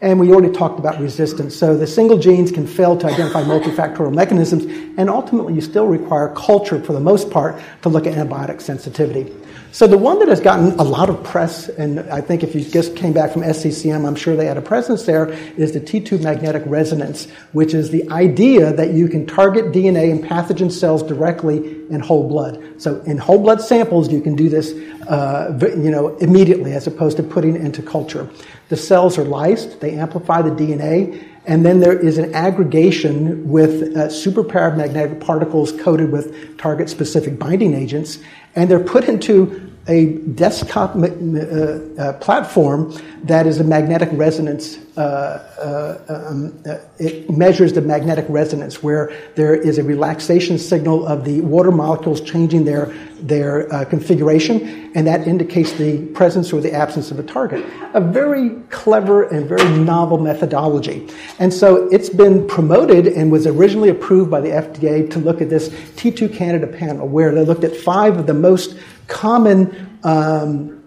And 0.03 0.19
we 0.19 0.31
already 0.31 0.51
talked 0.51 0.79
about 0.79 0.99
resistance. 0.99 1.55
So 1.55 1.77
the 1.77 1.87
single 1.87 2.17
genes 2.17 2.51
can 2.51 2.67
fail 2.67 2.97
to 2.97 3.07
identify 3.07 3.41
multifactorial 3.41 4.13
mechanisms, 4.13 4.65
and 4.97 5.09
ultimately 5.09 5.53
you 5.53 5.61
still 5.61 5.87
require 5.87 6.27
culture 6.35 6.83
for 6.83 6.91
the 6.91 6.99
most 6.99 7.31
part 7.31 7.61
to 7.83 7.89
look 7.89 8.05
at 8.05 8.13
antibiotic 8.13 8.61
sensitivity. 8.61 9.33
So 9.71 9.87
the 9.87 9.97
one 9.97 10.19
that 10.19 10.27
has 10.27 10.39
gotten 10.39 10.77
a 10.79 10.83
lot 10.83 11.09
of 11.09 11.23
press, 11.23 11.67
and 11.67 12.01
I 12.01 12.21
think 12.21 12.43
if 12.43 12.53
you 12.53 12.63
just 12.63 12.95
came 12.95 13.11
back 13.11 13.31
from 13.31 13.41
SCCM, 13.41 14.05
I'm 14.05 14.15
sure 14.15 14.35
they 14.35 14.45
had 14.45 14.57
a 14.57 14.61
presence 14.61 15.03
there, 15.03 15.29
is 15.57 15.71
the 15.71 15.79
T2 15.79 16.21
magnetic 16.21 16.61
resonance, 16.67 17.27
which 17.53 17.73
is 17.73 17.89
the 17.89 18.07
idea 18.11 18.71
that 18.71 18.91
you 18.91 19.07
can 19.07 19.25
target 19.25 19.71
DNA 19.71 20.11
and 20.11 20.23
pathogen 20.23 20.71
cells 20.71 21.01
directly 21.01 21.57
in 21.89 22.01
whole 22.01 22.27
blood. 22.27 22.61
So 22.77 23.01
in 23.07 23.17
whole 23.17 23.39
blood 23.39 23.61
samples, 23.61 24.11
you 24.11 24.21
can 24.21 24.35
do 24.35 24.47
this, 24.47 24.73
uh, 25.07 25.57
you 25.61 25.89
know, 25.89 26.17
immediately 26.17 26.73
as 26.73 26.85
opposed 26.85 27.17
to 27.17 27.23
putting 27.23 27.55
it 27.55 27.61
into 27.61 27.81
culture. 27.81 28.29
The 28.69 28.77
cells 28.77 29.17
are 29.17 29.25
lysed; 29.25 29.79
they 29.79 29.95
amplify 29.95 30.41
the 30.41 30.51
DNA, 30.51 31.27
and 31.45 31.65
then 31.65 31.79
there 31.79 31.97
is 31.97 32.17
an 32.17 32.33
aggregation 32.33 33.49
with 33.49 33.95
uh, 33.95 34.07
superparamagnetic 34.07 35.19
particles 35.19 35.71
coated 35.81 36.11
with 36.11 36.57
target 36.57 36.89
specific 36.89 37.37
binding 37.37 37.73
agents 37.73 38.19
and 38.55 38.69
they're 38.69 38.79
put 38.79 39.05
into 39.05 39.71
a 39.87 40.13
desktop 40.35 40.95
uh, 40.95 41.07
uh, 41.07 42.13
platform 42.19 42.93
that 43.23 43.45
is 43.45 43.59
a 43.59 43.63
magnetic 43.63 44.09
resonance. 44.13 44.77
Uh, 44.95 44.99
uh 44.99 46.27
um, 46.29 46.63
uh, 46.67 46.77
it 46.99 47.29
measures 47.29 47.73
the 47.73 47.81
magnetic 47.81 48.25
resonance 48.29 48.83
where 48.83 49.11
there 49.35 49.55
is 49.55 49.79
a 49.79 49.83
relaxation 49.83 50.57
signal 50.57 51.07
of 51.07 51.25
the 51.25 51.41
water 51.41 51.71
molecules 51.71 52.21
changing 52.21 52.63
their 52.63 52.93
their 53.19 53.85
configuration, 53.85 54.91
and 54.95 55.07
that 55.07 55.27
indicates 55.27 55.71
the 55.73 56.05
presence 56.07 56.51
or 56.51 56.59
the 56.61 56.73
absence 56.73 57.09
of 57.09 57.17
a 57.17 57.23
target. 57.23 57.65
A 57.93 58.01
very 58.01 58.49
clever 58.69 59.23
and 59.23 59.47
very 59.47 59.67
novel 59.79 60.17
methodology. 60.17 61.09
And 61.39 61.53
so 61.53 61.87
it's 61.87 62.09
been 62.09 62.45
promoted 62.47 63.07
and 63.07 63.31
was 63.31 63.47
originally 63.47 63.89
approved 63.89 64.29
by 64.29 64.41
the 64.41 64.49
FDA 64.49 65.09
to 65.11 65.19
look 65.19 65.41
at 65.41 65.49
this 65.49 65.69
T2 65.69 66.35
Candida 66.35 66.67
panel, 66.67 67.07
where 67.07 67.33
they 67.33 67.45
looked 67.45 67.63
at 67.63 67.75
five 67.75 68.17
of 68.17 68.27
the 68.27 68.33
most 68.33 68.77
common 69.07 69.99
um, 70.03 70.83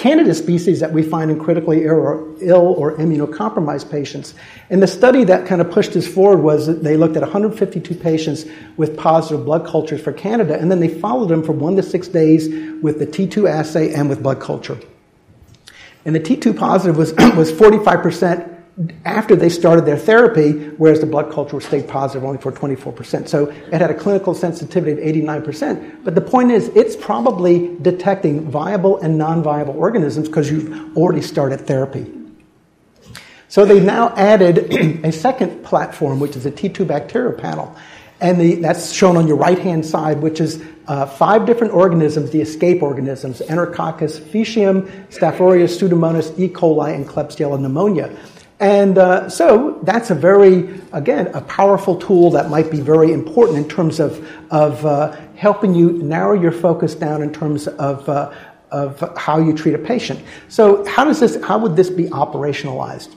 Candida 0.00 0.32
species 0.32 0.80
that 0.80 0.90
we 0.90 1.02
find 1.02 1.30
in 1.30 1.38
critically 1.38 1.84
ill 1.84 1.94
or, 1.98 2.96
immunocompromised 2.96 3.90
patients. 3.90 4.32
And 4.70 4.82
the 4.82 4.86
study 4.86 5.24
that 5.24 5.46
kind 5.46 5.60
of 5.60 5.70
pushed 5.70 5.92
this 5.92 6.08
forward 6.08 6.38
was 6.38 6.66
that 6.68 6.82
they 6.82 6.96
looked 6.96 7.16
at 7.16 7.22
152 7.22 7.94
patients 7.96 8.46
with 8.78 8.96
positive 8.96 9.44
blood 9.44 9.66
cultures 9.66 10.00
for 10.00 10.14
Candida, 10.14 10.58
and 10.58 10.70
then 10.70 10.80
they 10.80 10.88
followed 10.88 11.28
them 11.28 11.42
for 11.42 11.52
one 11.52 11.76
to 11.76 11.82
six 11.82 12.08
days 12.08 12.48
with 12.82 12.98
the 12.98 13.06
T2 13.06 13.46
assay 13.46 13.92
and 13.92 14.08
with 14.08 14.22
blood 14.22 14.40
culture. 14.40 14.80
And 16.06 16.14
the 16.14 16.20
T2 16.20 16.56
positive 16.56 16.96
was, 16.96 17.12
was 17.36 17.52
45% 17.52 18.49
after 19.04 19.36
they 19.36 19.48
started 19.48 19.84
their 19.84 19.98
therapy, 19.98 20.52
whereas 20.78 21.00
the 21.00 21.06
blood 21.06 21.30
culture 21.30 21.60
stayed 21.60 21.86
positive 21.88 22.24
only 22.24 22.38
for 22.38 22.50
24%. 22.50 23.28
So 23.28 23.48
it 23.48 23.80
had 23.80 23.90
a 23.90 23.94
clinical 23.94 24.34
sensitivity 24.34 24.92
of 24.92 24.98
89%. 24.98 26.04
But 26.04 26.14
the 26.14 26.20
point 26.20 26.50
is, 26.50 26.68
it's 26.68 26.96
probably 26.96 27.76
detecting 27.82 28.50
viable 28.50 28.98
and 28.98 29.18
non 29.18 29.42
viable 29.42 29.76
organisms 29.76 30.28
because 30.28 30.50
you've 30.50 30.96
already 30.96 31.22
started 31.22 31.60
therapy. 31.62 32.10
So 33.48 33.64
they've 33.64 33.82
now 33.82 34.14
added 34.16 34.72
a 35.04 35.12
second 35.12 35.64
platform, 35.64 36.20
which 36.20 36.36
is 36.36 36.46
a 36.46 36.52
T2 36.52 36.86
bacterial 36.86 37.32
panel. 37.32 37.76
And 38.20 38.40
the, 38.40 38.54
that's 38.56 38.92
shown 38.92 39.16
on 39.16 39.26
your 39.26 39.36
right 39.36 39.58
hand 39.58 39.84
side, 39.84 40.20
which 40.20 40.40
is 40.40 40.62
uh, 40.86 41.06
five 41.06 41.46
different 41.46 41.72
organisms, 41.72 42.30
the 42.30 42.42
ESKAPE 42.42 42.82
organisms 42.82 43.40
Enterococcus 43.40 44.20
faecium, 44.20 44.88
Staph 45.08 45.40
aureus, 45.40 45.80
Pseudomonas, 45.80 46.38
E. 46.38 46.48
coli, 46.48 46.94
and 46.94 47.08
Klebsiella 47.08 47.58
pneumonia. 47.58 48.14
And 48.60 48.98
uh, 48.98 49.30
so 49.30 49.80
that's 49.84 50.10
a 50.10 50.14
very, 50.14 50.80
again, 50.92 51.28
a 51.28 51.40
powerful 51.40 51.96
tool 51.96 52.30
that 52.32 52.50
might 52.50 52.70
be 52.70 52.80
very 52.80 53.10
important 53.10 53.56
in 53.56 53.66
terms 53.66 53.98
of, 53.98 54.28
of 54.50 54.84
uh, 54.84 55.16
helping 55.34 55.74
you 55.74 55.92
narrow 56.02 56.38
your 56.38 56.52
focus 56.52 56.94
down 56.94 57.22
in 57.22 57.32
terms 57.32 57.68
of, 57.68 58.06
uh, 58.06 58.32
of 58.70 59.16
how 59.16 59.38
you 59.38 59.54
treat 59.54 59.74
a 59.74 59.78
patient. 59.78 60.22
So 60.48 60.86
how 60.86 61.06
does 61.06 61.20
this, 61.20 61.42
how 61.42 61.56
would 61.58 61.74
this 61.74 61.88
be 61.88 62.04
operationalized? 62.04 63.16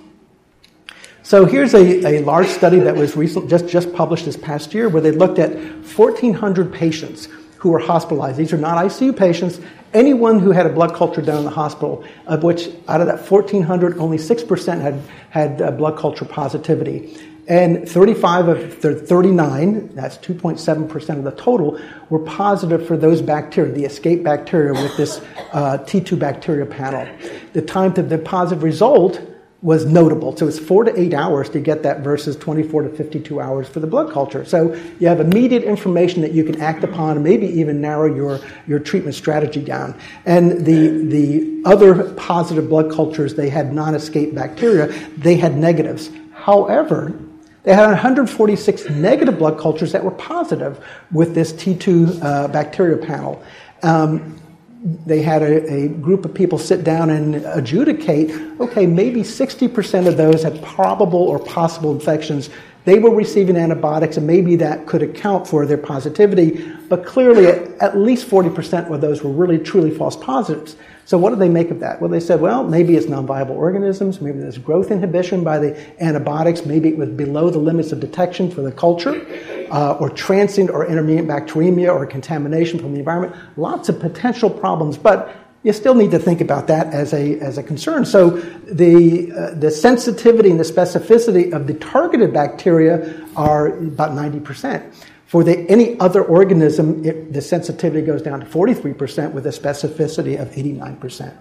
So 1.24 1.46
here's 1.46 1.74
a, 1.74 2.20
a 2.20 2.22
large 2.22 2.48
study 2.48 2.80
that 2.80 2.96
was 2.96 3.18
recent, 3.18 3.50
just, 3.50 3.68
just 3.68 3.94
published 3.94 4.24
this 4.24 4.38
past 4.38 4.74
year 4.74 4.88
where 4.88 5.02
they 5.02 5.12
looked 5.12 5.40
at 5.40 5.52
1,400 5.52 6.74
patients 6.74 7.28
who 7.58 7.70
were 7.70 7.80
hospitalized. 7.80 8.38
These 8.38 8.54
are 8.54 8.58
not 8.58 8.78
ICU 8.78 9.16
patients, 9.16 9.60
anyone 9.94 10.40
who 10.40 10.52
had 10.52 10.66
a 10.66 10.70
blood 10.70 10.94
culture 10.94 11.22
done 11.22 11.40
in 11.40 11.44
the 11.46 11.52
hospital, 11.52 12.04
of 12.28 12.44
which 12.44 12.70
out 12.88 13.02
of 13.02 13.08
that 13.08 13.30
1,400, 13.30 13.98
only 13.98 14.18
6% 14.18 14.82
had, 14.82 15.02
had 15.30 15.62
uh, 15.62 15.72
blood 15.72 15.98
culture 15.98 16.26
positivity. 16.26 17.18
And 17.48 17.90
35 17.90 18.48
of 18.48 18.82
the 18.82 18.96
39, 18.96 19.90
that's 19.96 20.18
2.7% 20.20 21.18
of 21.18 21.24
the 21.26 21.32
total, 21.32 21.80
were 22.10 22.20
positive 22.20 22.88
for 22.88 22.96
those 22.96 23.22
bacteria, 23.22 23.74
the 23.74 23.84
ESKAPE 23.84 24.24
bacteria 24.24 24.72
with 24.74 24.96
this 24.96 25.20
uh, 25.52 25.78
T2 25.80 26.18
bacteria 26.18 26.66
panel. 26.66 27.06
The 27.52 27.62
time 27.62 27.94
to 27.96 28.02
the 28.02 28.18
positive 28.18 28.64
result 28.64 29.22
was 29.64 29.86
notable. 29.86 30.36
So 30.36 30.46
it's 30.46 30.60
four 30.60 30.84
to 30.84 31.00
eight 31.00 31.14
hours 31.14 31.50
to 31.52 31.60
get 31.62 31.84
that 31.84 32.02
versus 32.02 32.36
24 32.36 32.84
to 32.84 32.90
52 32.90 33.40
hours 33.40 33.68
for 33.70 33.80
the 33.80 33.88
blood 33.88 34.12
culture. 34.12 34.44
So 34.44 34.74
you 35.00 35.08
have 35.08 35.22
immediate 35.22 35.64
information 35.64 36.22
that 36.22 36.34
you 36.34 36.44
can 36.44 36.60
act 36.62 36.84
upon 36.84 37.16
and 37.16 37.24
maybe 37.24 37.48
even 37.48 37.80
narrow 37.80 38.14
your, 38.14 38.42
your 38.68 38.80
treatment 38.80 39.16
strategy 39.16 39.62
down. 39.62 39.98
And 40.26 40.66
the, 40.66 40.90
the 41.06 41.62
other 41.64 42.14
positive 42.16 42.68
blood 42.68 42.92
cultures, 42.92 43.36
they 43.36 43.50
had 43.50 43.74
non-ESKAPE 43.74 44.36
bacteria, 44.36 44.88
they 45.18 45.38
had 45.38 45.56
negatives. 45.56 46.12
However, 46.34 47.18
they 47.64 47.74
had 47.74 47.88
146 47.88 48.90
negative 48.90 49.40
blood 49.40 49.58
cultures 49.58 49.94
that 49.94 50.04
were 50.04 50.12
positive 50.12 50.86
with 51.10 51.34
this 51.34 51.54
T2 51.54 52.22
uh, 52.22 52.48
bacteria 52.50 52.98
panel. 52.98 53.42
Um, 53.82 54.38
they 54.84 55.22
had 55.22 55.42
a, 55.42 55.74
a, 55.74 55.88
group 55.88 56.26
of 56.26 56.34
people 56.34 56.58
sit 56.58 56.84
down 56.84 57.10
and 57.10 57.36
adjudicate 57.36 58.32
okay, 58.60 58.86
maybe 58.86 59.22
60% 59.22 60.08
of 60.08 60.18
those 60.18 60.44
had 60.44 60.62
probable 60.62 61.22
or 61.22 61.40
possible 61.40 61.94
infections. 61.94 62.50
They 62.86 63.00
were 63.00 63.16
receiving 63.16 63.56
antibiotics, 63.56 64.18
and 64.18 64.28
maybe 64.28 64.58
that 64.58 64.86
could 64.86 65.02
account 65.02 65.48
for 65.48 65.66
their 65.66 65.78
positivity, 65.78 66.70
but 66.90 67.06
clearly 67.06 67.48
at, 67.48 67.70
at 67.82 67.98
least 67.98 68.30
40% 68.30 68.94
of 68.94 69.00
those 69.00 69.24
were 69.24 69.32
really 69.32 69.58
truly 69.58 69.90
false 69.90 70.18
positives. 70.18 70.76
So 71.06 71.18
what 71.18 71.32
did 71.32 71.40
they 71.40 71.50
make 71.50 71.70
of 71.70 71.80
that? 71.82 72.00
Well, 72.00 72.10
they 72.10 72.20
said, 72.20 72.40
well, 72.40 72.64
maybe 72.64 72.96
it's 72.96 73.08
non-viable 73.08 73.56
organisms, 73.56 74.22
maybe 74.22 74.40
there's 74.40 74.58
growth 74.58 74.90
inhibition 74.90 75.44
by 75.44 75.60
the 75.60 76.02
antibiotics, 76.02 76.66
maybe 76.66 76.90
it 76.90 76.98
was 76.98 77.10
below 77.10 77.50
the 77.50 77.60
limits 77.60 77.92
of 77.92 78.00
detection 78.00 78.50
for 78.50 78.62
the 78.62 78.72
culture, 78.72 79.26
uh, 79.72 79.98
or 80.00 80.10
transient 80.10 80.70
or 80.70 80.86
intermediate 80.86 81.28
bacteremia 81.28 81.94
or 81.94 82.06
contamination 82.06 82.80
from 82.80 82.94
the 82.94 83.00
environment. 83.00 83.36
Lots 83.58 83.90
of 83.90 84.00
potential 84.00 84.50
problems, 84.50 84.98
but 84.98 85.36
you 85.64 85.72
still 85.72 85.96
need 85.96 86.12
to 86.12 86.20
think 86.20 86.42
about 86.42 86.68
that 86.68 86.94
as 86.94 87.14
a, 87.14 87.40
as 87.40 87.58
a 87.58 87.64
concern. 87.64 88.06
So 88.06 88.32
the, 88.32 89.32
uh, 89.32 89.54
the 89.56 89.72
sensitivity 89.72 90.52
and 90.52 90.60
the 90.60 90.66
specificity 90.66 91.54
of 91.54 91.68
the 91.68 91.74
targeted 91.76 92.34
bacteria 92.34 93.26
are 93.36 93.68
about 93.78 94.12
90%. 94.12 94.94
For 95.34 95.44
the, 95.44 95.68
any 95.68 96.00
other 96.00 96.24
organism, 96.24 97.04
it, 97.04 97.34
the 97.34 97.42
sensitivity 97.42 98.06
goes 98.06 98.22
down 98.22 98.42
to 98.42 98.46
43% 98.46 99.32
with 99.32 99.48
a 99.48 99.50
specificity 99.50 100.40
of 100.40 100.50
89%. 100.50 101.36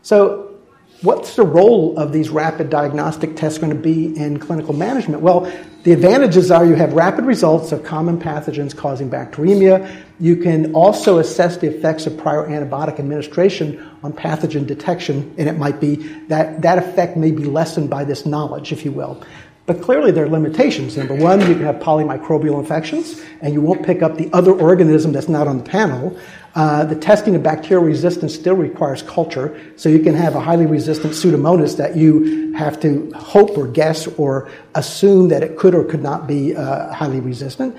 So, 0.00 0.54
what's 1.02 1.36
the 1.36 1.42
role 1.42 1.98
of 1.98 2.14
these 2.14 2.30
rapid 2.30 2.70
diagnostic 2.70 3.36
tests 3.36 3.58
going 3.58 3.74
to 3.74 3.78
be 3.78 4.16
in 4.16 4.38
clinical 4.38 4.72
management? 4.72 5.20
Well, 5.20 5.52
the 5.82 5.92
advantages 5.92 6.50
are 6.50 6.64
you 6.64 6.76
have 6.76 6.94
rapid 6.94 7.26
results 7.26 7.72
of 7.72 7.84
common 7.84 8.18
pathogens 8.18 8.74
causing 8.74 9.10
bacteremia. 9.10 10.02
You 10.18 10.36
can 10.36 10.72
also 10.72 11.18
assess 11.18 11.58
the 11.58 11.66
effects 11.66 12.06
of 12.06 12.16
prior 12.16 12.48
antibiotic 12.48 12.98
administration 12.98 13.86
on 14.02 14.14
pathogen 14.14 14.66
detection, 14.66 15.34
and 15.36 15.46
it 15.46 15.58
might 15.58 15.78
be 15.78 15.96
that 16.28 16.62
that 16.62 16.78
effect 16.78 17.18
may 17.18 17.32
be 17.32 17.44
lessened 17.44 17.90
by 17.90 18.04
this 18.04 18.24
knowledge, 18.24 18.72
if 18.72 18.82
you 18.82 18.92
will. 18.92 19.22
But 19.66 19.80
clearly, 19.80 20.10
there 20.10 20.24
are 20.24 20.28
limitations. 20.28 20.98
Number 20.98 21.14
one, 21.14 21.40
you 21.40 21.54
can 21.54 21.62
have 21.62 21.76
polymicrobial 21.76 22.58
infections, 22.58 23.22
and 23.40 23.54
you 23.54 23.62
won't 23.62 23.84
pick 23.84 24.02
up 24.02 24.18
the 24.18 24.30
other 24.34 24.52
organism 24.52 25.12
that's 25.12 25.28
not 25.28 25.48
on 25.48 25.56
the 25.56 25.64
panel. 25.64 26.18
Uh, 26.54 26.84
the 26.84 26.94
testing 26.94 27.34
of 27.34 27.42
bacterial 27.42 27.82
resistance 27.82 28.34
still 28.34 28.54
requires 28.54 29.02
culture, 29.02 29.58
so 29.76 29.88
you 29.88 30.00
can 30.00 30.14
have 30.14 30.34
a 30.34 30.40
highly 30.40 30.66
resistant 30.66 31.14
Pseudomonas 31.14 31.78
that 31.78 31.96
you 31.96 32.52
have 32.52 32.78
to 32.80 33.10
hope 33.12 33.56
or 33.56 33.66
guess 33.66 34.06
or 34.18 34.50
assume 34.74 35.28
that 35.28 35.42
it 35.42 35.56
could 35.56 35.74
or 35.74 35.82
could 35.82 36.02
not 36.02 36.26
be 36.26 36.54
uh, 36.54 36.92
highly 36.92 37.20
resistant. 37.20 37.74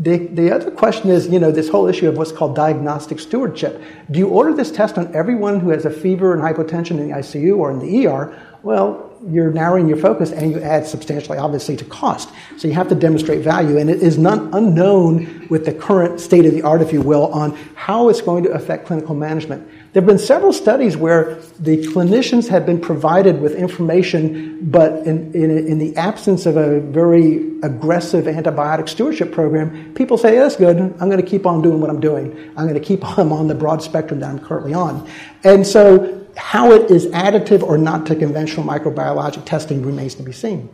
The, 0.00 0.18
the 0.18 0.52
other 0.52 0.70
question 0.72 1.10
is, 1.10 1.28
you 1.28 1.38
know, 1.38 1.52
this 1.52 1.68
whole 1.68 1.86
issue 1.86 2.08
of 2.08 2.16
what's 2.16 2.32
called 2.32 2.56
diagnostic 2.56 3.18
stewardship. 3.20 3.82
Do 4.10 4.18
you 4.18 4.28
order 4.28 4.52
this 4.52 4.70
test 4.70 4.98
on 4.98 5.14
everyone 5.14 5.60
who 5.60 5.70
has 5.70 5.84
a 5.84 5.90
fever 5.90 6.34
and 6.34 6.42
hypotension 6.42 6.92
in 6.92 7.08
the 7.08 7.14
ICU 7.14 7.56
or 7.56 7.70
in 7.70 7.78
the 7.78 8.06
ER? 8.06 8.36
Well, 8.62 9.07
you're 9.26 9.50
narrowing 9.50 9.88
your 9.88 9.96
focus 9.96 10.32
and 10.32 10.50
you 10.50 10.60
add 10.60 10.86
substantially, 10.86 11.38
obviously, 11.38 11.76
to 11.76 11.84
cost. 11.84 12.30
So 12.56 12.68
you 12.68 12.74
have 12.74 12.88
to 12.88 12.94
demonstrate 12.94 13.40
value, 13.40 13.78
and 13.78 13.90
it 13.90 14.02
is 14.02 14.18
not 14.18 14.54
unknown 14.54 15.46
with 15.48 15.64
the 15.64 15.72
current 15.72 16.20
state 16.20 16.44
of 16.44 16.52
the 16.52 16.62
art, 16.62 16.82
if 16.82 16.92
you 16.92 17.02
will, 17.02 17.26
on 17.32 17.56
how 17.74 18.08
it's 18.08 18.20
going 18.20 18.44
to 18.44 18.50
affect 18.50 18.86
clinical 18.86 19.14
management. 19.14 19.66
There 19.92 20.02
have 20.02 20.06
been 20.06 20.18
several 20.18 20.52
studies 20.52 20.96
where 20.96 21.36
the 21.58 21.78
clinicians 21.86 22.48
have 22.48 22.66
been 22.66 22.80
provided 22.80 23.40
with 23.40 23.54
information, 23.54 24.70
but 24.70 25.06
in, 25.06 25.32
in, 25.34 25.50
in 25.50 25.78
the 25.78 25.96
absence 25.96 26.46
of 26.46 26.56
a 26.56 26.80
very 26.80 27.58
aggressive 27.62 28.26
antibiotic 28.26 28.88
stewardship 28.88 29.32
program, 29.32 29.94
people 29.94 30.18
say, 30.18 30.36
that's 30.36 30.56
good, 30.56 30.78
I'm 30.78 31.08
going 31.08 31.20
to 31.20 31.26
keep 31.26 31.46
on 31.46 31.62
doing 31.62 31.80
what 31.80 31.90
I'm 31.90 32.00
doing. 32.00 32.52
I'm 32.56 32.68
going 32.68 32.80
to 32.80 32.86
keep 32.86 33.04
on 33.18 33.32
on 33.32 33.48
the 33.48 33.54
broad 33.54 33.82
spectrum 33.82 34.20
that 34.20 34.28
I'm 34.28 34.38
currently 34.38 34.74
on. 34.74 35.08
And 35.42 35.66
so 35.66 36.26
how 36.38 36.72
it 36.72 36.90
is 36.90 37.06
additive 37.08 37.62
or 37.62 37.76
not 37.76 38.06
to 38.06 38.16
conventional 38.16 38.64
microbiologic 38.64 39.44
testing 39.44 39.84
remains 39.84 40.14
to 40.14 40.22
be 40.22 40.32
seen. 40.32 40.68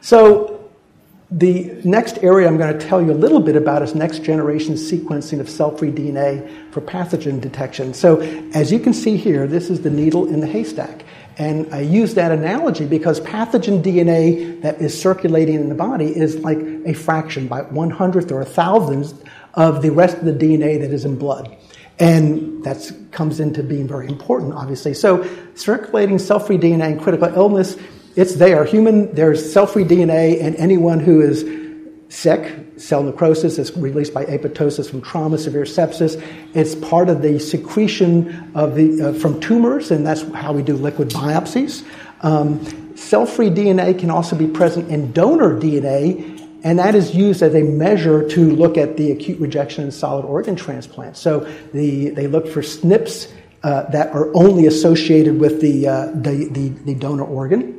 So, 0.00 0.52
the 1.28 1.80
next 1.82 2.18
area 2.22 2.46
I'm 2.46 2.56
going 2.56 2.78
to 2.78 2.86
tell 2.86 3.02
you 3.02 3.10
a 3.10 3.14
little 3.14 3.40
bit 3.40 3.56
about 3.56 3.82
is 3.82 3.96
next 3.96 4.22
generation 4.22 4.74
sequencing 4.74 5.40
of 5.40 5.50
cell 5.50 5.76
free 5.76 5.90
DNA 5.90 6.72
for 6.72 6.80
pathogen 6.80 7.40
detection. 7.40 7.92
So, 7.92 8.20
as 8.54 8.70
you 8.70 8.78
can 8.78 8.92
see 8.92 9.16
here, 9.16 9.48
this 9.48 9.68
is 9.68 9.82
the 9.82 9.90
needle 9.90 10.28
in 10.28 10.38
the 10.38 10.46
haystack. 10.46 11.04
And 11.38 11.74
I 11.74 11.80
use 11.80 12.14
that 12.14 12.30
analogy 12.30 12.86
because 12.86 13.20
pathogen 13.20 13.82
DNA 13.82 14.62
that 14.62 14.80
is 14.80 14.98
circulating 14.98 15.56
in 15.56 15.68
the 15.68 15.74
body 15.74 16.16
is 16.16 16.36
like 16.36 16.58
a 16.58 16.94
fraction, 16.94 17.48
by 17.48 17.62
one 17.62 17.90
hundredth 17.90 18.30
or 18.30 18.40
a 18.40 18.46
thousandth 18.46 19.22
of 19.54 19.82
the 19.82 19.90
rest 19.90 20.18
of 20.18 20.24
the 20.24 20.32
DNA 20.32 20.80
that 20.80 20.92
is 20.92 21.04
in 21.04 21.18
blood. 21.18 21.56
And 21.98 22.62
that 22.64 22.92
comes 23.10 23.40
into 23.40 23.62
being 23.62 23.88
very 23.88 24.06
important, 24.06 24.52
obviously. 24.52 24.92
So, 24.92 25.26
circulating 25.54 26.18
cell 26.18 26.38
free 26.38 26.58
DNA 26.58 26.92
in 26.92 27.00
critical 27.00 27.28
illness, 27.34 27.76
it's 28.16 28.34
there. 28.34 28.64
Human, 28.64 29.14
there's 29.14 29.52
cell 29.52 29.66
free 29.66 29.84
DNA, 29.84 30.42
and 30.42 30.56
anyone 30.56 31.00
who 31.00 31.20
is 31.20 31.44
sick, 32.08 32.66
cell 32.76 33.02
necrosis 33.02 33.58
is 33.58 33.76
released 33.76 34.14
by 34.14 34.24
apoptosis 34.26 34.90
from 34.90 35.00
trauma, 35.00 35.38
severe 35.38 35.64
sepsis. 35.64 36.22
It's 36.54 36.74
part 36.74 37.08
of 37.08 37.22
the 37.22 37.38
secretion 37.38 38.52
of 38.54 38.74
the, 38.74 39.08
uh, 39.08 39.12
from 39.14 39.40
tumors, 39.40 39.90
and 39.90 40.06
that's 40.06 40.22
how 40.32 40.52
we 40.52 40.62
do 40.62 40.76
liquid 40.76 41.10
biopsies. 41.10 41.84
Um, 42.22 42.96
cell 42.96 43.26
free 43.26 43.50
DNA 43.50 43.98
can 43.98 44.10
also 44.10 44.36
be 44.36 44.46
present 44.46 44.90
in 44.90 45.12
donor 45.12 45.58
DNA 45.58 46.35
and 46.62 46.78
that 46.78 46.94
is 46.94 47.14
used 47.14 47.42
as 47.42 47.54
a 47.54 47.62
measure 47.62 48.28
to 48.28 48.50
look 48.50 48.76
at 48.76 48.96
the 48.96 49.12
acute 49.12 49.40
rejection 49.40 49.84
in 49.84 49.90
solid 49.90 50.24
organ 50.24 50.56
transplants. 50.56 51.20
So 51.20 51.40
the, 51.72 52.10
they 52.10 52.26
look 52.26 52.48
for 52.48 52.62
SNPs 52.62 53.32
uh, 53.62 53.82
that 53.90 54.14
are 54.14 54.34
only 54.36 54.66
associated 54.66 55.40
with 55.40 55.60
the, 55.60 55.88
uh, 55.88 56.06
the, 56.14 56.48
the, 56.50 56.68
the, 56.68 56.94
donor 56.94 57.24
organ. 57.24 57.72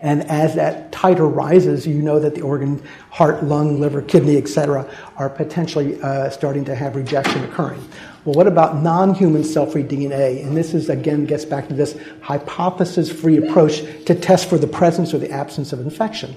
And 0.00 0.22
as 0.24 0.54
that 0.56 0.92
titer 0.92 1.34
rises, 1.34 1.86
you 1.86 2.02
know 2.02 2.18
that 2.20 2.34
the 2.34 2.42
organ, 2.42 2.82
heart, 3.10 3.44
lung, 3.44 3.80
liver, 3.80 4.02
kidney, 4.02 4.36
etc., 4.36 4.90
are 5.16 5.28
potentially 5.28 6.00
uh, 6.02 6.30
starting 6.30 6.64
to 6.66 6.74
have 6.74 6.96
rejection 6.96 7.44
occurring. 7.44 7.86
Well, 8.24 8.34
what 8.34 8.46
about 8.46 8.76
non 8.76 9.14
human 9.14 9.44
cell 9.44 9.66
free 9.66 9.82
DNA? 9.82 10.44
And 10.44 10.56
this 10.56 10.74
is, 10.74 10.90
again, 10.90 11.24
gets 11.24 11.44
back 11.44 11.68
to 11.68 11.74
this 11.74 11.98
hypothesis 12.20 13.10
free 13.10 13.38
approach 13.38 13.80
to 14.04 14.14
test 14.14 14.48
for 14.48 14.58
the 14.58 14.66
presence 14.66 15.14
or 15.14 15.18
the 15.18 15.30
absence 15.30 15.72
of 15.72 15.80
infection. 15.80 16.34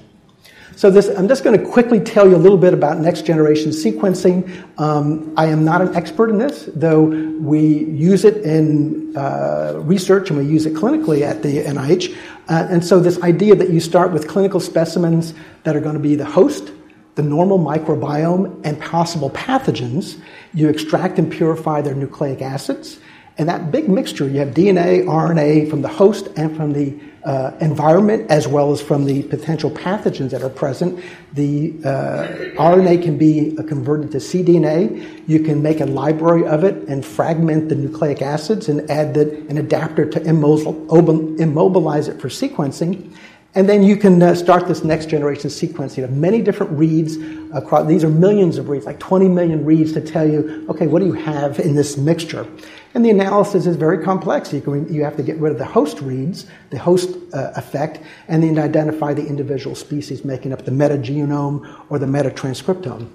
So 0.76 0.90
this, 0.90 1.08
I'm 1.10 1.28
just 1.28 1.44
going 1.44 1.58
to 1.58 1.64
quickly 1.64 2.00
tell 2.00 2.28
you 2.28 2.36
a 2.36 2.38
little 2.38 2.58
bit 2.58 2.74
about 2.74 2.98
next 2.98 3.26
generation 3.26 3.70
sequencing. 3.70 4.50
Um, 4.80 5.32
I 5.38 5.46
am 5.46 5.64
not 5.64 5.82
an 5.82 5.96
expert 5.96 6.30
in 6.32 6.40
this, 6.40 6.68
though 6.74 7.04
we 7.04 7.60
use 7.60 8.26
it 8.26 8.38
in 8.38 9.16
uh, 9.16 9.74
research 9.78 10.32
and 10.32 10.40
we 10.40 10.46
use 10.46 10.66
it 10.66 10.74
clinically 10.74 11.22
at 11.22 11.44
the 11.44 11.64
NIH. 11.64 12.18
Uh, 12.50 12.68
and 12.70 12.84
so 12.84 13.00
this 13.00 13.22
idea 13.22 13.56
that 13.56 13.70
you 13.70 13.80
start 13.80 14.12
with 14.12 14.28
clinical 14.28 14.60
specimens 14.60 15.36
that 15.64 15.76
are 15.76 15.80
going 15.80 15.96
to 15.96 16.02
be 16.02 16.16
the 16.16 16.26
host, 16.26 16.72
the 17.16 17.24
normal 17.24 17.60
microbiome, 17.60 18.60
and 18.66 18.82
possible 18.82 19.30
pathogens, 19.30 20.20
you 20.56 20.70
extract 20.70 21.20
and 21.20 21.32
purify 21.32 21.82
their 21.82 21.94
nucleic 21.94 22.42
acids. 22.42 23.00
And 23.38 23.50
that 23.50 23.72
big 23.72 23.89
mixture, 23.89 24.28
you 24.28 24.39
have 24.39 24.50
DNA, 24.50 25.06
RNA 25.06 25.69
from 25.69 25.82
the 25.82 25.88
host 25.88 26.28
and 26.36 26.56
from 26.56 26.74
the 26.74 26.93
uh, 27.24 27.52
environment 27.62 28.30
as 28.30 28.48
well 28.48 28.72
as 28.72 28.82
from 28.82 29.06
the 29.06 29.24
potential 29.24 29.72
pathogens 29.72 30.32
that 30.32 30.43
are 30.43 30.50
present. 30.50 31.04
The 31.34 31.74
uh, 31.84 32.28
RNA 32.60 33.02
can 33.02 33.17
be 33.17 33.58
uh, 33.58 33.63
converted 33.63 34.12
to 34.12 34.17
cDNA. 34.17 35.24
You 35.28 35.39
can 35.39 35.63
make 35.63 35.80
a 35.80 35.86
library 35.86 36.46
of 36.46 36.63
it 36.63 36.88
and 36.88 37.04
fragment 37.04 37.69
the 37.69 37.76
nucleic 37.76 38.22
acids 38.22 38.69
and 38.69 38.89
add 38.91 39.13
the, 39.13 39.38
an 39.50 39.58
adapter 39.58 40.06
to 40.06 40.22
immobilize 40.22 42.08
it 42.10 42.22
for 42.22 42.28
sequencing. 42.28 43.15
And 43.56 43.69
then 43.69 43.84
you 43.84 43.96
can 43.98 44.22
uh, 44.22 44.34
start 44.34 44.67
this 44.67 44.84
next 44.84 45.10
generation 45.10 45.50
sequencing 45.50 46.04
of 46.04 46.12
many 46.12 46.41
different 46.41 46.72
reads. 46.74 47.17
Across, 47.54 47.88
these 47.88 48.04
are 48.04 48.10
millions 48.10 48.58
of 48.58 48.67
reads, 48.67 48.86
like 48.86 49.00
20 49.00 49.28
million 49.28 49.63
reads 49.63 49.93
to 49.93 50.02
tell 50.02 50.28
you, 50.28 50.65
okay, 50.69 50.88
what 50.88 51.00
do 51.00 51.06
you 51.06 51.13
have 51.13 51.60
in 51.60 51.76
this 51.76 51.96
mixture? 51.96 52.48
And 52.93 53.03
the 53.03 53.10
analysis 53.10 53.65
is 53.65 53.75
very 53.75 54.03
complex. 54.03 54.53
You, 54.53 54.62
can, 54.62 54.93
you 54.93 55.03
have 55.03 55.17
to 55.17 55.23
get 55.23 55.38
rid 55.38 55.51
of 55.51 55.58
the 55.58 55.65
host 55.65 55.99
reads, 55.99 56.45
the 56.69 56.77
host 56.77 57.17
uh, 57.34 57.51
effect, 57.56 57.99
and 58.27 58.43
then 58.43 58.60
identify 58.60 59.13
the 59.13 59.25
individual 59.25 59.75
species 59.75 60.23
making 60.23 60.53
up 60.53 60.63
the 60.63 60.71
metagenome 60.71 61.86
or 61.89 61.97
the 61.97 62.06
metatranscriptome. 62.06 63.10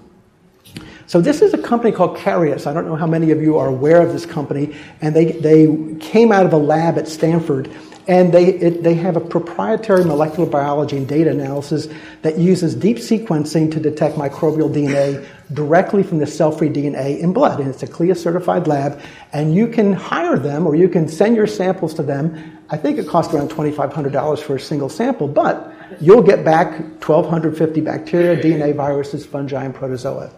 So 1.07 1.21
this 1.21 1.41
is 1.41 1.53
a 1.53 1.57
company 1.57 1.91
called 1.91 2.17
Karius. 2.17 2.67
I 2.67 2.73
don't 2.73 2.85
know 2.85 2.95
how 2.95 3.07
many 3.07 3.31
of 3.31 3.41
you 3.41 3.57
are 3.57 3.67
aware 3.67 4.01
of 4.01 4.11
this 4.11 4.25
company. 4.25 4.75
And 5.01 5.15
they, 5.15 5.31
they 5.31 5.95
came 5.99 6.31
out 6.31 6.45
of 6.45 6.53
a 6.53 6.57
lab 6.57 6.97
at 6.97 7.07
Stanford 7.07 7.71
and 8.09 8.33
they, 8.33 8.47
it, 8.55 8.81
they 8.81 8.95
have 8.95 9.15
a 9.15 9.19
proprietary 9.19 10.03
molecular 10.03 10.49
biology 10.49 10.97
and 10.97 11.07
data 11.07 11.29
analysis 11.29 11.87
that 12.23 12.39
uses 12.39 12.73
deep 12.73 12.97
sequencing 12.97 13.71
to 13.71 13.79
detect 13.79 14.15
microbial 14.15 14.73
DNA 14.73 15.23
directly 15.53 16.01
from 16.01 16.17
the 16.17 16.25
cell 16.25 16.51
free 16.51 16.69
DNA 16.69 17.19
in 17.19 17.33
blood. 17.33 17.59
And 17.59 17.69
it's 17.69 17.83
a 17.83 17.87
CLIA 17.87 18.15
certified 18.15 18.65
lab. 18.65 18.99
And 19.31 19.53
you 19.53 19.67
can 19.67 19.93
hire 19.93 20.39
them 20.39 20.65
or 20.65 20.75
you 20.75 20.89
can 20.89 21.07
send 21.07 21.35
your 21.35 21.45
samples 21.45 21.93
to 21.93 22.03
them. 22.03 22.57
I 22.71 22.77
think 22.77 22.97
it 22.97 23.07
costs 23.07 23.31
around 23.31 23.51
$2,500 23.51 24.39
for 24.39 24.55
a 24.55 24.59
single 24.59 24.89
sample, 24.89 25.27
but 25.27 25.71
you'll 26.01 26.23
get 26.23 26.43
back 26.43 26.79
1,250 26.79 27.79
bacteria, 27.81 28.41
DNA, 28.41 28.75
viruses, 28.75 29.23
fungi, 29.23 29.63
and 29.63 29.75
protozoa. 29.75 30.31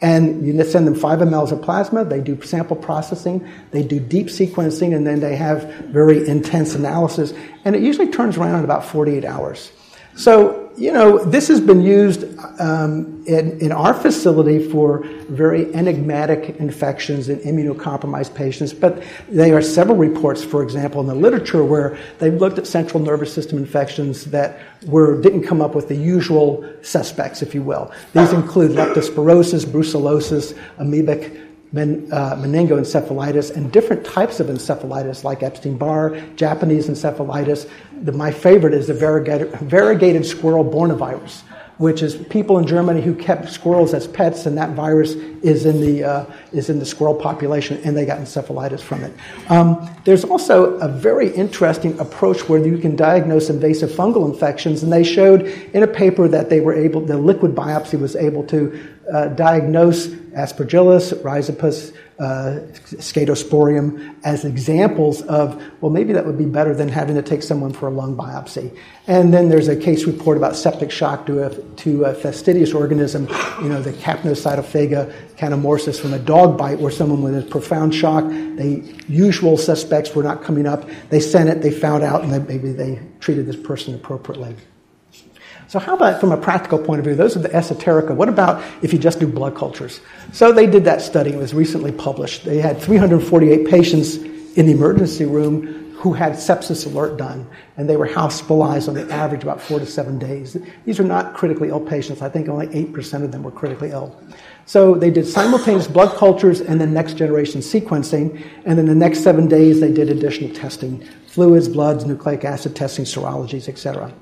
And 0.00 0.46
you 0.46 0.62
send 0.64 0.86
them 0.86 0.94
five 0.94 1.18
mLs 1.18 1.50
of 1.50 1.60
plasma, 1.60 2.04
they 2.04 2.20
do 2.20 2.40
sample 2.42 2.76
processing, 2.76 3.46
they 3.72 3.82
do 3.82 3.98
deep 3.98 4.28
sequencing, 4.28 4.94
and 4.94 5.04
then 5.04 5.18
they 5.18 5.34
have 5.34 5.64
very 5.86 6.28
intense 6.28 6.76
analysis. 6.76 7.34
And 7.64 7.74
it 7.74 7.82
usually 7.82 8.08
turns 8.08 8.36
around 8.36 8.60
in 8.60 8.64
about 8.64 8.84
48 8.84 9.24
hours. 9.24 9.72
So 10.14 10.67
you 10.78 10.92
know, 10.92 11.24
this 11.24 11.48
has 11.48 11.60
been 11.60 11.82
used 11.82 12.24
um, 12.60 13.24
in, 13.26 13.58
in 13.60 13.72
our 13.72 13.92
facility 13.92 14.70
for 14.70 15.00
very 15.28 15.74
enigmatic 15.74 16.56
infections 16.60 17.28
in 17.28 17.40
immunocompromised 17.40 18.34
patients, 18.34 18.72
but 18.72 19.02
there 19.28 19.56
are 19.56 19.62
several 19.62 19.96
reports, 19.96 20.44
for 20.44 20.62
example, 20.62 21.00
in 21.00 21.08
the 21.08 21.14
literature 21.14 21.64
where 21.64 21.98
they've 22.20 22.34
looked 22.34 22.58
at 22.58 22.66
central 22.66 23.02
nervous 23.02 23.32
system 23.32 23.58
infections 23.58 24.26
that 24.26 24.60
were, 24.86 25.20
didn't 25.20 25.42
come 25.42 25.60
up 25.60 25.74
with 25.74 25.88
the 25.88 25.96
usual 25.96 26.64
suspects, 26.82 27.42
if 27.42 27.54
you 27.54 27.62
will. 27.62 27.92
These 28.14 28.32
include 28.32 28.70
leptospirosis, 28.72 29.64
brucellosis, 29.64 30.56
amoebic 30.78 31.47
men, 31.72 32.08
uh, 32.12 32.34
meningoencephalitis 32.36 33.54
and 33.54 33.70
different 33.72 34.04
types 34.04 34.40
of 34.40 34.46
encephalitis 34.48 35.24
like 35.24 35.42
Epstein-Barr, 35.42 36.20
Japanese 36.36 36.88
encephalitis. 36.88 37.68
The, 38.02 38.12
my 38.12 38.30
favorite 38.30 38.74
is 38.74 38.86
the 38.86 38.94
variegated, 38.94 39.52
variegated 39.60 40.24
squirrel 40.24 40.64
bornavirus, 40.64 41.42
which 41.78 42.02
is 42.02 42.16
people 42.16 42.58
in 42.58 42.66
Germany 42.66 43.00
who 43.00 43.14
kept 43.14 43.48
squirrels 43.48 43.94
as 43.94 44.06
pets, 44.06 44.46
and 44.46 44.58
that 44.58 44.70
virus 44.70 45.14
is 45.42 45.64
in 45.64 45.80
the 45.80 46.04
uh, 46.04 46.24
is 46.52 46.68
in 46.68 46.78
the 46.78 46.84
squirrel 46.84 47.14
population, 47.14 47.80
and 47.84 47.96
they 47.96 48.04
got 48.04 48.18
encephalitis 48.18 48.80
from 48.80 49.04
it. 49.04 49.12
Um, 49.48 49.88
there's 50.04 50.24
also 50.24 50.74
a 50.78 50.88
very 50.88 51.30
interesting 51.34 51.98
approach 52.00 52.48
where 52.48 52.64
you 52.64 52.78
can 52.78 52.96
diagnose 52.96 53.48
invasive 53.48 53.90
fungal 53.90 54.30
infections, 54.30 54.82
and 54.82 54.92
they 54.92 55.04
showed 55.04 55.42
in 55.72 55.82
a 55.82 55.86
paper 55.86 56.28
that 56.28 56.50
they 56.50 56.60
were 56.60 56.74
able, 56.74 57.00
the 57.00 57.16
liquid 57.16 57.54
biopsy 57.54 57.98
was 57.98 58.16
able 58.16 58.44
to 58.46 58.88
uh, 59.12 59.28
diagnose 59.28 60.08
aspergillus, 60.08 61.12
rhizopus, 61.22 61.94
uh, 62.18 62.58
scedosporium 62.98 64.14
as 64.24 64.44
examples 64.44 65.22
of, 65.22 65.62
well, 65.80 65.90
maybe 65.90 66.12
that 66.12 66.26
would 66.26 66.38
be 66.38 66.46
better 66.46 66.74
than 66.74 66.88
having 66.88 67.14
to 67.14 67.22
take 67.22 67.42
someone 67.42 67.72
for 67.72 67.86
a 67.86 67.90
lung 67.90 68.16
biopsy. 68.16 68.76
And 69.06 69.32
then 69.32 69.48
there's 69.48 69.68
a 69.68 69.76
case 69.76 70.04
report 70.04 70.36
about 70.36 70.56
septic 70.56 70.90
shock 70.90 71.26
to 71.26 71.44
a, 71.44 71.54
to 71.76 72.04
a 72.04 72.14
fastidious 72.14 72.74
organism, 72.74 73.28
you 73.62 73.68
know, 73.68 73.80
the 73.80 73.92
Capnocytophaga 73.92 75.12
canimorsus 75.36 76.00
from 76.00 76.12
a 76.12 76.18
dog 76.18 76.58
bite 76.58 76.80
where 76.80 76.90
someone 76.90 77.22
with 77.22 77.38
a 77.38 77.42
profound 77.48 77.94
shock, 77.94 78.24
the 78.24 78.82
usual 79.06 79.56
suspects 79.56 80.14
were 80.14 80.24
not 80.24 80.42
coming 80.42 80.66
up. 80.66 80.88
They 81.10 81.20
sent 81.20 81.48
it, 81.48 81.62
they 81.62 81.70
found 81.70 82.02
out, 82.02 82.24
and 82.24 82.48
maybe 82.48 82.72
they 82.72 83.00
treated 83.20 83.46
this 83.46 83.56
person 83.56 83.94
appropriately. 83.94 84.56
So, 85.68 85.78
how 85.78 85.94
about 85.94 86.18
from 86.18 86.32
a 86.32 86.36
practical 86.36 86.78
point 86.78 86.98
of 86.98 87.04
view? 87.04 87.14
Those 87.14 87.36
are 87.36 87.40
the 87.40 87.50
esoterica. 87.50 88.14
What 88.14 88.30
about 88.30 88.64
if 88.82 88.94
you 88.94 88.98
just 88.98 89.20
do 89.20 89.26
blood 89.26 89.54
cultures? 89.54 90.00
So, 90.32 90.50
they 90.50 90.66
did 90.66 90.84
that 90.84 91.02
study. 91.02 91.30
It 91.30 91.38
was 91.38 91.52
recently 91.52 91.92
published. 91.92 92.46
They 92.46 92.56
had 92.56 92.80
348 92.80 93.68
patients 93.68 94.16
in 94.16 94.66
the 94.66 94.72
emergency 94.72 95.26
room 95.26 95.92
who 95.98 96.14
had 96.14 96.32
sepsis 96.34 96.86
alert 96.86 97.18
done, 97.18 97.46
and 97.76 97.86
they 97.88 97.96
were 97.96 98.06
hospitalized 98.06 98.88
on 98.88 98.94
the 98.94 99.12
average 99.12 99.42
about 99.42 99.60
four 99.60 99.78
to 99.78 99.84
seven 99.84 100.18
days. 100.18 100.56
These 100.86 101.00
are 101.00 101.04
not 101.04 101.34
critically 101.34 101.68
ill 101.68 101.80
patients. 101.80 102.22
I 102.22 102.30
think 102.30 102.48
only 102.48 102.68
8% 102.68 103.24
of 103.24 103.32
them 103.32 103.42
were 103.42 103.50
critically 103.50 103.90
ill. 103.90 104.18
So 104.64 104.94
they 104.94 105.10
did 105.10 105.26
simultaneous 105.26 105.88
blood 105.88 106.16
cultures 106.16 106.60
and 106.60 106.80
then 106.80 106.94
next 106.94 107.14
generation 107.14 107.60
sequencing, 107.60 108.46
and 108.64 108.78
then 108.78 108.86
the 108.86 108.94
next 108.94 109.20
seven 109.20 109.48
days 109.48 109.80
they 109.80 109.92
did 109.92 110.08
additional 110.08 110.54
testing 110.54 111.06
fluids, 111.26 111.68
bloods, 111.68 112.04
nucleic 112.04 112.44
acid 112.44 112.74
testing, 112.74 113.04
serologies, 113.04 113.68
etc. 113.68 114.12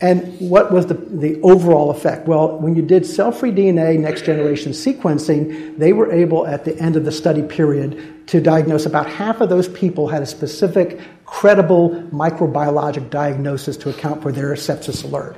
And 0.00 0.38
what 0.38 0.70
was 0.70 0.86
the, 0.86 0.94
the 0.94 1.40
overall 1.42 1.90
effect? 1.90 2.28
Well, 2.28 2.58
when 2.58 2.76
you 2.76 2.82
did 2.82 3.04
cell 3.04 3.32
free 3.32 3.50
DNA 3.50 3.98
next 3.98 4.24
generation 4.24 4.70
sequencing, 4.72 5.76
they 5.76 5.92
were 5.92 6.12
able 6.12 6.46
at 6.46 6.64
the 6.64 6.78
end 6.78 6.94
of 6.94 7.04
the 7.04 7.10
study 7.10 7.42
period 7.42 8.26
to 8.28 8.40
diagnose 8.40 8.86
about 8.86 9.08
half 9.08 9.40
of 9.40 9.48
those 9.48 9.66
people 9.68 10.06
had 10.06 10.22
a 10.22 10.26
specific, 10.26 11.00
credible 11.24 11.90
microbiologic 12.12 13.10
diagnosis 13.10 13.76
to 13.78 13.90
account 13.90 14.22
for 14.22 14.30
their 14.30 14.52
sepsis 14.52 15.02
alert. 15.02 15.36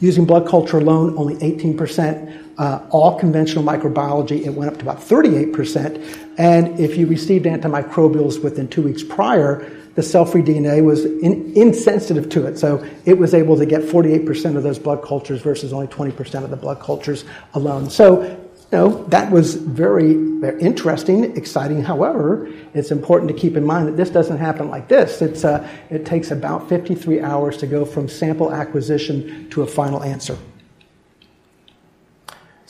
Using 0.00 0.26
blood 0.26 0.46
culture 0.46 0.78
alone, 0.78 1.16
only 1.16 1.36
18%. 1.36 2.40
Uh, 2.58 2.80
all 2.90 3.18
conventional 3.18 3.64
microbiology, 3.64 4.44
it 4.44 4.50
went 4.50 4.70
up 4.70 4.78
to 4.78 4.82
about 4.82 4.98
38%. 4.98 6.34
And 6.36 6.78
if 6.78 6.98
you 6.98 7.06
received 7.06 7.46
antimicrobials 7.46 8.42
within 8.42 8.68
two 8.68 8.82
weeks 8.82 9.02
prior, 9.02 9.70
the 9.94 10.02
cell-free 10.02 10.42
DNA 10.42 10.84
was 10.84 11.04
in, 11.04 11.52
insensitive 11.54 12.28
to 12.30 12.46
it. 12.46 12.58
So 12.58 12.86
it 13.04 13.18
was 13.18 13.34
able 13.34 13.56
to 13.56 13.66
get 13.66 13.82
48% 13.82 14.56
of 14.56 14.62
those 14.62 14.78
blood 14.78 15.02
cultures 15.02 15.42
versus 15.42 15.72
only 15.72 15.86
20% 15.88 16.44
of 16.44 16.50
the 16.50 16.56
blood 16.56 16.80
cultures 16.80 17.24
alone. 17.54 17.90
So, 17.90 18.22
you 18.22 18.38
know, 18.78 19.04
that 19.08 19.30
was 19.30 19.56
very, 19.56 20.14
very 20.14 20.60
interesting, 20.62 21.36
exciting. 21.36 21.82
However, 21.82 22.48
it's 22.72 22.90
important 22.90 23.30
to 23.30 23.36
keep 23.36 23.56
in 23.56 23.64
mind 23.64 23.86
that 23.88 23.96
this 23.98 24.08
doesn't 24.08 24.38
happen 24.38 24.70
like 24.70 24.88
this. 24.88 25.20
It's, 25.20 25.44
uh, 25.44 25.68
it 25.90 26.06
takes 26.06 26.30
about 26.30 26.70
53 26.70 27.20
hours 27.20 27.58
to 27.58 27.66
go 27.66 27.84
from 27.84 28.08
sample 28.08 28.52
acquisition 28.52 29.50
to 29.50 29.62
a 29.62 29.66
final 29.66 30.02
answer. 30.02 30.38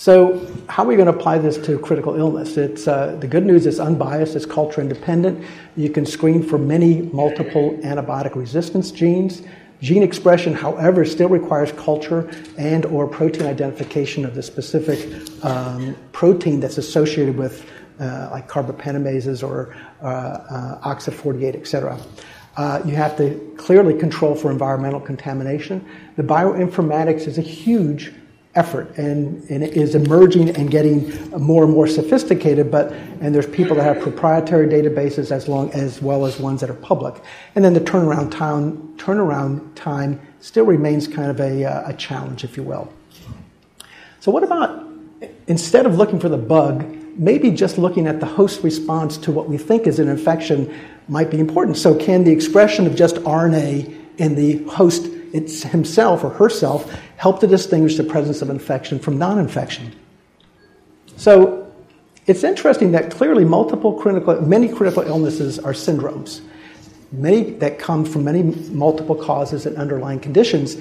So, 0.03 0.45
how 0.69 0.83
are 0.83 0.87
we 0.87 0.97
going 0.97 1.07
to 1.07 1.17
apply 1.17 1.39
this 1.39 1.57
to 1.59 1.79
critical 1.79 2.17
illness? 2.17 2.57
It's, 2.57 2.89
uh, 2.89 3.15
the 3.21 3.29
good 3.29 3.47
news 3.47 3.67
is 3.67 3.79
unbiased, 3.79 4.35
it's 4.35 4.45
culture 4.45 4.81
independent. 4.81 5.47
You 5.77 5.91
can 5.91 6.07
screen 6.07 6.43
for 6.43 6.59
many 6.59 7.03
multiple 7.13 7.79
antibiotic 7.85 8.35
resistance 8.35 8.91
genes. 8.91 9.43
Gene 9.81 10.03
expression, 10.03 10.55
however, 10.55 11.05
still 11.05 11.29
requires 11.29 11.71
culture 11.71 12.29
and 12.59 12.85
or 12.87 13.07
protein 13.07 13.47
identification 13.47 14.25
of 14.25 14.35
the 14.35 14.43
specific 14.43 15.09
um, 15.45 15.95
protein 16.11 16.59
that's 16.59 16.79
associated 16.79 17.39
with 17.39 17.65
uh, 18.01 18.29
like 18.33 18.49
carbapenemases 18.49 19.47
or 19.49 19.73
uh, 20.03 20.07
uh 20.07 20.95
OXA48, 20.95 21.55
et 21.55 21.67
cetera. 21.69 21.97
Uh, 22.57 22.83
you 22.85 22.97
have 22.97 23.17
to 23.19 23.55
clearly 23.57 23.97
control 23.97 24.35
for 24.35 24.51
environmental 24.51 24.99
contamination. 24.99 25.89
The 26.17 26.25
bioinformatics 26.25 27.29
is 27.29 27.39
a 27.39 27.43
huge 27.43 28.13
effort 28.55 28.97
and, 28.99 29.43
and 29.49 29.63
it 29.63 29.75
is 29.75 29.95
emerging 29.95 30.51
and 30.57 30.71
getting 30.71 31.31
more 31.41 31.65
and 31.65 31.73
more 31.73 31.87
sophisticated 31.87 32.71
but 32.71 32.93
and 33.21 33.35
there's 33.35 33.47
people 33.47 33.75
that 33.75 33.83
have 33.83 34.03
proprietary 34.03 34.67
databases 34.67 35.31
as 35.31 35.49
long 35.49 35.71
as 35.73 36.03
well 36.03 36.27
as 36.27 36.39
ones 36.39 36.61
that 36.61 36.69
are 36.69 36.75
public. 36.75 37.15
And 37.55 37.65
then 37.65 37.73
the 37.73 37.81
turnaround 37.81 38.31
time 38.31 38.95
turnaround 38.99 39.75
time 39.75 40.21
still 40.41 40.67
remains 40.67 41.09
kind 41.09 41.31
of 41.31 41.41
a, 41.41 41.65
uh, 41.65 41.91
a 41.91 41.95
challenge 41.95 42.45
if 42.45 42.57
you 42.57 42.63
will. 42.63 42.93
So 44.21 44.31
what 44.31 44.43
about 44.43 44.87
instead 45.47 45.87
of 45.87 45.97
looking 45.97 46.21
for 46.21 46.29
the 46.29 46.39
bug 46.39 46.85
maybe 47.17 47.51
just 47.51 47.79
looking 47.79 48.07
at 48.07 48.21
the 48.21 48.27
host 48.27 48.63
response 48.63 49.19
to 49.19 49.31
what 49.31 49.49
we 49.49 49.59
think 49.59 49.87
is 49.87 49.99
an 49.99 50.09
infection 50.09 50.75
might 51.09 51.31
be 51.31 51.39
important. 51.39 51.77
So 51.77 51.95
can 51.95 52.25
the 52.25 52.33
expression 52.33 52.87
of 52.87 52.95
just 52.95 53.17
rna 53.17 53.95
in 54.19 54.35
the 54.35 54.63
host 54.65 55.09
it's 55.33 55.63
himself 55.63 56.25
or 56.25 56.31
herself 56.31 56.95
help 57.23 57.39
to 57.39 57.47
distinguish 57.47 57.97
the 57.97 58.03
presence 58.03 58.43
of 58.43 58.51
infection 58.51 58.99
from 58.99 59.17
non 59.17 59.39
infection. 59.39 59.95
So 61.17 61.73
it's 62.27 62.43
interesting 62.43 62.91
that 62.93 63.13
clearly 63.13 63.45
multiple 63.45 63.93
critical, 63.93 64.41
many 64.41 64.69
critical 64.69 65.05
illnesses 65.05 65.61
are 65.61 65.73
syndromes, 65.73 66.41
many 67.13 67.53
that 67.63 67.79
come 67.79 68.05
from 68.05 68.25
many 68.25 68.43
multiple 68.73 69.15
causes 69.15 69.67
and 69.67 69.77
underlying 69.77 70.19
conditions. 70.19 70.79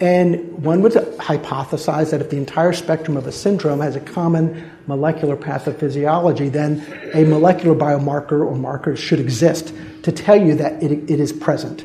And 0.00 0.64
one 0.64 0.82
would 0.82 0.94
hypothesize 0.94 2.10
that 2.10 2.20
if 2.20 2.28
the 2.28 2.38
entire 2.38 2.72
spectrum 2.72 3.16
of 3.16 3.28
a 3.28 3.32
syndrome 3.32 3.78
has 3.78 3.94
a 3.94 4.00
common 4.00 4.68
molecular 4.88 5.36
pathophysiology, 5.36 6.50
then 6.50 6.84
a 7.14 7.22
molecular 7.24 7.76
biomarker 7.76 8.44
or 8.44 8.56
marker 8.56 8.96
should 8.96 9.20
exist 9.20 9.72
to 10.02 10.10
tell 10.10 10.44
you 10.44 10.56
that 10.56 10.82
it, 10.82 10.90
it 11.08 11.20
is 11.20 11.32
present. 11.32 11.84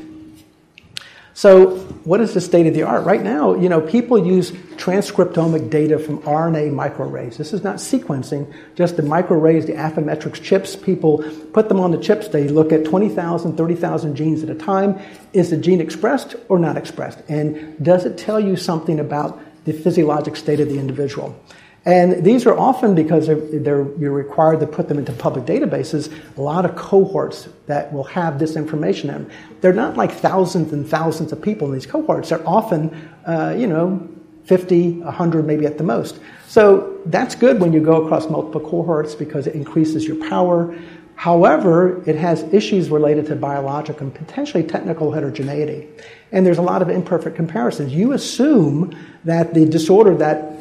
So, 1.40 1.78
what 2.04 2.20
is 2.20 2.34
the 2.34 2.40
state 2.42 2.66
of 2.66 2.74
the 2.74 2.82
art? 2.82 3.06
Right 3.06 3.22
now, 3.22 3.54
you 3.54 3.70
know, 3.70 3.80
people 3.80 4.26
use 4.26 4.50
transcriptomic 4.50 5.70
data 5.70 5.98
from 5.98 6.18
RNA 6.18 6.70
microarrays. 6.70 7.38
This 7.38 7.54
is 7.54 7.64
not 7.64 7.76
sequencing, 7.76 8.52
just 8.74 8.98
the 8.98 9.02
microarrays, 9.02 9.64
the 9.64 9.72
Affymetrix 9.72 10.42
chips. 10.42 10.76
People 10.76 11.24
put 11.54 11.70
them 11.70 11.80
on 11.80 11.92
the 11.92 11.96
chips, 11.96 12.28
they 12.28 12.46
look 12.46 12.72
at 12.72 12.84
20,000, 12.84 13.56
30,000 13.56 14.16
genes 14.16 14.42
at 14.42 14.50
a 14.50 14.54
time. 14.54 15.00
Is 15.32 15.48
the 15.48 15.56
gene 15.56 15.80
expressed 15.80 16.36
or 16.50 16.58
not 16.58 16.76
expressed? 16.76 17.22
And 17.26 17.82
does 17.82 18.04
it 18.04 18.18
tell 18.18 18.38
you 18.38 18.54
something 18.54 19.00
about 19.00 19.40
the 19.64 19.72
physiologic 19.72 20.36
state 20.36 20.60
of 20.60 20.68
the 20.68 20.78
individual? 20.78 21.42
And 21.84 22.22
these 22.24 22.44
are 22.44 22.56
often 22.56 22.94
because 22.94 23.26
they're, 23.26 23.36
they're, 23.36 23.86
you're 23.98 24.12
required 24.12 24.60
to 24.60 24.66
put 24.66 24.88
them 24.88 24.98
into 24.98 25.12
public 25.12 25.46
databases, 25.46 26.12
a 26.36 26.42
lot 26.42 26.66
of 26.66 26.76
cohorts 26.76 27.48
that 27.66 27.90
will 27.92 28.04
have 28.04 28.38
this 28.38 28.54
information 28.54 29.08
in 29.08 29.24
them. 29.24 29.30
They're 29.62 29.72
not 29.72 29.96
like 29.96 30.12
thousands 30.12 30.72
and 30.74 30.86
thousands 30.86 31.32
of 31.32 31.40
people 31.40 31.68
in 31.68 31.74
these 31.74 31.86
cohorts. 31.86 32.28
They're 32.28 32.46
often, 32.46 33.10
uh, 33.26 33.54
you 33.56 33.66
know, 33.66 34.08
50, 34.44 35.00
100 35.00 35.46
maybe 35.46 35.64
at 35.64 35.78
the 35.78 35.84
most. 35.84 36.20
So 36.48 37.00
that's 37.06 37.34
good 37.34 37.60
when 37.60 37.72
you 37.72 37.80
go 37.80 38.04
across 38.04 38.28
multiple 38.28 38.60
cohorts 38.60 39.14
because 39.14 39.46
it 39.46 39.54
increases 39.54 40.06
your 40.06 40.28
power. 40.28 40.76
However, 41.14 42.02
it 42.08 42.16
has 42.16 42.42
issues 42.52 42.90
related 42.90 43.26
to 43.26 43.36
biologic 43.36 44.00
and 44.00 44.14
potentially 44.14 44.64
technical 44.64 45.12
heterogeneity. 45.12 45.88
And 46.32 46.44
there's 46.44 46.58
a 46.58 46.62
lot 46.62 46.82
of 46.82 46.90
imperfect 46.90 47.36
comparisons. 47.36 47.92
You 47.92 48.12
assume 48.12 48.96
that 49.24 49.54
the 49.54 49.66
disorder 49.66 50.14
that 50.16 50.60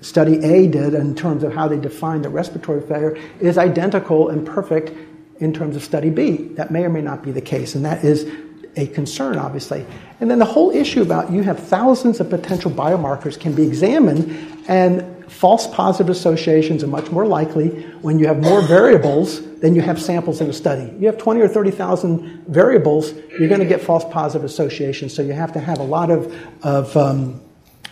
study 0.00 0.42
A 0.44 0.66
did 0.66 0.94
in 0.94 1.14
terms 1.14 1.42
of 1.42 1.52
how 1.52 1.68
they 1.68 1.78
define 1.78 2.22
the 2.22 2.28
respiratory 2.28 2.80
failure 2.80 3.18
is 3.40 3.58
identical 3.58 4.28
and 4.28 4.46
perfect 4.46 4.92
in 5.38 5.52
terms 5.52 5.76
of 5.76 5.82
study 5.82 6.10
B. 6.10 6.48
That 6.54 6.70
may 6.70 6.84
or 6.84 6.90
may 6.90 7.00
not 7.00 7.22
be 7.22 7.32
the 7.32 7.40
case, 7.40 7.74
and 7.74 7.84
that 7.84 8.04
is 8.04 8.30
a 8.76 8.86
concern, 8.88 9.38
obviously. 9.38 9.84
And 10.20 10.30
then 10.30 10.38
the 10.38 10.44
whole 10.44 10.70
issue 10.70 11.02
about 11.02 11.32
you 11.32 11.42
have 11.42 11.58
thousands 11.58 12.20
of 12.20 12.30
potential 12.30 12.70
biomarkers 12.70 13.38
can 13.38 13.54
be 13.54 13.66
examined, 13.66 14.64
and 14.68 15.20
false 15.30 15.66
positive 15.68 16.10
associations 16.10 16.82
are 16.82 16.88
much 16.88 17.10
more 17.10 17.26
likely 17.26 17.68
when 18.02 18.18
you 18.18 18.26
have 18.26 18.42
more 18.42 18.62
variables 18.62 19.40
than 19.60 19.74
you 19.74 19.80
have 19.80 20.00
samples 20.00 20.40
in 20.40 20.48
a 20.48 20.52
study. 20.52 20.92
You 20.98 21.06
have 21.06 21.18
20 21.18 21.40
or 21.40 21.48
30,000 21.48 22.46
variables, 22.48 23.12
you're 23.38 23.48
going 23.48 23.60
to 23.60 23.66
get 23.66 23.80
false 23.80 24.04
positive 24.10 24.44
associations, 24.44 25.14
so 25.14 25.22
you 25.22 25.32
have 25.32 25.52
to 25.52 25.60
have 25.60 25.78
a 25.78 25.84
lot 25.84 26.10
of, 26.10 26.34
of 26.62 26.96
um, 26.96 27.40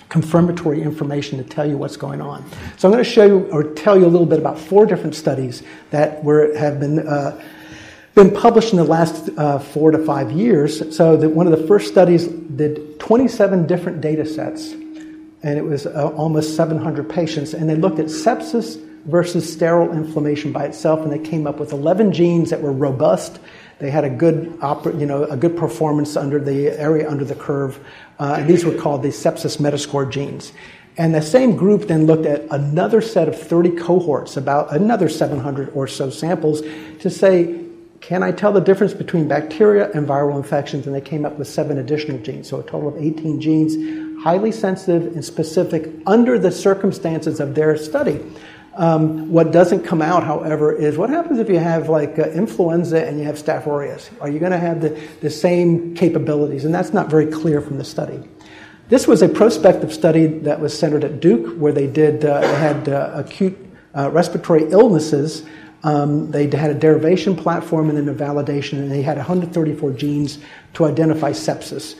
confirmatory 0.08 0.82
information 0.82 1.38
to 1.38 1.44
tell 1.44 1.68
you 1.68 1.76
what's 1.76 1.96
going 1.96 2.20
on. 2.20 2.48
So 2.76 2.88
I'm 2.88 2.92
going 2.92 3.04
to 3.04 3.10
show 3.10 3.26
you 3.26 3.50
or 3.50 3.62
tell 3.62 3.98
you 3.98 4.06
a 4.06 4.08
little 4.08 4.26
bit 4.26 4.38
about 4.38 4.58
four 4.58 4.86
different 4.86 5.14
studies 5.14 5.62
that 5.90 6.24
were, 6.24 6.56
have 6.56 6.80
been, 6.80 7.06
uh, 7.06 7.42
been 8.14 8.34
published 8.34 8.72
in 8.72 8.78
the 8.78 8.84
last 8.84 9.28
uh, 9.36 9.58
four 9.58 9.90
to 9.90 9.98
five 9.98 10.32
years. 10.32 10.96
So 10.96 11.16
that 11.16 11.28
one 11.28 11.46
of 11.46 11.58
the 11.58 11.66
first 11.66 11.88
studies 11.88 12.26
did 12.26 12.98
27 13.00 13.66
different 13.66 14.00
data 14.00 14.24
sets, 14.24 14.72
and 14.72 15.58
it 15.58 15.64
was 15.64 15.86
uh, 15.86 16.12
almost 16.16 16.56
700 16.56 17.08
patients, 17.08 17.54
and 17.54 17.68
they 17.68 17.76
looked 17.76 17.98
at 17.98 18.06
sepsis 18.06 18.82
versus 19.04 19.50
sterile 19.50 19.92
inflammation 19.92 20.52
by 20.52 20.64
itself, 20.64 21.00
and 21.00 21.12
they 21.12 21.18
came 21.18 21.46
up 21.46 21.58
with 21.58 21.72
11 21.72 22.12
genes 22.12 22.50
that 22.50 22.60
were 22.60 22.72
robust 22.72 23.38
they 23.78 23.90
had 23.90 24.04
a 24.04 24.10
good, 24.10 24.58
you 24.98 25.06
know, 25.06 25.24
a 25.24 25.36
good 25.36 25.56
performance 25.56 26.16
under 26.16 26.38
the 26.40 26.68
area 26.68 27.08
under 27.08 27.24
the 27.24 27.34
curve. 27.34 27.78
Uh, 28.18 28.36
and 28.40 28.48
these 28.48 28.64
were 28.64 28.74
called 28.74 29.02
the 29.02 29.08
sepsis 29.08 29.58
metascore 29.58 30.10
genes. 30.10 30.52
And 30.96 31.14
the 31.14 31.22
same 31.22 31.54
group 31.54 31.86
then 31.86 32.06
looked 32.06 32.26
at 32.26 32.42
another 32.50 33.00
set 33.00 33.28
of 33.28 33.40
30 33.40 33.76
cohorts, 33.76 34.36
about 34.36 34.74
another 34.74 35.08
700 35.08 35.70
or 35.74 35.86
so 35.86 36.10
samples, 36.10 36.60
to 37.00 37.08
say, 37.08 37.64
can 38.00 38.24
I 38.24 38.32
tell 38.32 38.52
the 38.52 38.60
difference 38.60 38.94
between 38.94 39.28
bacteria 39.28 39.90
and 39.92 40.08
viral 40.08 40.36
infections? 40.36 40.86
And 40.86 40.94
they 40.94 41.00
came 41.00 41.24
up 41.24 41.36
with 41.38 41.46
seven 41.46 41.78
additional 41.78 42.18
genes, 42.18 42.48
so 42.48 42.58
a 42.58 42.62
total 42.64 42.88
of 42.88 42.96
18 42.96 43.40
genes, 43.40 44.22
highly 44.22 44.50
sensitive 44.50 45.14
and 45.14 45.24
specific 45.24 45.88
under 46.06 46.36
the 46.36 46.50
circumstances 46.50 47.38
of 47.38 47.54
their 47.54 47.76
study. 47.76 48.20
Um, 48.78 49.32
what 49.32 49.50
doesn't 49.50 49.82
come 49.82 50.00
out, 50.00 50.22
however, 50.22 50.72
is 50.72 50.96
what 50.96 51.10
happens 51.10 51.40
if 51.40 51.48
you 51.48 51.58
have 51.58 51.88
like 51.88 52.16
uh, 52.16 52.30
influenza 52.30 53.04
and 53.04 53.18
you 53.18 53.24
have 53.24 53.34
Staph 53.34 53.66
aureus? 53.66 54.08
Are 54.20 54.30
you 54.30 54.38
going 54.38 54.52
to 54.52 54.58
have 54.58 54.80
the, 54.80 54.90
the 55.20 55.30
same 55.30 55.96
capabilities? 55.96 56.64
And 56.64 56.72
that's 56.72 56.92
not 56.92 57.10
very 57.10 57.26
clear 57.26 57.60
from 57.60 57.78
the 57.78 57.84
study. 57.84 58.22
This 58.88 59.08
was 59.08 59.20
a 59.20 59.28
prospective 59.28 59.92
study 59.92 60.26
that 60.26 60.60
was 60.60 60.78
centered 60.78 61.02
at 61.02 61.18
Duke, 61.18 61.58
where 61.58 61.72
they 61.72 61.88
did 61.88 62.24
uh, 62.24 62.40
had 62.40 62.88
uh, 62.88 63.10
acute 63.14 63.58
uh, 63.96 64.10
respiratory 64.12 64.70
illnesses. 64.70 65.44
Um, 65.82 66.30
they 66.30 66.46
had 66.46 66.70
a 66.70 66.74
derivation 66.74 67.34
platform 67.34 67.88
and 67.90 67.98
then 67.98 68.08
a 68.08 68.14
validation, 68.16 68.74
and 68.74 68.92
they 68.92 69.02
had 69.02 69.16
134 69.16 69.90
genes 69.92 70.38
to 70.74 70.84
identify 70.84 71.32
sepsis, 71.32 71.96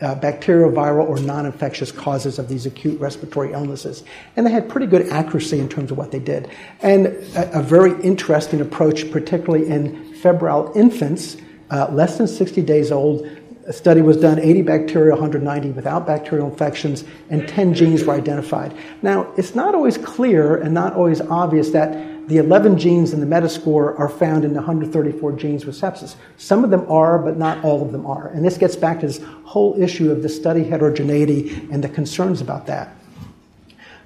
uh, 0.00 0.14
bacterial, 0.16 0.70
viral, 0.70 1.08
or 1.08 1.18
non-infectious 1.20 1.92
causes 1.92 2.38
of 2.38 2.48
these 2.48 2.66
acute 2.66 3.00
respiratory 3.00 3.52
illnesses. 3.52 4.04
And 4.36 4.46
they 4.46 4.50
had 4.50 4.68
pretty 4.68 4.86
good 4.86 5.08
accuracy 5.08 5.58
in 5.58 5.68
terms 5.68 5.90
of 5.90 5.98
what 5.98 6.10
they 6.10 6.18
did, 6.18 6.50
and 6.80 7.06
a, 7.06 7.60
a 7.60 7.62
very 7.62 8.00
interesting 8.02 8.60
approach, 8.60 9.10
particularly 9.10 9.68
in 9.68 10.14
febrile 10.14 10.72
infants, 10.74 11.36
uh, 11.70 11.88
less 11.90 12.18
than 12.18 12.28
60 12.28 12.62
days 12.62 12.92
old 12.92 13.26
a 13.66 13.72
study 13.72 14.02
was 14.02 14.16
done 14.18 14.38
80 14.38 14.62
bacterial, 14.62 15.16
190 15.16 15.70
without 15.70 16.06
bacterial 16.06 16.48
infections, 16.50 17.04
and 17.30 17.48
10 17.48 17.74
genes 17.74 18.04
were 18.04 18.14
identified. 18.14 18.76
Now, 19.02 19.32
it's 19.36 19.54
not 19.54 19.74
always 19.74 19.96
clear 19.96 20.56
and 20.56 20.74
not 20.74 20.94
always 20.94 21.20
obvious 21.22 21.70
that 21.70 22.13
the 22.26 22.38
11 22.38 22.78
genes 22.78 23.12
in 23.12 23.20
the 23.20 23.26
metascore 23.26 23.98
are 23.98 24.08
found 24.08 24.44
in 24.44 24.52
the 24.52 24.60
134 24.60 25.32
genes 25.32 25.66
with 25.66 25.78
sepsis. 25.78 26.16
Some 26.38 26.64
of 26.64 26.70
them 26.70 26.90
are, 26.90 27.18
but 27.18 27.36
not 27.36 27.62
all 27.64 27.82
of 27.82 27.92
them 27.92 28.06
are. 28.06 28.28
And 28.28 28.44
this 28.44 28.56
gets 28.56 28.76
back 28.76 29.00
to 29.00 29.06
this 29.06 29.20
whole 29.44 29.80
issue 29.80 30.10
of 30.10 30.22
the 30.22 30.28
study 30.28 30.64
heterogeneity 30.64 31.68
and 31.70 31.84
the 31.84 31.88
concerns 31.88 32.40
about 32.40 32.66
that. 32.66 32.96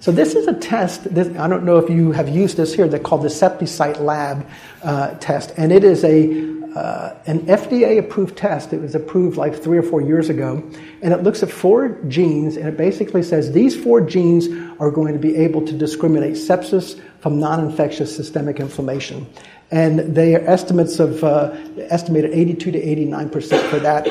So 0.01 0.13
this 0.13 0.35
is 0.35 0.47
a 0.47 0.55
test. 0.55 1.13
This, 1.13 1.29
I 1.37 1.49
don't 1.49 1.65
know 1.65 1.79
if 1.79 1.91
you 1.91 2.13
have 2.13 2.29
used 2.29 2.57
this 2.57 2.73
here. 2.73 2.87
They're 2.87 3.01
called 3.01 3.23
the 3.23 3.29
SeptiCyte 3.29 4.01
Lab 4.01 4.47
uh, 4.83 5.15
test, 5.15 5.53
and 5.57 5.73
it 5.73 5.83
is 5.83 6.05
a 6.05 6.58
uh, 6.75 7.15
an 7.27 7.41
FDA 7.47 7.99
approved 7.99 8.37
test. 8.37 8.73
It 8.73 8.81
was 8.81 8.95
approved 8.95 9.37
like 9.37 9.55
three 9.55 9.79
or 9.79 9.83
four 9.83 10.01
years 10.01 10.29
ago, 10.29 10.63
and 11.03 11.13
it 11.13 11.23
looks 11.23 11.43
at 11.43 11.51
four 11.51 11.89
genes, 12.09 12.57
and 12.57 12.69
it 12.69 12.77
basically 12.77 13.23
says 13.23 13.53
these 13.53 13.77
four 13.81 14.01
genes 14.01 14.49
are 14.79 14.91
going 14.91 15.13
to 15.13 15.19
be 15.19 15.37
able 15.37 15.65
to 15.67 15.73
discriminate 15.73 16.35
sepsis 16.35 17.01
from 17.21 17.41
non 17.41 17.65
infectious 17.65 18.15
systemic 18.15 18.61
inflammation. 18.61 19.27
And 19.71 20.15
they 20.15 20.35
are 20.35 20.41
estimates 20.41 20.99
of 20.99 21.25
uh, 21.25 21.57
estimated 21.91 22.33
82 22.33 22.73
to 22.73 22.79
89 22.79 23.31
percent 23.31 23.67
for 23.71 23.79
that 23.81 24.05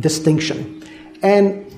distinction. 0.00 0.82
And 1.22 1.71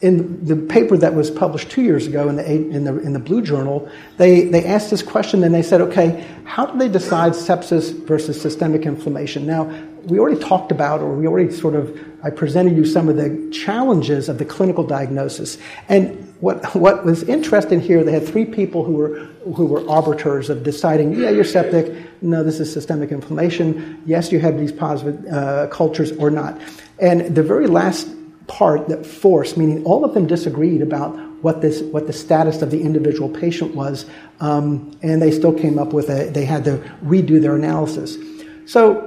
in 0.00 0.44
the 0.44 0.56
paper 0.56 0.96
that 0.96 1.14
was 1.14 1.30
published 1.30 1.70
two 1.70 1.82
years 1.82 2.06
ago 2.06 2.28
in 2.28 2.36
the, 2.36 2.50
in 2.50 2.84
the, 2.84 2.98
in 3.00 3.12
the 3.12 3.18
Blue 3.18 3.42
Journal, 3.42 3.90
they, 4.16 4.44
they 4.44 4.64
asked 4.64 4.90
this 4.90 5.02
question 5.02 5.44
and 5.44 5.54
they 5.54 5.62
said, 5.62 5.82
okay, 5.82 6.26
how 6.44 6.64
do 6.64 6.78
they 6.78 6.88
decide 6.88 7.32
sepsis 7.32 7.92
versus 8.06 8.40
systemic 8.40 8.86
inflammation? 8.86 9.46
Now, 9.46 9.64
we 10.04 10.18
already 10.18 10.40
talked 10.40 10.72
about, 10.72 11.00
or 11.00 11.14
we 11.14 11.26
already 11.26 11.52
sort 11.52 11.74
of, 11.74 11.98
I 12.22 12.30
presented 12.30 12.76
you 12.76 12.86
some 12.86 13.10
of 13.10 13.16
the 13.16 13.50
challenges 13.52 14.30
of 14.30 14.38
the 14.38 14.46
clinical 14.46 14.84
diagnosis. 14.84 15.58
And 15.90 16.34
what, 16.40 16.74
what 16.74 17.04
was 17.04 17.22
interesting 17.24 17.80
here, 17.80 18.02
they 18.02 18.12
had 18.12 18.26
three 18.26 18.46
people 18.46 18.84
who 18.84 18.92
were, 18.92 19.16
who 19.54 19.66
were 19.66 19.86
arbiters 19.86 20.48
of 20.48 20.62
deciding, 20.62 21.12
yeah, 21.12 21.28
you're 21.28 21.44
septic, 21.44 21.94
no, 22.22 22.42
this 22.42 22.58
is 22.58 22.72
systemic 22.72 23.12
inflammation, 23.12 24.02
yes, 24.06 24.32
you 24.32 24.40
have 24.40 24.58
these 24.58 24.72
positive 24.72 25.26
uh, 25.26 25.66
cultures 25.66 26.12
or 26.12 26.30
not. 26.30 26.58
And 26.98 27.34
the 27.34 27.42
very 27.42 27.66
last 27.66 28.08
part 28.50 28.88
that 28.88 29.06
force, 29.06 29.56
meaning 29.56 29.84
all 29.84 30.04
of 30.04 30.12
them 30.12 30.26
disagreed 30.26 30.82
about 30.82 31.16
what 31.42 31.62
this 31.62 31.80
what 31.80 32.06
the 32.06 32.12
status 32.12 32.62
of 32.62 32.70
the 32.70 32.82
individual 32.82 33.28
patient 33.28 33.74
was, 33.74 34.04
um, 34.40 34.90
and 35.02 35.22
they 35.22 35.30
still 35.30 35.54
came 35.54 35.78
up 35.78 35.92
with 35.92 36.10
a 36.10 36.30
they 36.30 36.44
had 36.44 36.64
to 36.64 36.78
redo 37.04 37.40
their 37.40 37.54
analysis. 37.54 38.18
So 38.66 39.06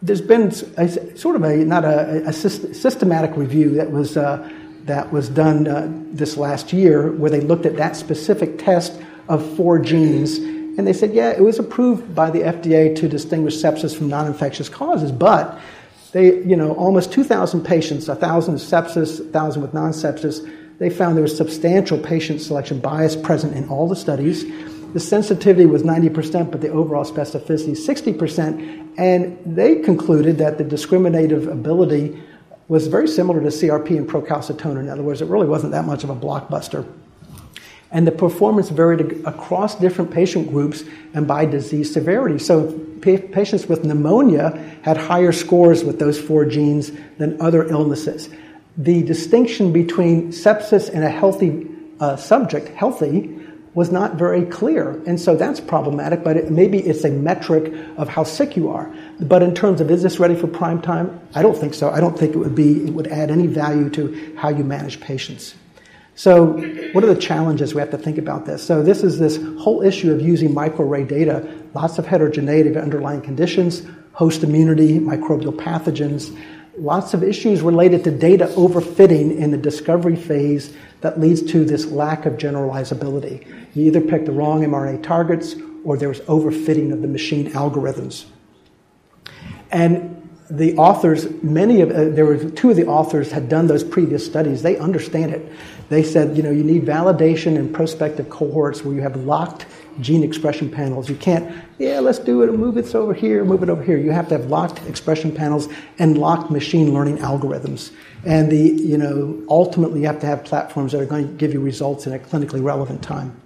there's 0.00 0.22
been 0.22 0.52
a, 0.76 1.16
sort 1.16 1.36
of 1.36 1.44
a 1.44 1.56
not 1.58 1.84
a, 1.84 2.26
a 2.26 2.32
systematic 2.32 3.36
review 3.36 3.70
that 3.76 3.90
was 3.90 4.16
uh, 4.16 4.50
that 4.84 5.12
was 5.12 5.28
done 5.28 5.68
uh, 5.68 5.88
this 6.12 6.36
last 6.36 6.72
year 6.72 7.12
where 7.12 7.30
they 7.30 7.40
looked 7.40 7.66
at 7.66 7.76
that 7.76 7.94
specific 7.94 8.58
test 8.58 9.00
of 9.28 9.56
four 9.56 9.78
genes. 9.78 10.38
And 10.38 10.86
they 10.86 10.94
said, 10.94 11.12
yeah, 11.12 11.30
it 11.30 11.42
was 11.42 11.58
approved 11.58 12.14
by 12.14 12.30
the 12.30 12.40
FDA 12.40 12.96
to 12.96 13.06
distinguish 13.06 13.56
sepsis 13.56 13.96
from 13.96 14.08
non 14.08 14.26
infectious 14.26 14.70
causes, 14.70 15.12
but 15.12 15.60
they, 16.12 16.42
you 16.42 16.56
know, 16.56 16.72
almost 16.74 17.10
2,000 17.12 17.64
patients, 17.64 18.06
1,000 18.08 18.54
with 18.54 18.62
sepsis, 18.62 19.20
1,000 19.20 19.62
with 19.62 19.74
non-sepsis. 19.74 20.78
They 20.78 20.90
found 20.90 21.16
there 21.16 21.22
was 21.22 21.36
substantial 21.36 21.98
patient 21.98 22.40
selection 22.40 22.80
bias 22.80 23.16
present 23.16 23.56
in 23.56 23.68
all 23.68 23.88
the 23.88 23.96
studies. 23.96 24.44
The 24.92 25.00
sensitivity 25.00 25.64
was 25.64 25.82
90%, 25.82 26.50
but 26.50 26.60
the 26.60 26.68
overall 26.68 27.04
specificity 27.04 27.70
60%. 27.70 28.92
And 28.98 29.38
they 29.46 29.76
concluded 29.76 30.36
that 30.38 30.58
the 30.58 30.64
discriminative 30.64 31.48
ability 31.48 32.22
was 32.68 32.88
very 32.88 33.08
similar 33.08 33.40
to 33.40 33.46
CRP 33.46 33.96
and 33.96 34.08
procalcitonin. 34.08 34.80
In 34.80 34.88
other 34.90 35.02
words, 35.02 35.22
it 35.22 35.28
really 35.28 35.48
wasn't 35.48 35.72
that 35.72 35.86
much 35.86 36.04
of 36.04 36.10
a 36.10 36.16
blockbuster 36.16 36.86
and 37.92 38.06
the 38.06 38.12
performance 38.12 38.70
varied 38.70 39.24
across 39.26 39.78
different 39.78 40.10
patient 40.10 40.48
groups 40.48 40.82
and 41.14 41.28
by 41.28 41.44
disease 41.44 41.92
severity. 41.92 42.38
So 42.38 42.72
pa- 43.02 43.24
patients 43.32 43.66
with 43.66 43.84
pneumonia 43.84 44.50
had 44.82 44.96
higher 44.96 45.32
scores 45.32 45.84
with 45.84 45.98
those 45.98 46.18
four 46.18 46.44
genes 46.46 46.90
than 47.18 47.40
other 47.40 47.68
illnesses. 47.68 48.30
The 48.76 49.02
distinction 49.02 49.72
between 49.72 50.32
sepsis 50.32 50.88
and 50.88 51.04
a 51.04 51.10
healthy 51.10 51.68
uh, 52.00 52.16
subject, 52.16 52.68
healthy, 52.68 53.38
was 53.74 53.90
not 53.90 54.16
very 54.16 54.44
clear. 54.44 55.02
And 55.06 55.20
so 55.20 55.34
that's 55.34 55.60
problematic, 55.60 56.24
but 56.24 56.36
it, 56.36 56.50
maybe 56.50 56.78
it's 56.78 57.04
a 57.04 57.10
metric 57.10 57.72
of 57.96 58.08
how 58.08 58.24
sick 58.24 58.56
you 58.56 58.70
are. 58.70 58.94
But 59.20 59.42
in 59.42 59.54
terms 59.54 59.80
of 59.80 59.90
is 59.90 60.02
this 60.02 60.18
ready 60.18 60.34
for 60.34 60.46
prime 60.46 60.80
time? 60.82 61.20
I 61.34 61.42
don't 61.42 61.56
think 61.56 61.74
so. 61.74 61.90
I 61.90 62.00
don't 62.00 62.18
think 62.18 62.34
it 62.34 62.38
would 62.38 62.54
be, 62.54 62.84
it 62.84 62.90
would 62.90 63.06
add 63.06 63.30
any 63.30 63.46
value 63.46 63.88
to 63.90 64.34
how 64.36 64.50
you 64.50 64.64
manage 64.64 65.00
patients. 65.00 65.54
So, 66.14 66.58
what 66.92 67.02
are 67.04 67.14
the 67.14 67.20
challenges 67.20 67.74
we 67.74 67.80
have 67.80 67.90
to 67.90 67.98
think 67.98 68.18
about 68.18 68.44
this? 68.44 68.62
So, 68.62 68.82
this 68.82 69.02
is 69.02 69.18
this 69.18 69.38
whole 69.58 69.82
issue 69.82 70.12
of 70.12 70.20
using 70.20 70.54
microarray 70.54 71.08
data, 71.08 71.48
lots 71.74 71.98
of 71.98 72.06
heterogeneity 72.06 72.68
of 72.68 72.76
underlying 72.76 73.22
conditions, 73.22 73.82
host 74.12 74.42
immunity, 74.42 74.98
microbial 74.98 75.56
pathogens, 75.56 76.36
lots 76.76 77.14
of 77.14 77.22
issues 77.22 77.62
related 77.62 78.04
to 78.04 78.10
data 78.10 78.46
overfitting 78.56 79.36
in 79.36 79.50
the 79.50 79.58
discovery 79.58 80.16
phase 80.16 80.74
that 81.00 81.18
leads 81.18 81.42
to 81.42 81.64
this 81.64 81.86
lack 81.86 82.26
of 82.26 82.34
generalizability. 82.34 83.46
You 83.74 83.86
either 83.86 84.00
pick 84.00 84.26
the 84.26 84.32
wrong 84.32 84.62
mRNA 84.62 85.02
targets 85.02 85.54
or 85.84 85.96
there's 85.96 86.20
overfitting 86.20 86.92
of 86.92 87.02
the 87.02 87.08
machine 87.08 87.50
algorithms. 87.52 88.26
And 89.70 90.30
the 90.50 90.76
authors, 90.76 91.26
many 91.42 91.80
of, 91.80 91.90
uh, 91.90 92.10
there 92.10 92.26
were 92.26 92.36
two 92.36 92.70
of 92.70 92.76
the 92.76 92.86
authors 92.86 93.32
had 93.32 93.48
done 93.48 93.66
those 93.66 93.82
previous 93.82 94.24
studies. 94.24 94.62
They 94.62 94.76
understand 94.76 95.32
it. 95.32 95.50
They 95.92 96.02
said, 96.02 96.38
you 96.38 96.42
know, 96.42 96.50
you 96.50 96.64
need 96.64 96.86
validation 96.86 97.56
in 97.56 97.70
prospective 97.70 98.30
cohorts 98.30 98.82
where 98.82 98.94
you 98.94 99.02
have 99.02 99.14
locked 99.14 99.66
gene 100.00 100.24
expression 100.24 100.70
panels. 100.70 101.10
You 101.10 101.16
can't, 101.16 101.54
yeah, 101.78 102.00
let's 102.00 102.18
do 102.18 102.40
it, 102.40 102.50
move 102.50 102.78
it 102.78 102.94
over 102.94 103.12
here, 103.12 103.44
move 103.44 103.62
it 103.62 103.68
over 103.68 103.82
here. 103.82 103.98
You 103.98 104.10
have 104.10 104.26
to 104.28 104.38
have 104.38 104.46
locked 104.46 104.82
expression 104.88 105.34
panels 105.34 105.68
and 105.98 106.16
locked 106.16 106.50
machine 106.50 106.94
learning 106.94 107.18
algorithms. 107.18 107.92
And 108.24 108.50
the, 108.50 108.56
you 108.56 108.96
know, 108.96 109.42
ultimately 109.50 110.00
you 110.00 110.06
have 110.06 110.18
to 110.20 110.26
have 110.26 110.44
platforms 110.44 110.92
that 110.92 111.02
are 111.02 111.04
going 111.04 111.28
to 111.28 111.34
give 111.34 111.52
you 111.52 111.60
results 111.60 112.06
in 112.06 112.14
a 112.14 112.18
clinically 112.18 112.64
relevant 112.64 113.02
time. 113.02 113.38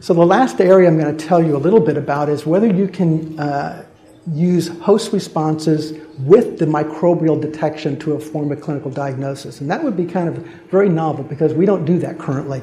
So 0.00 0.14
the 0.14 0.26
last 0.26 0.60
area 0.60 0.88
I'm 0.88 0.98
going 0.98 1.16
to 1.16 1.26
tell 1.26 1.40
you 1.40 1.56
a 1.56 1.58
little 1.58 1.78
bit 1.78 1.96
about 1.96 2.28
is 2.28 2.44
whether 2.44 2.66
you 2.66 2.88
can 2.88 3.38
uh, 3.38 3.84
use 4.26 4.68
host 4.68 5.12
responses 5.12 5.92
with 6.18 6.58
the 6.58 6.66
microbial 6.66 7.40
detection 7.40 7.98
to 8.00 8.14
inform 8.14 8.52
a 8.52 8.56
clinical 8.56 8.90
diagnosis. 8.90 9.60
And 9.60 9.70
that 9.70 9.82
would 9.82 9.96
be 9.96 10.04
kind 10.04 10.28
of 10.28 10.36
very 10.70 10.88
novel 10.88 11.24
because 11.24 11.54
we 11.54 11.66
don't 11.66 11.84
do 11.84 11.98
that 12.00 12.18
currently. 12.18 12.62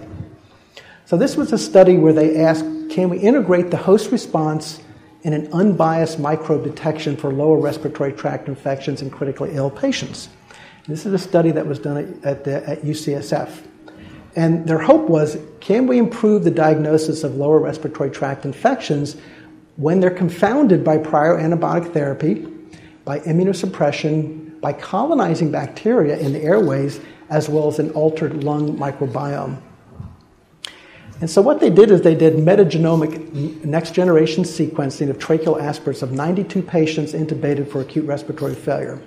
So, 1.05 1.17
this 1.17 1.37
was 1.37 1.53
a 1.53 1.57
study 1.57 1.97
where 1.97 2.13
they 2.13 2.43
asked 2.43 2.65
can 2.89 3.09
we 3.09 3.19
integrate 3.19 3.71
the 3.71 3.77
host 3.77 4.11
response 4.11 4.81
in 5.23 5.33
an 5.33 5.51
unbiased 5.53 6.19
microbe 6.19 6.63
detection 6.63 7.17
for 7.17 7.31
lower 7.31 7.57
respiratory 7.57 8.13
tract 8.13 8.47
infections 8.47 9.01
in 9.01 9.09
critically 9.09 9.51
ill 9.53 9.69
patients? 9.69 10.29
This 10.87 11.05
is 11.05 11.13
a 11.13 11.19
study 11.19 11.51
that 11.51 11.65
was 11.65 11.79
done 11.79 12.19
at, 12.23 12.43
the, 12.43 12.67
at 12.69 12.83
UCSF. 12.83 13.61
And 14.35 14.67
their 14.67 14.79
hope 14.79 15.09
was 15.09 15.37
can 15.59 15.87
we 15.87 15.97
improve 15.97 16.43
the 16.43 16.51
diagnosis 16.51 17.23
of 17.23 17.35
lower 17.35 17.59
respiratory 17.59 18.11
tract 18.11 18.45
infections 18.45 19.15
when 19.77 19.99
they're 19.99 20.09
confounded 20.09 20.83
by 20.83 20.97
prior 20.97 21.37
antibiotic 21.37 21.93
therapy, 21.93 22.47
by 23.03 23.19
immunosuppression, 23.19 24.59
by 24.61 24.73
colonizing 24.73 25.51
bacteria 25.51 26.17
in 26.17 26.33
the 26.33 26.41
airways 26.41 26.99
as 27.29 27.49
well 27.49 27.67
as 27.67 27.79
an 27.79 27.91
altered 27.91 28.43
lung 28.43 28.77
microbiome. 28.77 29.61
And 31.21 31.29
so 31.29 31.41
what 31.41 31.59
they 31.59 31.69
did 31.69 31.91
is 31.91 32.01
they 32.01 32.15
did 32.15 32.33
metagenomic 32.33 33.63
next 33.63 33.93
generation 33.93 34.43
sequencing 34.43 35.09
of 35.09 35.17
tracheal 35.17 35.61
aspirates 35.61 36.01
of 36.01 36.11
92 36.11 36.61
patients 36.61 37.13
intubated 37.13 37.71
for 37.71 37.81
acute 37.81 38.05
respiratory 38.05 38.55
failure. 38.55 39.01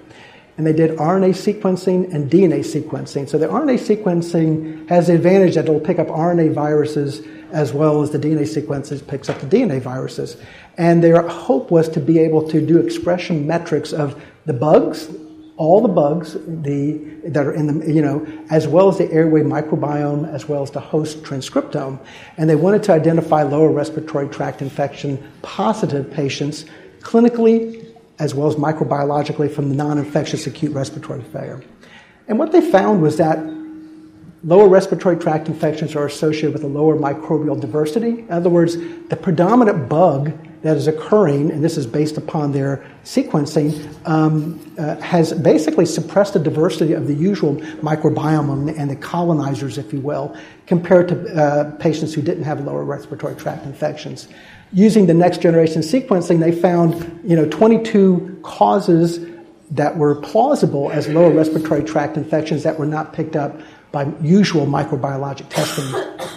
And 0.59 0.67
they 0.67 0.73
did 0.73 0.99
RNA 0.99 1.31
sequencing 1.31 2.13
and 2.13 2.29
DNA 2.29 2.61
sequencing. 2.61 3.29
So 3.29 3.39
the 3.39 3.47
RNA 3.47 3.79
sequencing 3.79 4.89
has 4.89 5.07
the 5.07 5.15
advantage 5.15 5.55
that 5.55 5.67
it'll 5.67 5.79
pick 5.79 6.01
up 6.01 6.09
RNA 6.09 6.53
viruses 6.53 7.23
as 7.53 7.73
well 7.73 8.03
as 8.03 8.11
the 8.11 8.19
DNA 8.19 8.47
sequences 8.47 9.01
picks 9.01 9.29
up 9.29 9.39
the 9.41 9.47
DNA 9.47 9.81
viruses. 9.81 10.37
And 10.77 11.03
their 11.03 11.27
hope 11.29 11.71
was 11.71 11.89
to 11.91 12.01
be 12.01 12.19
able 12.19 12.47
to 12.49 12.61
do 12.61 12.79
expression 12.79 13.47
metrics 13.47 13.93
of 13.93 14.21
the 14.47 14.53
bugs, 14.53 15.09
all 15.57 15.81
the 15.81 15.89
bugs 15.89 16.35
the, 16.35 16.99
that 17.27 17.47
are 17.47 17.53
in 17.53 17.79
the, 17.79 17.93
you 17.93 18.03
know, 18.03 18.27
as 18.51 18.67
well 18.67 18.89
as 18.89 18.99
the 18.99 19.11
airway 19.13 19.43
microbiome, 19.43 20.29
as 20.33 20.49
well 20.49 20.65
as 20.65 20.73
the 20.73 20.81
host 20.81 21.23
transcriptome. 21.23 22.05
And 22.37 22.51
they 22.51 22.57
wanted 22.57 22.83
to 22.85 22.93
identify 22.93 23.45
lower 23.45 23.71
respiratory 23.71 24.29
tract 24.29 24.61
infection 24.61 25.25
positive 25.43 26.11
patients 26.11 26.65
clinically 27.01 27.88
as 28.19 28.35
well 28.35 28.49
as 28.49 28.57
microbiologically 28.57 29.53
from 29.53 29.69
the 29.69 29.75
non 29.75 29.99
infectious 29.99 30.47
acute 30.47 30.73
respiratory 30.73 31.23
failure. 31.23 31.63
And 32.27 32.39
what 32.39 32.53
they 32.53 32.61
found 32.61 33.01
was 33.01 33.17
that 33.17 33.39
lower 34.45 34.69
respiratory 34.69 35.17
tract 35.17 35.49
infections 35.49 35.97
are 35.97 36.07
associated 36.07 36.53
with 36.53 36.63
a 36.63 36.69
lower 36.69 36.97
microbial 36.97 37.61
diversity. 37.61 38.21
In 38.21 38.31
other 38.31 38.51
words, 38.51 38.77
the 39.09 39.17
predominant 39.17 39.89
bug 39.89 40.33
that 40.63 40.77
is 40.77 40.89
occurring, 40.89 41.51
and 41.51 41.63
this 41.63 41.77
is 41.77 41.87
based 41.87 42.17
upon 42.17 42.53
their 42.53 42.85
sequencing, 43.05 43.89
um, 44.07 44.61
uh, 44.77 44.97
has 44.97 45.33
basically 45.33 45.87
suppressed 45.87 46.35
the 46.35 46.41
diversity 46.41 46.93
of 46.93 47.07
the 47.07 47.15
usual 47.15 47.57
microbiome 47.81 48.77
and 48.77 48.91
the 48.91 48.97
colonizers, 48.97 49.79
if 49.79 49.93
you 49.93 50.01
will, 50.01 50.37
compared 50.67 51.09
to 51.09 51.41
uh, 51.41 51.71
patients 51.77 52.13
who 52.13 52.23
didn't 52.23 52.45
have 52.45 52.61
lower 52.65 52.85
respiratory 52.85 53.37
tract 53.37 53.65
infections. 53.67 54.29
Using 54.73 55.07
the 55.07 55.15
next 55.15 55.41
generation 55.41 55.83
sequencing, 55.83 56.41
they 56.41 56.53
found 56.53 57.21
you 57.25 57.37
know 57.37 57.49
22 57.49 58.41
causes 58.43 59.27
that 59.71 59.97
were 59.97 60.15
plausible 60.15 60.91
as 60.91 61.09
lower 61.09 61.31
respiratory 61.31 61.83
tract 61.83 62.17
infections 62.17 62.63
that 62.63 62.79
were 62.79 62.87
not 62.87 63.13
picked 63.13 63.37
up 63.37 63.61
by 63.93 64.07
usual 64.23 64.67
microbiologic 64.67 65.49
testing. 65.49 66.29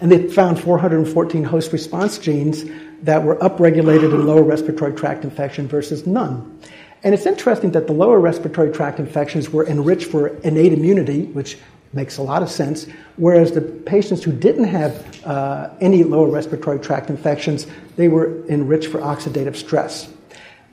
And 0.00 0.10
they 0.10 0.28
found 0.28 0.60
414 0.60 1.44
host 1.44 1.72
response 1.72 2.18
genes 2.18 2.64
that 3.02 3.22
were 3.22 3.36
upregulated 3.36 4.12
in 4.12 4.26
lower 4.26 4.42
respiratory 4.42 4.92
tract 4.94 5.24
infection 5.24 5.68
versus 5.68 6.06
none. 6.06 6.60
And 7.04 7.14
it's 7.14 7.26
interesting 7.26 7.72
that 7.72 7.86
the 7.86 7.92
lower 7.92 8.20
respiratory 8.20 8.72
tract 8.72 9.00
infections 9.00 9.50
were 9.50 9.66
enriched 9.66 10.06
for 10.06 10.28
innate 10.28 10.72
immunity, 10.72 11.26
which 11.26 11.58
makes 11.92 12.18
a 12.18 12.22
lot 12.22 12.42
of 12.42 12.50
sense, 12.50 12.86
whereas 13.16 13.52
the 13.52 13.60
patients 13.60 14.24
who 14.24 14.32
didn't 14.32 14.64
have 14.64 15.26
uh, 15.26 15.68
any 15.80 16.02
lower 16.04 16.28
respiratory 16.28 16.78
tract 16.78 17.10
infections, 17.10 17.66
they 17.96 18.08
were 18.08 18.42
enriched 18.46 18.88
for 18.88 19.00
oxidative 19.00 19.56
stress. 19.56 20.10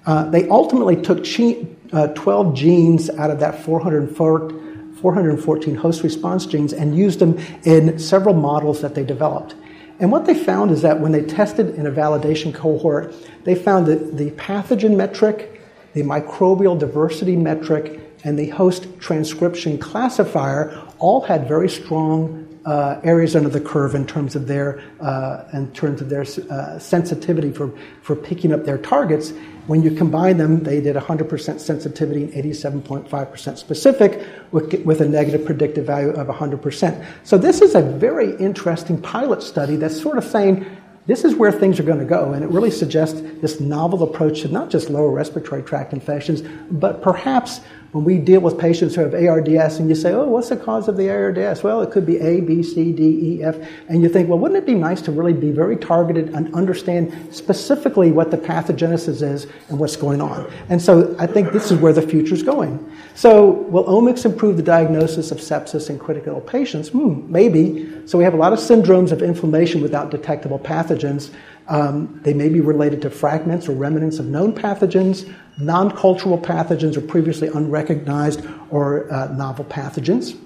Uh, 0.06 0.30
they 0.30 0.48
ultimately 0.48 1.02
took 1.02 1.26
chi- 1.26 1.66
uh, 1.92 2.08
12 2.08 2.56
genes 2.56 3.10
out 3.10 3.32
of 3.32 3.40
that 3.40 3.64
414 3.64 5.76
host 5.76 6.04
response 6.04 6.46
genes 6.46 6.72
and 6.72 6.96
used 6.98 7.20
them 7.20 7.38
in 7.64 8.00
several 8.00 8.36
models 8.36 8.80
that 8.82 8.96
they 8.96 9.04
developed. 9.04 9.56
And 10.00 10.10
what 10.12 10.26
they 10.26 10.34
found 10.34 10.72
is 10.72 10.82
that 10.84 11.02
when 11.02 11.12
they 11.12 11.24
tested 11.24 11.76
in 11.76 11.86
a 11.86 11.92
validation 11.92 12.54
cohort, 12.54 13.14
they 13.44 13.56
found 13.56 13.88
that 13.88 14.16
the 14.18 14.32
pathogen 14.32 14.96
metric, 14.96 15.62
the 15.94 16.04
microbial 16.04 16.80
diversity 16.80 17.36
metric, 17.36 18.00
and 18.24 18.40
the 18.40 18.48
host 18.50 18.88
transcription 19.00 19.78
classifier 19.78 20.89
all 21.00 21.22
had 21.22 21.48
very 21.48 21.70
strong 21.70 22.46
uh, 22.66 23.00
areas 23.04 23.36
under 23.36 23.50
the 23.50 23.62
curve 23.62 23.96
in 23.96 24.06
terms 24.06 24.36
of 24.36 24.48
their 24.48 24.82
uh, 25.00 25.44
in 25.54 25.72
terms 25.72 26.02
of 26.02 26.10
their 26.10 26.26
uh, 26.52 26.78
sensitivity 26.78 27.52
for, 27.52 27.72
for 28.02 28.16
picking 28.16 28.54
up 28.54 28.66
their 28.66 28.78
targets. 28.78 29.34
When 29.68 29.84
you 29.84 29.92
combine 29.92 30.38
them, 30.38 30.64
they 30.64 30.82
did 30.82 30.96
100% 30.96 31.60
sensitivity 31.60 32.24
and 32.24 32.34
87.5% 32.34 33.58
specific 33.58 34.26
with, 34.52 34.84
with 34.84 35.00
a 35.00 35.08
negative 35.08 35.46
predictive 35.46 35.86
value 35.86 36.10
of 36.10 36.26
100%. 36.26 37.06
So 37.24 37.38
this 37.38 37.62
is 37.62 37.76
a 37.76 37.82
very 37.84 38.36
interesting 38.38 39.00
pilot 39.00 39.44
study 39.44 39.76
that's 39.76 40.02
sort 40.02 40.18
of 40.18 40.24
saying 40.24 40.66
this 41.06 41.24
is 41.24 41.36
where 41.36 41.52
things 41.52 41.80
are 41.80 41.84
going 41.84 42.00
to 42.00 42.06
go, 42.06 42.34
and 42.34 42.44
it 42.44 42.50
really 42.50 42.72
suggests 42.72 43.20
this 43.42 43.60
novel 43.60 44.04
approach 44.04 44.42
to 44.42 44.48
not 44.48 44.70
just 44.70 44.90
lower 44.90 45.10
respiratory 45.10 45.64
tract 45.64 45.94
infections, 45.94 46.42
but 46.70 47.02
perhaps 47.02 47.62
when 47.92 48.04
we 48.04 48.20
deal 48.20 48.40
with 48.40 48.60
patients 48.60 48.94
who 48.94 49.02
have 49.02 49.16
ARDS 49.16 49.80
and 49.80 49.90
you 49.90 49.96
say, 49.96 50.14
oh, 50.14 50.26
what's 50.26 50.50
the 50.50 50.58
cause 50.58 50.88
of 50.88 50.96
the 50.96 51.10
ARDS? 51.10 51.64
Well, 51.64 51.82
it 51.82 51.90
could 51.90 52.06
be 52.06 52.20
A, 52.20 52.40
B, 52.40 52.62
C, 52.62 52.92
D, 52.92 53.04
E, 53.04 53.44
F. 53.44 53.58
And 53.88 54.04
you 54.04 54.10
think, 54.10 54.30
well, 54.30 54.38
wouldn't 54.38 54.60
it 54.60 54.66
be 54.68 54.76
nice 54.76 55.02
to 55.04 55.12
really 55.12 55.34
be 55.34 55.50
very 55.50 55.76
targeted 55.76 56.30
and 56.36 56.54
understand 56.54 57.12
specifically 57.36 58.12
what 58.12 58.30
the 58.30 58.38
pathogenesis 58.38 59.24
is 59.24 59.48
and 59.70 59.80
what's 59.80 59.96
going 59.96 60.22
on? 60.22 60.52
And 60.70 60.80
so 60.80 61.16
I 61.18 61.26
think 61.26 61.52
this 61.52 61.72
is 61.72 61.80
where 61.80 61.94
the 61.94 62.04
future 62.04 62.36
is 62.36 62.44
going. 62.44 62.96
So 63.16 63.50
will 63.50 63.86
omics 63.86 64.24
improve 64.24 64.58
the 64.58 64.64
diagnosis 64.64 65.32
of 65.32 65.40
sepsis 65.40 65.90
in 65.90 65.98
critical 65.98 66.42
patients? 66.42 66.90
Hmm, 66.90 67.30
maybe. 67.32 68.08
So 68.08 68.20
we 68.20 68.24
have 68.24 68.36
a 68.36 68.38
lot 68.38 68.54
of 68.54 68.60
syndromes 68.60 69.12
of 69.12 69.24
inflammation 69.24 69.82
without 69.82 70.12
detectable 70.12 70.60
pathogens. 70.60 71.32
Um, 71.68 72.20
they 72.24 72.34
may 72.34 72.50
be 72.50 72.62
related 72.62 73.02
to 73.04 73.10
fragments 73.10 73.68
or 73.68 73.74
remnants 73.74 74.20
of 74.20 74.26
known 74.28 74.54
pathogens 74.54 75.32
non 75.60 75.92
cultural 75.92 76.38
pathogens 76.38 76.98
or 76.98 77.02
previously 77.02 77.50
unrecognized 77.50 78.42
or 78.70 79.12
uh, 79.12 79.28
novel 79.34 79.66
pathogens. 79.66 80.38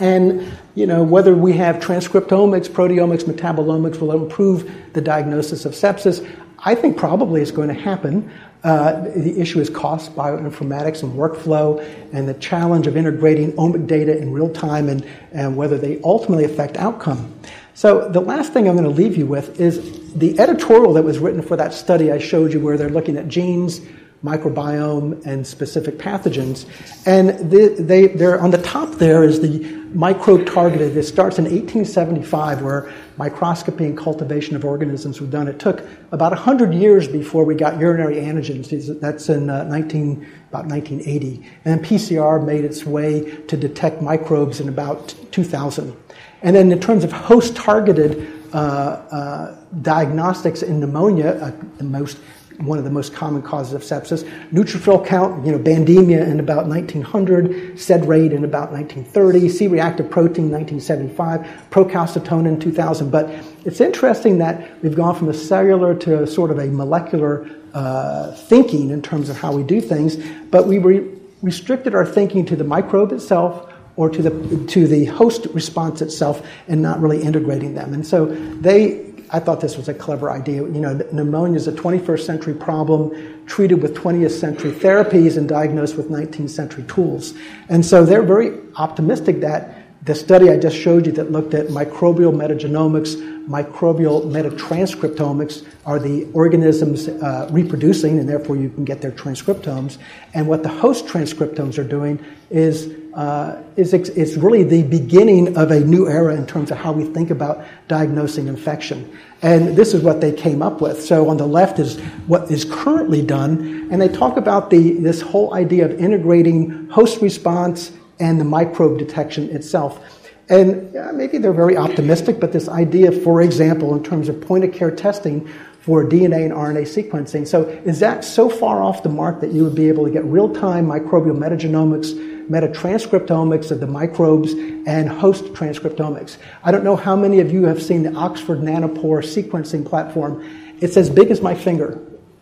And, 0.00 0.46
you 0.76 0.86
know, 0.86 1.02
whether 1.02 1.34
we 1.34 1.54
have 1.54 1.76
transcriptomics, 1.76 2.68
proteomics, 2.68 3.24
metabolomics 3.24 4.00
will 4.00 4.12
improve 4.12 4.70
the 4.92 5.00
diagnosis 5.00 5.64
of 5.64 5.72
sepsis, 5.72 6.24
I 6.60 6.74
think 6.74 6.96
probably 6.96 7.42
it's 7.42 7.50
going 7.50 7.68
to 7.68 7.74
happen. 7.74 8.30
Uh, 8.64 9.00
the 9.16 9.40
issue 9.40 9.60
is 9.60 9.70
cost, 9.70 10.14
bioinformatics, 10.14 11.02
and 11.02 11.12
workflow, 11.14 11.80
and 12.12 12.28
the 12.28 12.34
challenge 12.34 12.86
of 12.86 12.96
integrating 12.96 13.52
omic 13.52 13.86
data 13.86 14.16
in 14.16 14.32
real 14.32 14.52
time 14.52 14.88
and, 14.88 15.04
and 15.32 15.56
whether 15.56 15.78
they 15.78 16.00
ultimately 16.02 16.44
affect 16.44 16.76
outcome. 16.76 17.32
So, 17.74 18.08
the 18.08 18.20
last 18.20 18.52
thing 18.52 18.68
I'm 18.68 18.76
going 18.76 18.88
to 18.88 19.02
leave 19.02 19.16
you 19.16 19.26
with 19.26 19.60
is 19.60 20.12
the 20.14 20.38
editorial 20.40 20.92
that 20.94 21.04
was 21.04 21.20
written 21.20 21.42
for 21.42 21.56
that 21.56 21.72
study 21.72 22.10
I 22.10 22.18
showed 22.18 22.52
you, 22.52 22.58
where 22.58 22.76
they're 22.76 22.88
looking 22.88 23.16
at 23.16 23.28
genes, 23.28 23.80
microbiome 24.24 25.24
and 25.24 25.46
specific 25.46 25.98
pathogens. 25.98 26.66
And 27.06 27.50
they, 27.50 27.68
they, 27.68 28.06
they're 28.08 28.40
on 28.40 28.50
the 28.50 28.62
top 28.62 28.92
there 28.94 29.22
is 29.22 29.40
the 29.40 29.78
microbe 29.94 30.46
targeted. 30.46 30.96
It 30.96 31.04
starts 31.04 31.38
in 31.38 31.44
1875 31.44 32.62
where 32.62 32.92
microscopy 33.16 33.84
and 33.84 33.96
cultivation 33.96 34.56
of 34.56 34.64
organisms 34.64 35.20
were 35.20 35.26
done. 35.26 35.48
It 35.48 35.58
took 35.58 35.82
about 36.12 36.32
100 36.32 36.74
years 36.74 37.08
before 37.08 37.44
we 37.44 37.54
got 37.54 37.78
urinary 37.78 38.16
antigens. 38.16 39.00
That's 39.00 39.28
in 39.28 39.48
uh, 39.50 39.64
19, 39.64 40.26
about 40.48 40.66
1980. 40.66 41.42
And 41.64 41.84
PCR 41.84 42.44
made 42.44 42.64
its 42.64 42.84
way 42.84 43.36
to 43.46 43.56
detect 43.56 44.02
microbes 44.02 44.60
in 44.60 44.68
about 44.68 45.14
2000. 45.30 45.96
And 46.42 46.54
then 46.54 46.70
in 46.70 46.80
terms 46.80 47.04
of 47.04 47.12
host 47.12 47.56
targeted 47.56 48.32
uh, 48.52 48.56
uh, 48.56 49.56
diagnostics 49.82 50.62
in 50.62 50.80
pneumonia, 50.80 51.30
uh, 51.30 51.52
the 51.76 51.84
most 51.84 52.18
one 52.58 52.78
of 52.78 52.84
the 52.84 52.90
most 52.90 53.14
common 53.14 53.40
causes 53.40 53.72
of 53.72 53.82
sepsis. 53.82 54.28
Neutrophil 54.50 55.06
count, 55.06 55.46
you 55.46 55.52
know, 55.52 55.58
bandemia 55.58 56.26
in 56.26 56.40
about 56.40 56.66
1900, 56.66 57.78
sed 57.78 58.06
rate 58.06 58.32
in 58.32 58.44
about 58.44 58.72
1930, 58.72 59.48
C-reactive 59.48 60.10
protein 60.10 60.50
1975, 60.50 61.40
procalcitonin 61.70 62.60
2000. 62.60 63.10
But 63.10 63.30
it's 63.64 63.80
interesting 63.80 64.38
that 64.38 64.82
we've 64.82 64.96
gone 64.96 65.14
from 65.14 65.28
a 65.28 65.34
cellular 65.34 65.94
to 65.96 66.26
sort 66.26 66.50
of 66.50 66.58
a 66.58 66.66
molecular 66.66 67.48
uh, 67.74 68.32
thinking 68.32 68.90
in 68.90 69.02
terms 69.02 69.28
of 69.28 69.36
how 69.36 69.52
we 69.52 69.62
do 69.62 69.80
things, 69.80 70.16
but 70.50 70.66
we 70.66 70.78
re- 70.78 71.08
restricted 71.42 71.94
our 71.94 72.06
thinking 72.06 72.44
to 72.46 72.56
the 72.56 72.64
microbe 72.64 73.12
itself 73.12 73.72
or 73.96 74.08
to 74.08 74.22
the 74.22 74.66
to 74.66 74.86
the 74.86 75.04
host 75.06 75.46
response 75.46 76.00
itself 76.00 76.44
and 76.68 76.80
not 76.80 77.00
really 77.00 77.22
integrating 77.22 77.74
them. 77.74 77.92
And 77.92 78.06
so 78.06 78.26
they 78.26 79.07
I 79.30 79.40
thought 79.40 79.60
this 79.60 79.76
was 79.76 79.88
a 79.88 79.94
clever 79.94 80.30
idea. 80.30 80.62
You 80.62 80.80
know, 80.80 80.94
pneumonia 81.12 81.56
is 81.56 81.68
a 81.68 81.72
21st 81.72 82.20
century 82.20 82.54
problem 82.54 83.44
treated 83.46 83.82
with 83.82 83.94
20th 83.94 84.30
century 84.30 84.72
therapies 84.72 85.36
and 85.36 85.48
diagnosed 85.48 85.96
with 85.96 86.08
19th 86.08 86.50
century 86.50 86.84
tools. 86.84 87.34
And 87.68 87.84
so 87.84 88.04
they're 88.04 88.22
very 88.22 88.58
optimistic 88.76 89.40
that 89.40 89.77
the 90.02 90.14
study 90.14 90.48
I 90.48 90.56
just 90.56 90.76
showed 90.76 91.06
you 91.06 91.12
that 91.12 91.32
looked 91.32 91.54
at 91.54 91.66
microbial 91.68 92.32
metagenomics, 92.32 93.16
microbial 93.48 94.24
metatranscriptomics 94.24 95.66
are 95.84 95.98
the 95.98 96.28
organisms 96.34 97.08
uh, 97.08 97.48
reproducing, 97.50 98.18
and 98.18 98.28
therefore 98.28 98.56
you 98.56 98.70
can 98.70 98.84
get 98.84 99.00
their 99.00 99.10
transcriptomes. 99.10 99.98
And 100.34 100.46
what 100.46 100.62
the 100.62 100.68
host 100.68 101.06
transcriptomes 101.06 101.78
are 101.78 101.84
doing 101.84 102.24
is, 102.50 102.94
uh, 103.14 103.60
is 103.76 103.92
it's 103.92 104.36
really 104.36 104.62
the 104.62 104.84
beginning 104.84 105.56
of 105.56 105.72
a 105.72 105.80
new 105.80 106.08
era 106.08 106.36
in 106.36 106.46
terms 106.46 106.70
of 106.70 106.76
how 106.76 106.92
we 106.92 107.04
think 107.04 107.30
about 107.30 107.64
diagnosing 107.88 108.46
infection. 108.46 109.10
And 109.42 109.76
this 109.76 109.94
is 109.94 110.02
what 110.02 110.20
they 110.20 110.32
came 110.32 110.62
up 110.62 110.80
with. 110.80 111.02
So 111.02 111.28
on 111.28 111.38
the 111.38 111.46
left 111.46 111.78
is 111.78 111.98
what 112.28 112.50
is 112.50 112.64
currently 112.64 113.22
done, 113.22 113.88
and 113.90 114.00
they 114.00 114.08
talk 114.08 114.36
about 114.36 114.70
the, 114.70 114.92
this 114.92 115.20
whole 115.20 115.54
idea 115.54 115.86
of 115.86 115.98
integrating 115.98 116.88
host 116.88 117.20
response 117.20 117.90
and 118.20 118.40
the 118.40 118.44
microbe 118.44 118.98
detection 118.98 119.50
itself. 119.50 120.00
And 120.48 120.92
maybe 121.14 121.38
they're 121.38 121.52
very 121.52 121.76
optimistic, 121.76 122.40
but 122.40 122.52
this 122.52 122.68
idea, 122.68 123.12
for 123.12 123.42
example, 123.42 123.94
in 123.94 124.02
terms 124.02 124.28
of 124.28 124.40
point 124.40 124.64
of 124.64 124.72
care 124.72 124.90
testing 124.90 125.46
for 125.80 126.04
DNA 126.04 126.44
and 126.44 126.52
RNA 126.52 126.82
sequencing. 126.82 127.46
So, 127.46 127.62
is 127.62 128.00
that 128.00 128.24
so 128.24 128.48
far 128.48 128.82
off 128.82 129.02
the 129.02 129.08
mark 129.08 129.40
that 129.40 129.52
you 129.52 129.64
would 129.64 129.74
be 129.74 129.88
able 129.88 130.04
to 130.04 130.10
get 130.10 130.24
real 130.24 130.52
time 130.52 130.86
microbial 130.86 131.36
metagenomics, 131.36 132.12
metatranscriptomics 132.48 133.70
of 133.70 133.80
the 133.80 133.86
microbes, 133.86 134.52
and 134.52 135.08
host 135.08 135.44
transcriptomics? 135.54 136.38
I 136.64 136.72
don't 136.72 136.84
know 136.84 136.96
how 136.96 137.14
many 137.14 137.40
of 137.40 137.52
you 137.52 137.64
have 137.64 137.82
seen 137.82 138.02
the 138.02 138.14
Oxford 138.14 138.60
Nanopore 138.60 139.22
sequencing 139.22 139.86
platform. 139.86 140.44
It's 140.80 140.96
as 140.96 141.10
big 141.10 141.30
as 141.30 141.40
my 141.42 141.54
finger. 141.54 141.98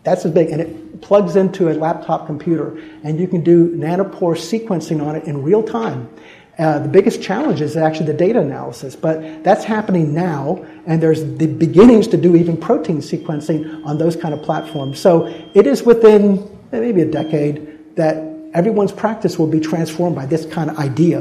That's 0.07 0.23
as 0.23 0.31
big, 0.31 0.51
and 0.51 0.61
it 0.61 1.01
plugs 1.01 1.35
into 1.35 1.69
a 1.69 1.73
laptop 1.73 2.27
computer, 2.27 2.81
and 3.03 3.19
you 3.19 3.27
can 3.27 3.43
do 3.43 3.75
nanopore 3.75 4.37
sequencing 4.37 5.05
on 5.05 5.17
it 5.17 5.25
in 5.25 5.43
real 5.43 5.61
time. 5.61 6.09
Uh, 6.57 6.79
the 6.79 6.87
biggest 6.87 7.21
challenge 7.21 7.59
is 7.59 7.75
actually 7.75 8.05
the 8.05 8.13
data 8.13 8.39
analysis, 8.39 8.95
but 8.95 9.43
that's 9.43 9.65
happening 9.65 10.13
now, 10.13 10.65
and 10.85 11.03
there's 11.03 11.25
the 11.35 11.47
beginnings 11.47 12.07
to 12.07 12.15
do 12.15 12.37
even 12.37 12.55
protein 12.55 12.99
sequencing 12.99 13.85
on 13.85 13.97
those 13.97 14.15
kind 14.15 14.33
of 14.33 14.41
platforms. 14.43 14.97
So 14.97 15.25
it 15.53 15.67
is 15.67 15.83
within 15.83 16.49
maybe 16.71 17.01
a 17.01 17.11
decade 17.11 17.97
that 17.97 18.15
everyone's 18.53 18.93
practice 18.93 19.37
will 19.37 19.47
be 19.47 19.59
transformed 19.59 20.15
by 20.15 20.25
this 20.25 20.45
kind 20.45 20.69
of 20.69 20.79
idea. 20.79 21.19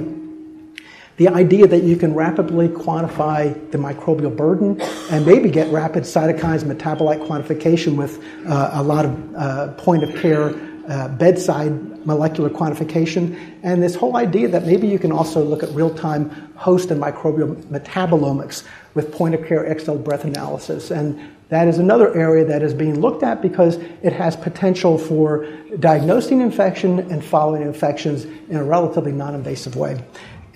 The 1.16 1.28
idea 1.28 1.66
that 1.66 1.82
you 1.82 1.96
can 1.96 2.14
rapidly 2.14 2.68
quantify 2.68 3.70
the 3.70 3.78
microbial 3.78 4.36
burden 4.36 4.78
and 5.10 5.24
maybe 5.24 5.50
get 5.50 5.72
rapid 5.72 6.02
cytokines 6.02 6.62
metabolite 6.62 7.26
quantification 7.26 7.96
with 7.96 8.22
uh, 8.46 8.70
a 8.74 8.82
lot 8.82 9.06
of 9.06 9.34
uh, 9.34 9.72
point 9.74 10.04
of 10.04 10.14
care 10.20 10.54
uh, 10.88 11.08
bedside 11.08 12.06
molecular 12.06 12.48
quantification, 12.48 13.36
and 13.64 13.82
this 13.82 13.96
whole 13.96 14.16
idea 14.16 14.46
that 14.46 14.64
maybe 14.64 14.86
you 14.86 14.98
can 14.98 15.10
also 15.10 15.42
look 15.42 15.62
at 15.62 15.70
real 15.70 15.92
time 15.92 16.30
host 16.54 16.90
and 16.90 17.02
microbial 17.02 17.56
metabolomics 17.64 18.64
with 18.94 19.12
point 19.12 19.34
of 19.34 19.44
care 19.44 19.66
exhaled 19.66 20.04
breath 20.04 20.24
analysis. 20.24 20.92
And 20.92 21.20
that 21.48 21.66
is 21.66 21.78
another 21.78 22.14
area 22.16 22.44
that 22.44 22.62
is 22.62 22.74
being 22.74 23.00
looked 23.00 23.22
at 23.22 23.42
because 23.42 23.76
it 24.02 24.12
has 24.12 24.36
potential 24.36 24.98
for 24.98 25.46
diagnosing 25.80 26.40
infection 26.40 27.00
and 27.10 27.24
following 27.24 27.62
infections 27.62 28.24
in 28.24 28.56
a 28.56 28.64
relatively 28.64 29.12
non 29.12 29.34
invasive 29.34 29.76
way. 29.76 30.00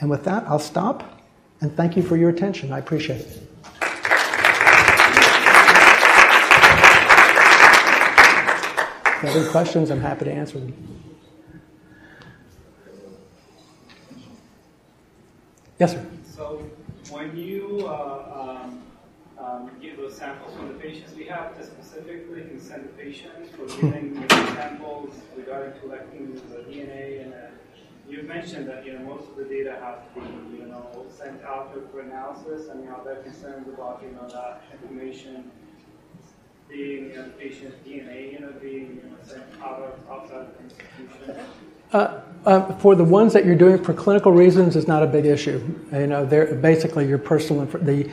And 0.00 0.08
with 0.08 0.24
that, 0.24 0.44
I'll 0.44 0.58
stop 0.58 1.20
and 1.60 1.74
thank 1.76 1.96
you 1.96 2.02
for 2.02 2.16
your 2.16 2.30
attention. 2.30 2.72
I 2.72 2.78
appreciate 2.78 3.20
it. 3.20 3.26
If 9.22 9.24
you 9.24 9.28
have 9.28 9.36
any 9.36 9.50
questions, 9.50 9.90
I'm 9.90 10.00
happy 10.00 10.24
to 10.24 10.32
answer 10.32 10.58
them. 10.58 10.74
Yes, 15.78 15.92
sir. 15.92 16.06
So, 16.34 16.70
when 17.10 17.36
you 17.36 17.86
uh, 17.86 18.62
um, 18.64 18.82
um, 19.38 19.70
give 19.80 19.98
those 19.98 20.16
samples 20.16 20.54
from 20.56 20.68
the 20.68 20.74
patients, 20.74 21.14
we 21.14 21.24
have 21.24 21.54
to 21.58 21.66
specifically 21.66 22.42
consent 22.44 22.84
the 22.84 23.02
patients 23.02 23.50
for 23.50 23.66
giving 23.66 24.26
samples 24.28 25.10
regarding 25.36 25.78
collecting 25.80 26.32
the 26.34 26.56
DNA 26.72 27.24
and 27.24 27.34
uh, 27.34 27.49
you 28.10 28.22
mentioned 28.22 28.68
that 28.68 28.84
you 28.84 28.92
know 28.94 29.04
most 29.04 29.28
of 29.28 29.36
the 29.36 29.44
data 29.44 29.76
have 29.80 30.12
to 30.14 30.20
be 30.20 30.58
you 30.58 30.66
know 30.66 31.06
sent 31.16 31.42
out 31.44 31.72
for 31.90 32.00
analysis. 32.00 32.68
I 32.70 32.74
mean, 32.74 32.88
are 32.88 33.04
there 33.04 33.16
concerns 33.16 33.68
about 33.68 34.02
you 34.02 34.10
know 34.10 34.28
that 34.28 34.62
information 34.72 35.50
being 36.68 37.16
a 37.16 37.24
patient 37.38 37.74
DNA, 37.84 38.32
you 38.32 38.40
know, 38.40 38.52
being 38.60 39.00
you 39.02 39.10
know, 39.10 39.16
sent 39.24 39.42
out 39.60 39.80
of, 39.80 40.10
outside 40.10 40.46
the 40.56 40.64
institution? 40.64 41.44
Uh, 41.92 42.20
uh, 42.46 42.72
for 42.76 42.94
the 42.94 43.04
ones 43.04 43.32
that 43.32 43.44
you're 43.44 43.56
doing 43.56 43.82
for 43.82 43.92
clinical 43.92 44.32
reasons, 44.32 44.76
is 44.76 44.86
not 44.86 45.02
a 45.02 45.06
big 45.06 45.26
issue. 45.26 45.60
You 45.92 46.06
know, 46.06 46.24
basically 46.24 47.06
your 47.06 47.18
personal 47.18 47.66
the 47.66 48.08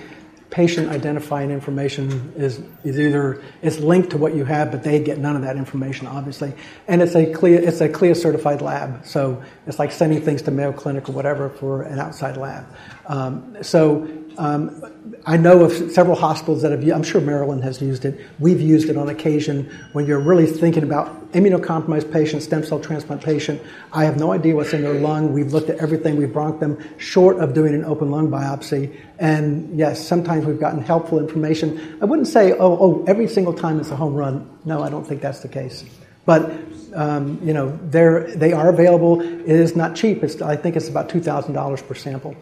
patient 0.49 0.89
identifying 0.89 1.51
information 1.51 2.33
is, 2.35 2.61
is 2.83 2.99
either 2.99 3.43
it's 3.61 3.79
linked 3.79 4.11
to 4.11 4.17
what 4.17 4.33
you 4.33 4.45
have, 4.45 4.71
but 4.71 4.83
they 4.83 4.99
get 4.99 5.17
none 5.17 5.35
of 5.35 5.41
that 5.41 5.57
information, 5.57 6.07
obviously. 6.07 6.53
And 6.87 7.01
it's 7.01 7.15
a 7.15 7.31
CLIA, 7.33 7.61
it's 7.61 7.81
a 7.81 7.89
CLIA 7.89 8.15
certified 8.15 8.61
lab, 8.61 9.05
so 9.05 9.43
it's 9.65 9.79
like 9.79 9.91
sending 9.91 10.21
things 10.21 10.41
to 10.43 10.51
Mayo 10.51 10.71
Clinic 10.71 11.09
or 11.09 11.11
whatever 11.11 11.49
for 11.49 11.83
an 11.83 11.99
outside 11.99 12.37
lab. 12.37 12.65
Um, 13.07 13.57
so 13.61 14.07
um, 14.37 14.83
I 15.25 15.37
know 15.37 15.63
of 15.63 15.91
several 15.91 16.15
hospitals 16.15 16.61
that 16.61 16.71
have, 16.71 16.87
I'm 16.89 17.03
sure 17.03 17.19
Maryland 17.19 17.63
has 17.63 17.81
used 17.81 18.05
it. 18.05 18.19
We've 18.39 18.61
used 18.61 18.89
it 18.89 18.97
on 18.97 19.09
occasion 19.09 19.69
when 19.93 20.05
you're 20.05 20.19
really 20.19 20.45
thinking 20.45 20.83
about 20.83 21.31
immunocompromised 21.33 22.11
patient, 22.11 22.43
stem 22.43 22.63
cell 22.63 22.79
transplant 22.79 23.21
patient. 23.23 23.61
I 23.91 24.05
have 24.05 24.17
no 24.17 24.31
idea 24.31 24.55
what's 24.55 24.73
in 24.73 24.83
their 24.83 24.93
lung. 24.93 25.33
We've 25.33 25.51
looked 25.51 25.69
at 25.69 25.79
everything. 25.79 26.15
We've 26.17 26.31
brought 26.31 26.59
them 26.59 26.77
short 26.97 27.37
of 27.37 27.53
doing 27.53 27.73
an 27.73 27.83
open 27.83 28.11
lung 28.11 28.29
biopsy. 28.29 28.95
And 29.19 29.77
yes, 29.77 30.05
sometimes 30.05 30.45
we've 30.45 30.59
gotten 30.59 30.81
helpful 30.81 31.19
information. 31.19 31.97
I 32.01 32.05
wouldn't 32.05 32.27
say, 32.27 32.53
oh, 32.53 32.77
oh, 32.79 33.05
every 33.07 33.27
single 33.27 33.53
time 33.53 33.79
it's 33.79 33.89
a 33.89 33.95
home 33.95 34.13
run. 34.13 34.49
No, 34.65 34.83
I 34.83 34.89
don't 34.89 35.05
think 35.05 35.21
that's 35.21 35.41
the 35.41 35.49
case. 35.49 35.83
But 36.25 36.51
um, 36.93 37.39
you 37.43 37.53
know, 37.53 37.77
they're, 37.83 38.35
they 38.35 38.53
are 38.53 38.69
available. 38.69 39.21
It 39.21 39.47
is 39.47 39.75
not 39.75 39.95
cheap. 39.95 40.23
It's, 40.23 40.41
I 40.41 40.55
think 40.55 40.75
it's 40.75 40.89
about 40.89 41.09
two 41.09 41.21
thousand 41.21 41.53
dollars 41.53 41.81
per 41.81 41.95
sample. 41.95 42.35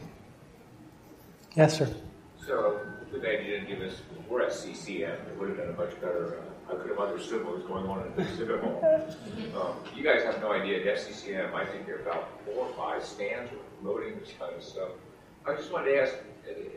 Yes, 1.55 1.77
sir. 1.77 1.89
So 2.45 2.81
too 3.11 3.21
bad 3.21 3.45
you 3.45 3.51
didn't 3.51 3.67
give 3.67 3.81
us. 3.81 4.01
We're 4.29 4.43
at 4.43 4.53
CCM. 4.53 5.11
It 5.11 5.39
would 5.39 5.49
have 5.49 5.57
been 5.57 5.69
a 5.69 5.73
much 5.73 5.93
better. 6.01 6.39
Uh, 6.69 6.73
I 6.73 6.75
could 6.75 6.89
have 6.89 6.99
understood 6.99 7.45
what 7.45 7.55
was 7.55 7.63
going 7.63 7.85
on 7.85 8.05
in 8.05 8.15
the 8.15 8.21
exhibit 8.29 8.61
hall. 8.61 8.81
Um, 9.55 9.77
you 9.95 10.03
guys 10.03 10.21
have 10.23 10.41
no 10.41 10.51
idea. 10.51 10.81
At 10.81 10.97
SCCM, 10.97 11.53
I 11.53 11.65
think 11.65 11.85
there 11.85 11.95
are 11.95 12.01
about 12.01 12.41
four 12.43 12.65
or 12.65 12.73
five 12.73 13.05
stands 13.05 13.49
promoting 13.79 14.19
this 14.19 14.33
kind 14.37 14.53
of 14.53 14.61
stuff. 14.61 14.89
I 15.47 15.55
just 15.55 15.71
wanted 15.71 15.91
to 15.91 16.01
ask, 16.01 16.13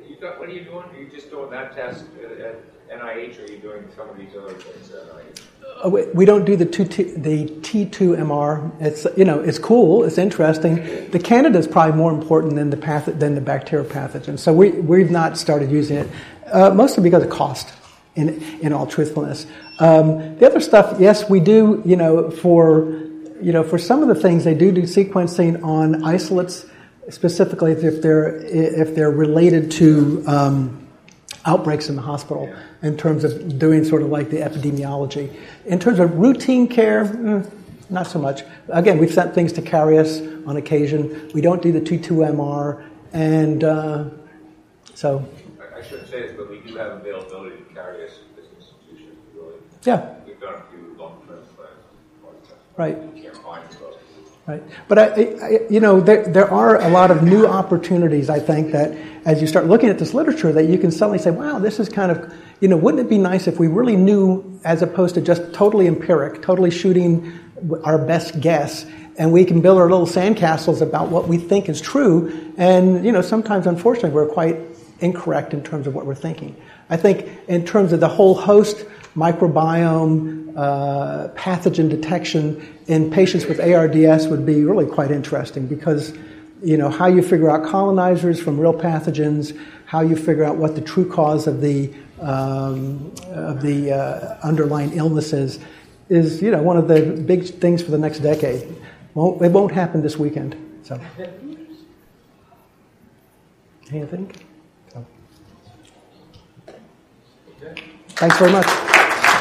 you 0.09 0.17
got 0.21 0.39
what 0.39 0.49
are 0.49 0.53
you 0.53 0.63
doing? 0.63 0.85
Are 0.85 0.97
you 0.97 1.09
just 1.09 1.29
doing 1.29 1.51
that 1.51 1.75
test 1.75 2.05
at, 2.23 2.31
at 2.39 2.57
NIH, 2.91 3.39
or 3.39 3.45
are 3.45 3.51
you 3.51 3.59
doing 3.59 3.89
some 3.97 4.09
of 4.09 4.17
these 4.17 4.35
other 4.37 4.55
things 4.55 4.91
at 4.91 5.09
NIH? 5.09 5.43
Uh, 5.85 5.91
we 6.13 6.25
don't 6.25 6.45
do 6.45 6.57
the, 6.57 6.65
two 6.65 6.85
T, 6.85 7.05
the 7.05 7.47
T2MR. 7.47 8.81
It's 8.81 9.07
you 9.17 9.25
know 9.25 9.41
it's 9.41 9.59
cool, 9.59 10.05
it's 10.05 10.19
interesting. 10.19 11.11
The 11.11 11.19
Candida 11.19 11.59
is 11.59 11.69
probably 11.69 11.97
more 11.97 12.13
important 12.13 12.57
than 12.57 12.71
the 12.71 12.77
path, 12.77 13.07
than 13.07 13.35
the 13.35 13.41
bacterial 13.41 13.89
pathogen. 13.89 14.39
So 14.39 14.53
we 14.53 14.71
we've 14.71 15.11
not 15.11 15.39
started 15.39 15.71
using 15.71 15.99
it, 15.99 16.09
uh, 16.47 16.71
mostly 16.71 17.03
because 17.03 17.23
of 17.23 17.31
cost. 17.31 17.75
In 18.17 18.43
in 18.61 18.73
all 18.73 18.87
truthfulness, 18.87 19.47
um, 19.79 20.37
the 20.39 20.47
other 20.47 20.59
stuff, 20.59 20.99
yes, 20.99 21.31
we 21.31 21.39
do. 21.39 21.81
You 21.85 21.95
know 21.95 22.33
for 22.33 22.91
you 23.41 23.53
know 23.53 23.63
for 23.63 23.79
some 23.79 24.03
of 24.03 24.09
the 24.09 24.17
things 24.17 24.43
they 24.43 24.55
do 24.55 24.73
do 24.73 24.83
sequencing 24.83 25.63
on 25.63 26.03
isolates, 26.03 26.67
specifically 27.11 27.73
if 27.73 28.03
they're 28.03 28.35
if 28.39 28.97
they're 28.97 29.13
related 29.13 29.71
to. 29.73 30.25
Um, 30.27 30.85
outbreaks 31.45 31.89
in 31.89 31.97
the 31.97 32.03
hospital 32.03 32.53
in 32.83 32.97
terms 32.97 33.25
of 33.25 33.59
doing 33.59 33.85
sort 33.85 34.03
of 34.03 34.09
like 34.09 34.31
the 34.31 34.39
epidemiology. 34.39 35.35
In 35.67 35.79
terms 35.79 35.99
of 35.99 36.19
routine 36.19 36.69
care, 36.69 37.05
mm, 37.05 37.51
not 37.91 38.07
so 38.07 38.19
much. 38.19 38.43
Again, 38.69 38.99
we've 38.99 39.13
sent 39.13 39.35
things 39.35 39.53
to 39.55 39.63
Karius 39.63 40.47
on 40.47 40.57
occasion. 40.57 41.31
We 41.35 41.41
don't 41.41 41.63
do 41.63 41.73
the 41.73 41.81
T2MR, 41.81 42.85
and 43.13 43.65
uh, 43.65 44.05
so. 44.95 45.27
I 45.75 45.83
shouldn't 45.83 46.09
say 46.09 46.23
this, 46.23 46.37
but 46.37 46.51
we 46.51 46.59
do 46.61 46.77
have 46.77 46.93
availability 47.01 47.57
to 47.57 47.63
Karius 47.75 48.11
as 48.37 48.45
an 48.45 48.57
institution, 48.57 49.17
really. 49.35 49.55
Yeah. 49.85 50.15
We've 50.27 50.41
done 50.41 50.55
a 50.55 50.63
few 50.71 50.95
long-term 50.99 51.43
plans. 51.57 52.47
Right. 52.77 52.97
Right. 54.49 54.63
But 54.89 54.99
I, 54.99 55.05
I, 55.05 55.59
you 55.69 55.79
know, 55.79 56.01
there, 56.01 56.25
there 56.25 56.51
are 56.51 56.81
a 56.81 56.89
lot 56.89 57.11
of 57.11 57.23
new 57.23 57.47
opportunities. 57.47 58.31
I 58.31 58.41
think 58.41 58.73
that 58.73 58.97
as 59.27 59.43
you 59.43 59.47
start 59.47 59.67
looking 59.67 59.91
at 59.91 59.99
this 59.99 60.15
literature, 60.15 60.51
that 60.53 60.65
you 60.65 60.79
can 60.79 60.91
suddenly 60.91 61.19
say, 61.19 61.31
"Wow, 61.31 61.59
this 61.59 61.79
is 61.79 61.91
kind 61.91 62.11
of, 62.11 62.33
you 62.61 62.67
know, 62.69 62.79
wouldn't 62.79 63.05
it 63.05 63.11
be 63.11 63.19
nice 63.19 63.47
if 63.47 63.59
we 63.59 63.67
really 63.67 63.95
knew, 63.95 64.59
as 64.65 64.81
opposed 64.81 65.17
to 65.17 65.21
just 65.21 65.53
totally 65.53 65.87
empiric, 65.87 66.41
totally 66.41 66.71
shooting 66.71 67.39
our 67.85 67.99
best 67.99 68.41
guess, 68.41 68.87
and 69.19 69.33
we 69.35 69.45
can 69.45 69.61
build 69.61 69.77
our 69.77 69.91
little 69.91 70.07
sandcastles 70.07 70.81
about 70.81 71.11
what 71.11 71.29
we 71.29 71.37
think 71.37 71.69
is 71.69 71.79
true." 71.79 72.33
And 72.57 73.05
you 73.05 73.13
know, 73.13 73.21
sometimes, 73.21 73.67
unfortunately, 73.67 74.13
we're 74.13 74.29
quite 74.29 74.57
incorrect 75.01 75.53
in 75.53 75.63
terms 75.63 75.87
of 75.87 75.95
what 75.95 76.07
we're 76.07 76.15
thinking. 76.15 76.57
I 76.91 76.97
think 76.97 77.29
in 77.49 77.65
terms 77.65 77.93
of 77.93 78.01
the 78.01 78.09
whole 78.09 78.35
host 78.35 78.85
microbiome 79.17 80.57
uh, 80.57 81.29
pathogen 81.35 81.89
detection 81.89 82.79
in 82.87 83.11
patients 83.11 83.47
with 83.47 83.61
ARDS 83.61 84.29
would 84.29 84.45
be 84.47 84.65
really 84.65 84.87
quite 84.87 85.11
interesting 85.11 85.67
because 85.67 86.13
you 86.63 86.77
know, 86.77 86.89
how 86.89 87.07
you 87.07 87.23
figure 87.23 87.51
out 87.51 87.65
colonizers 87.65 88.41
from 88.41 88.59
real 88.59 88.75
pathogens, 88.75 89.57
how 89.87 90.01
you 90.01 90.17
figure 90.17 90.45
out 90.45 90.57
what 90.57 90.75
the 90.75 90.81
true 90.81 91.09
cause 91.09 91.47
of 91.47 91.61
the 91.61 91.93
um, 92.21 93.13
of 93.29 93.63
the 93.63 93.93
uh, 93.93 94.39
underlying 94.43 94.93
illnesses 94.95 95.61
is, 96.09 96.43
you 96.43 96.51
know, 96.51 96.61
one 96.63 96.77
of 96.77 96.89
the 96.89 97.03
big 97.27 97.45
things 97.45 97.81
for 97.83 97.93
the 97.93 97.99
next 97.99 98.19
decade. 98.21 98.77
Won't, 99.15 99.41
it 99.41 99.53
won't 99.53 99.73
happen 99.73 100.03
this 100.03 100.17
weekend. 100.17 100.57
So, 100.83 101.01
anything? 103.93 104.33
Thanks 108.19 108.37
very 108.37 108.51
much. 108.51 109.08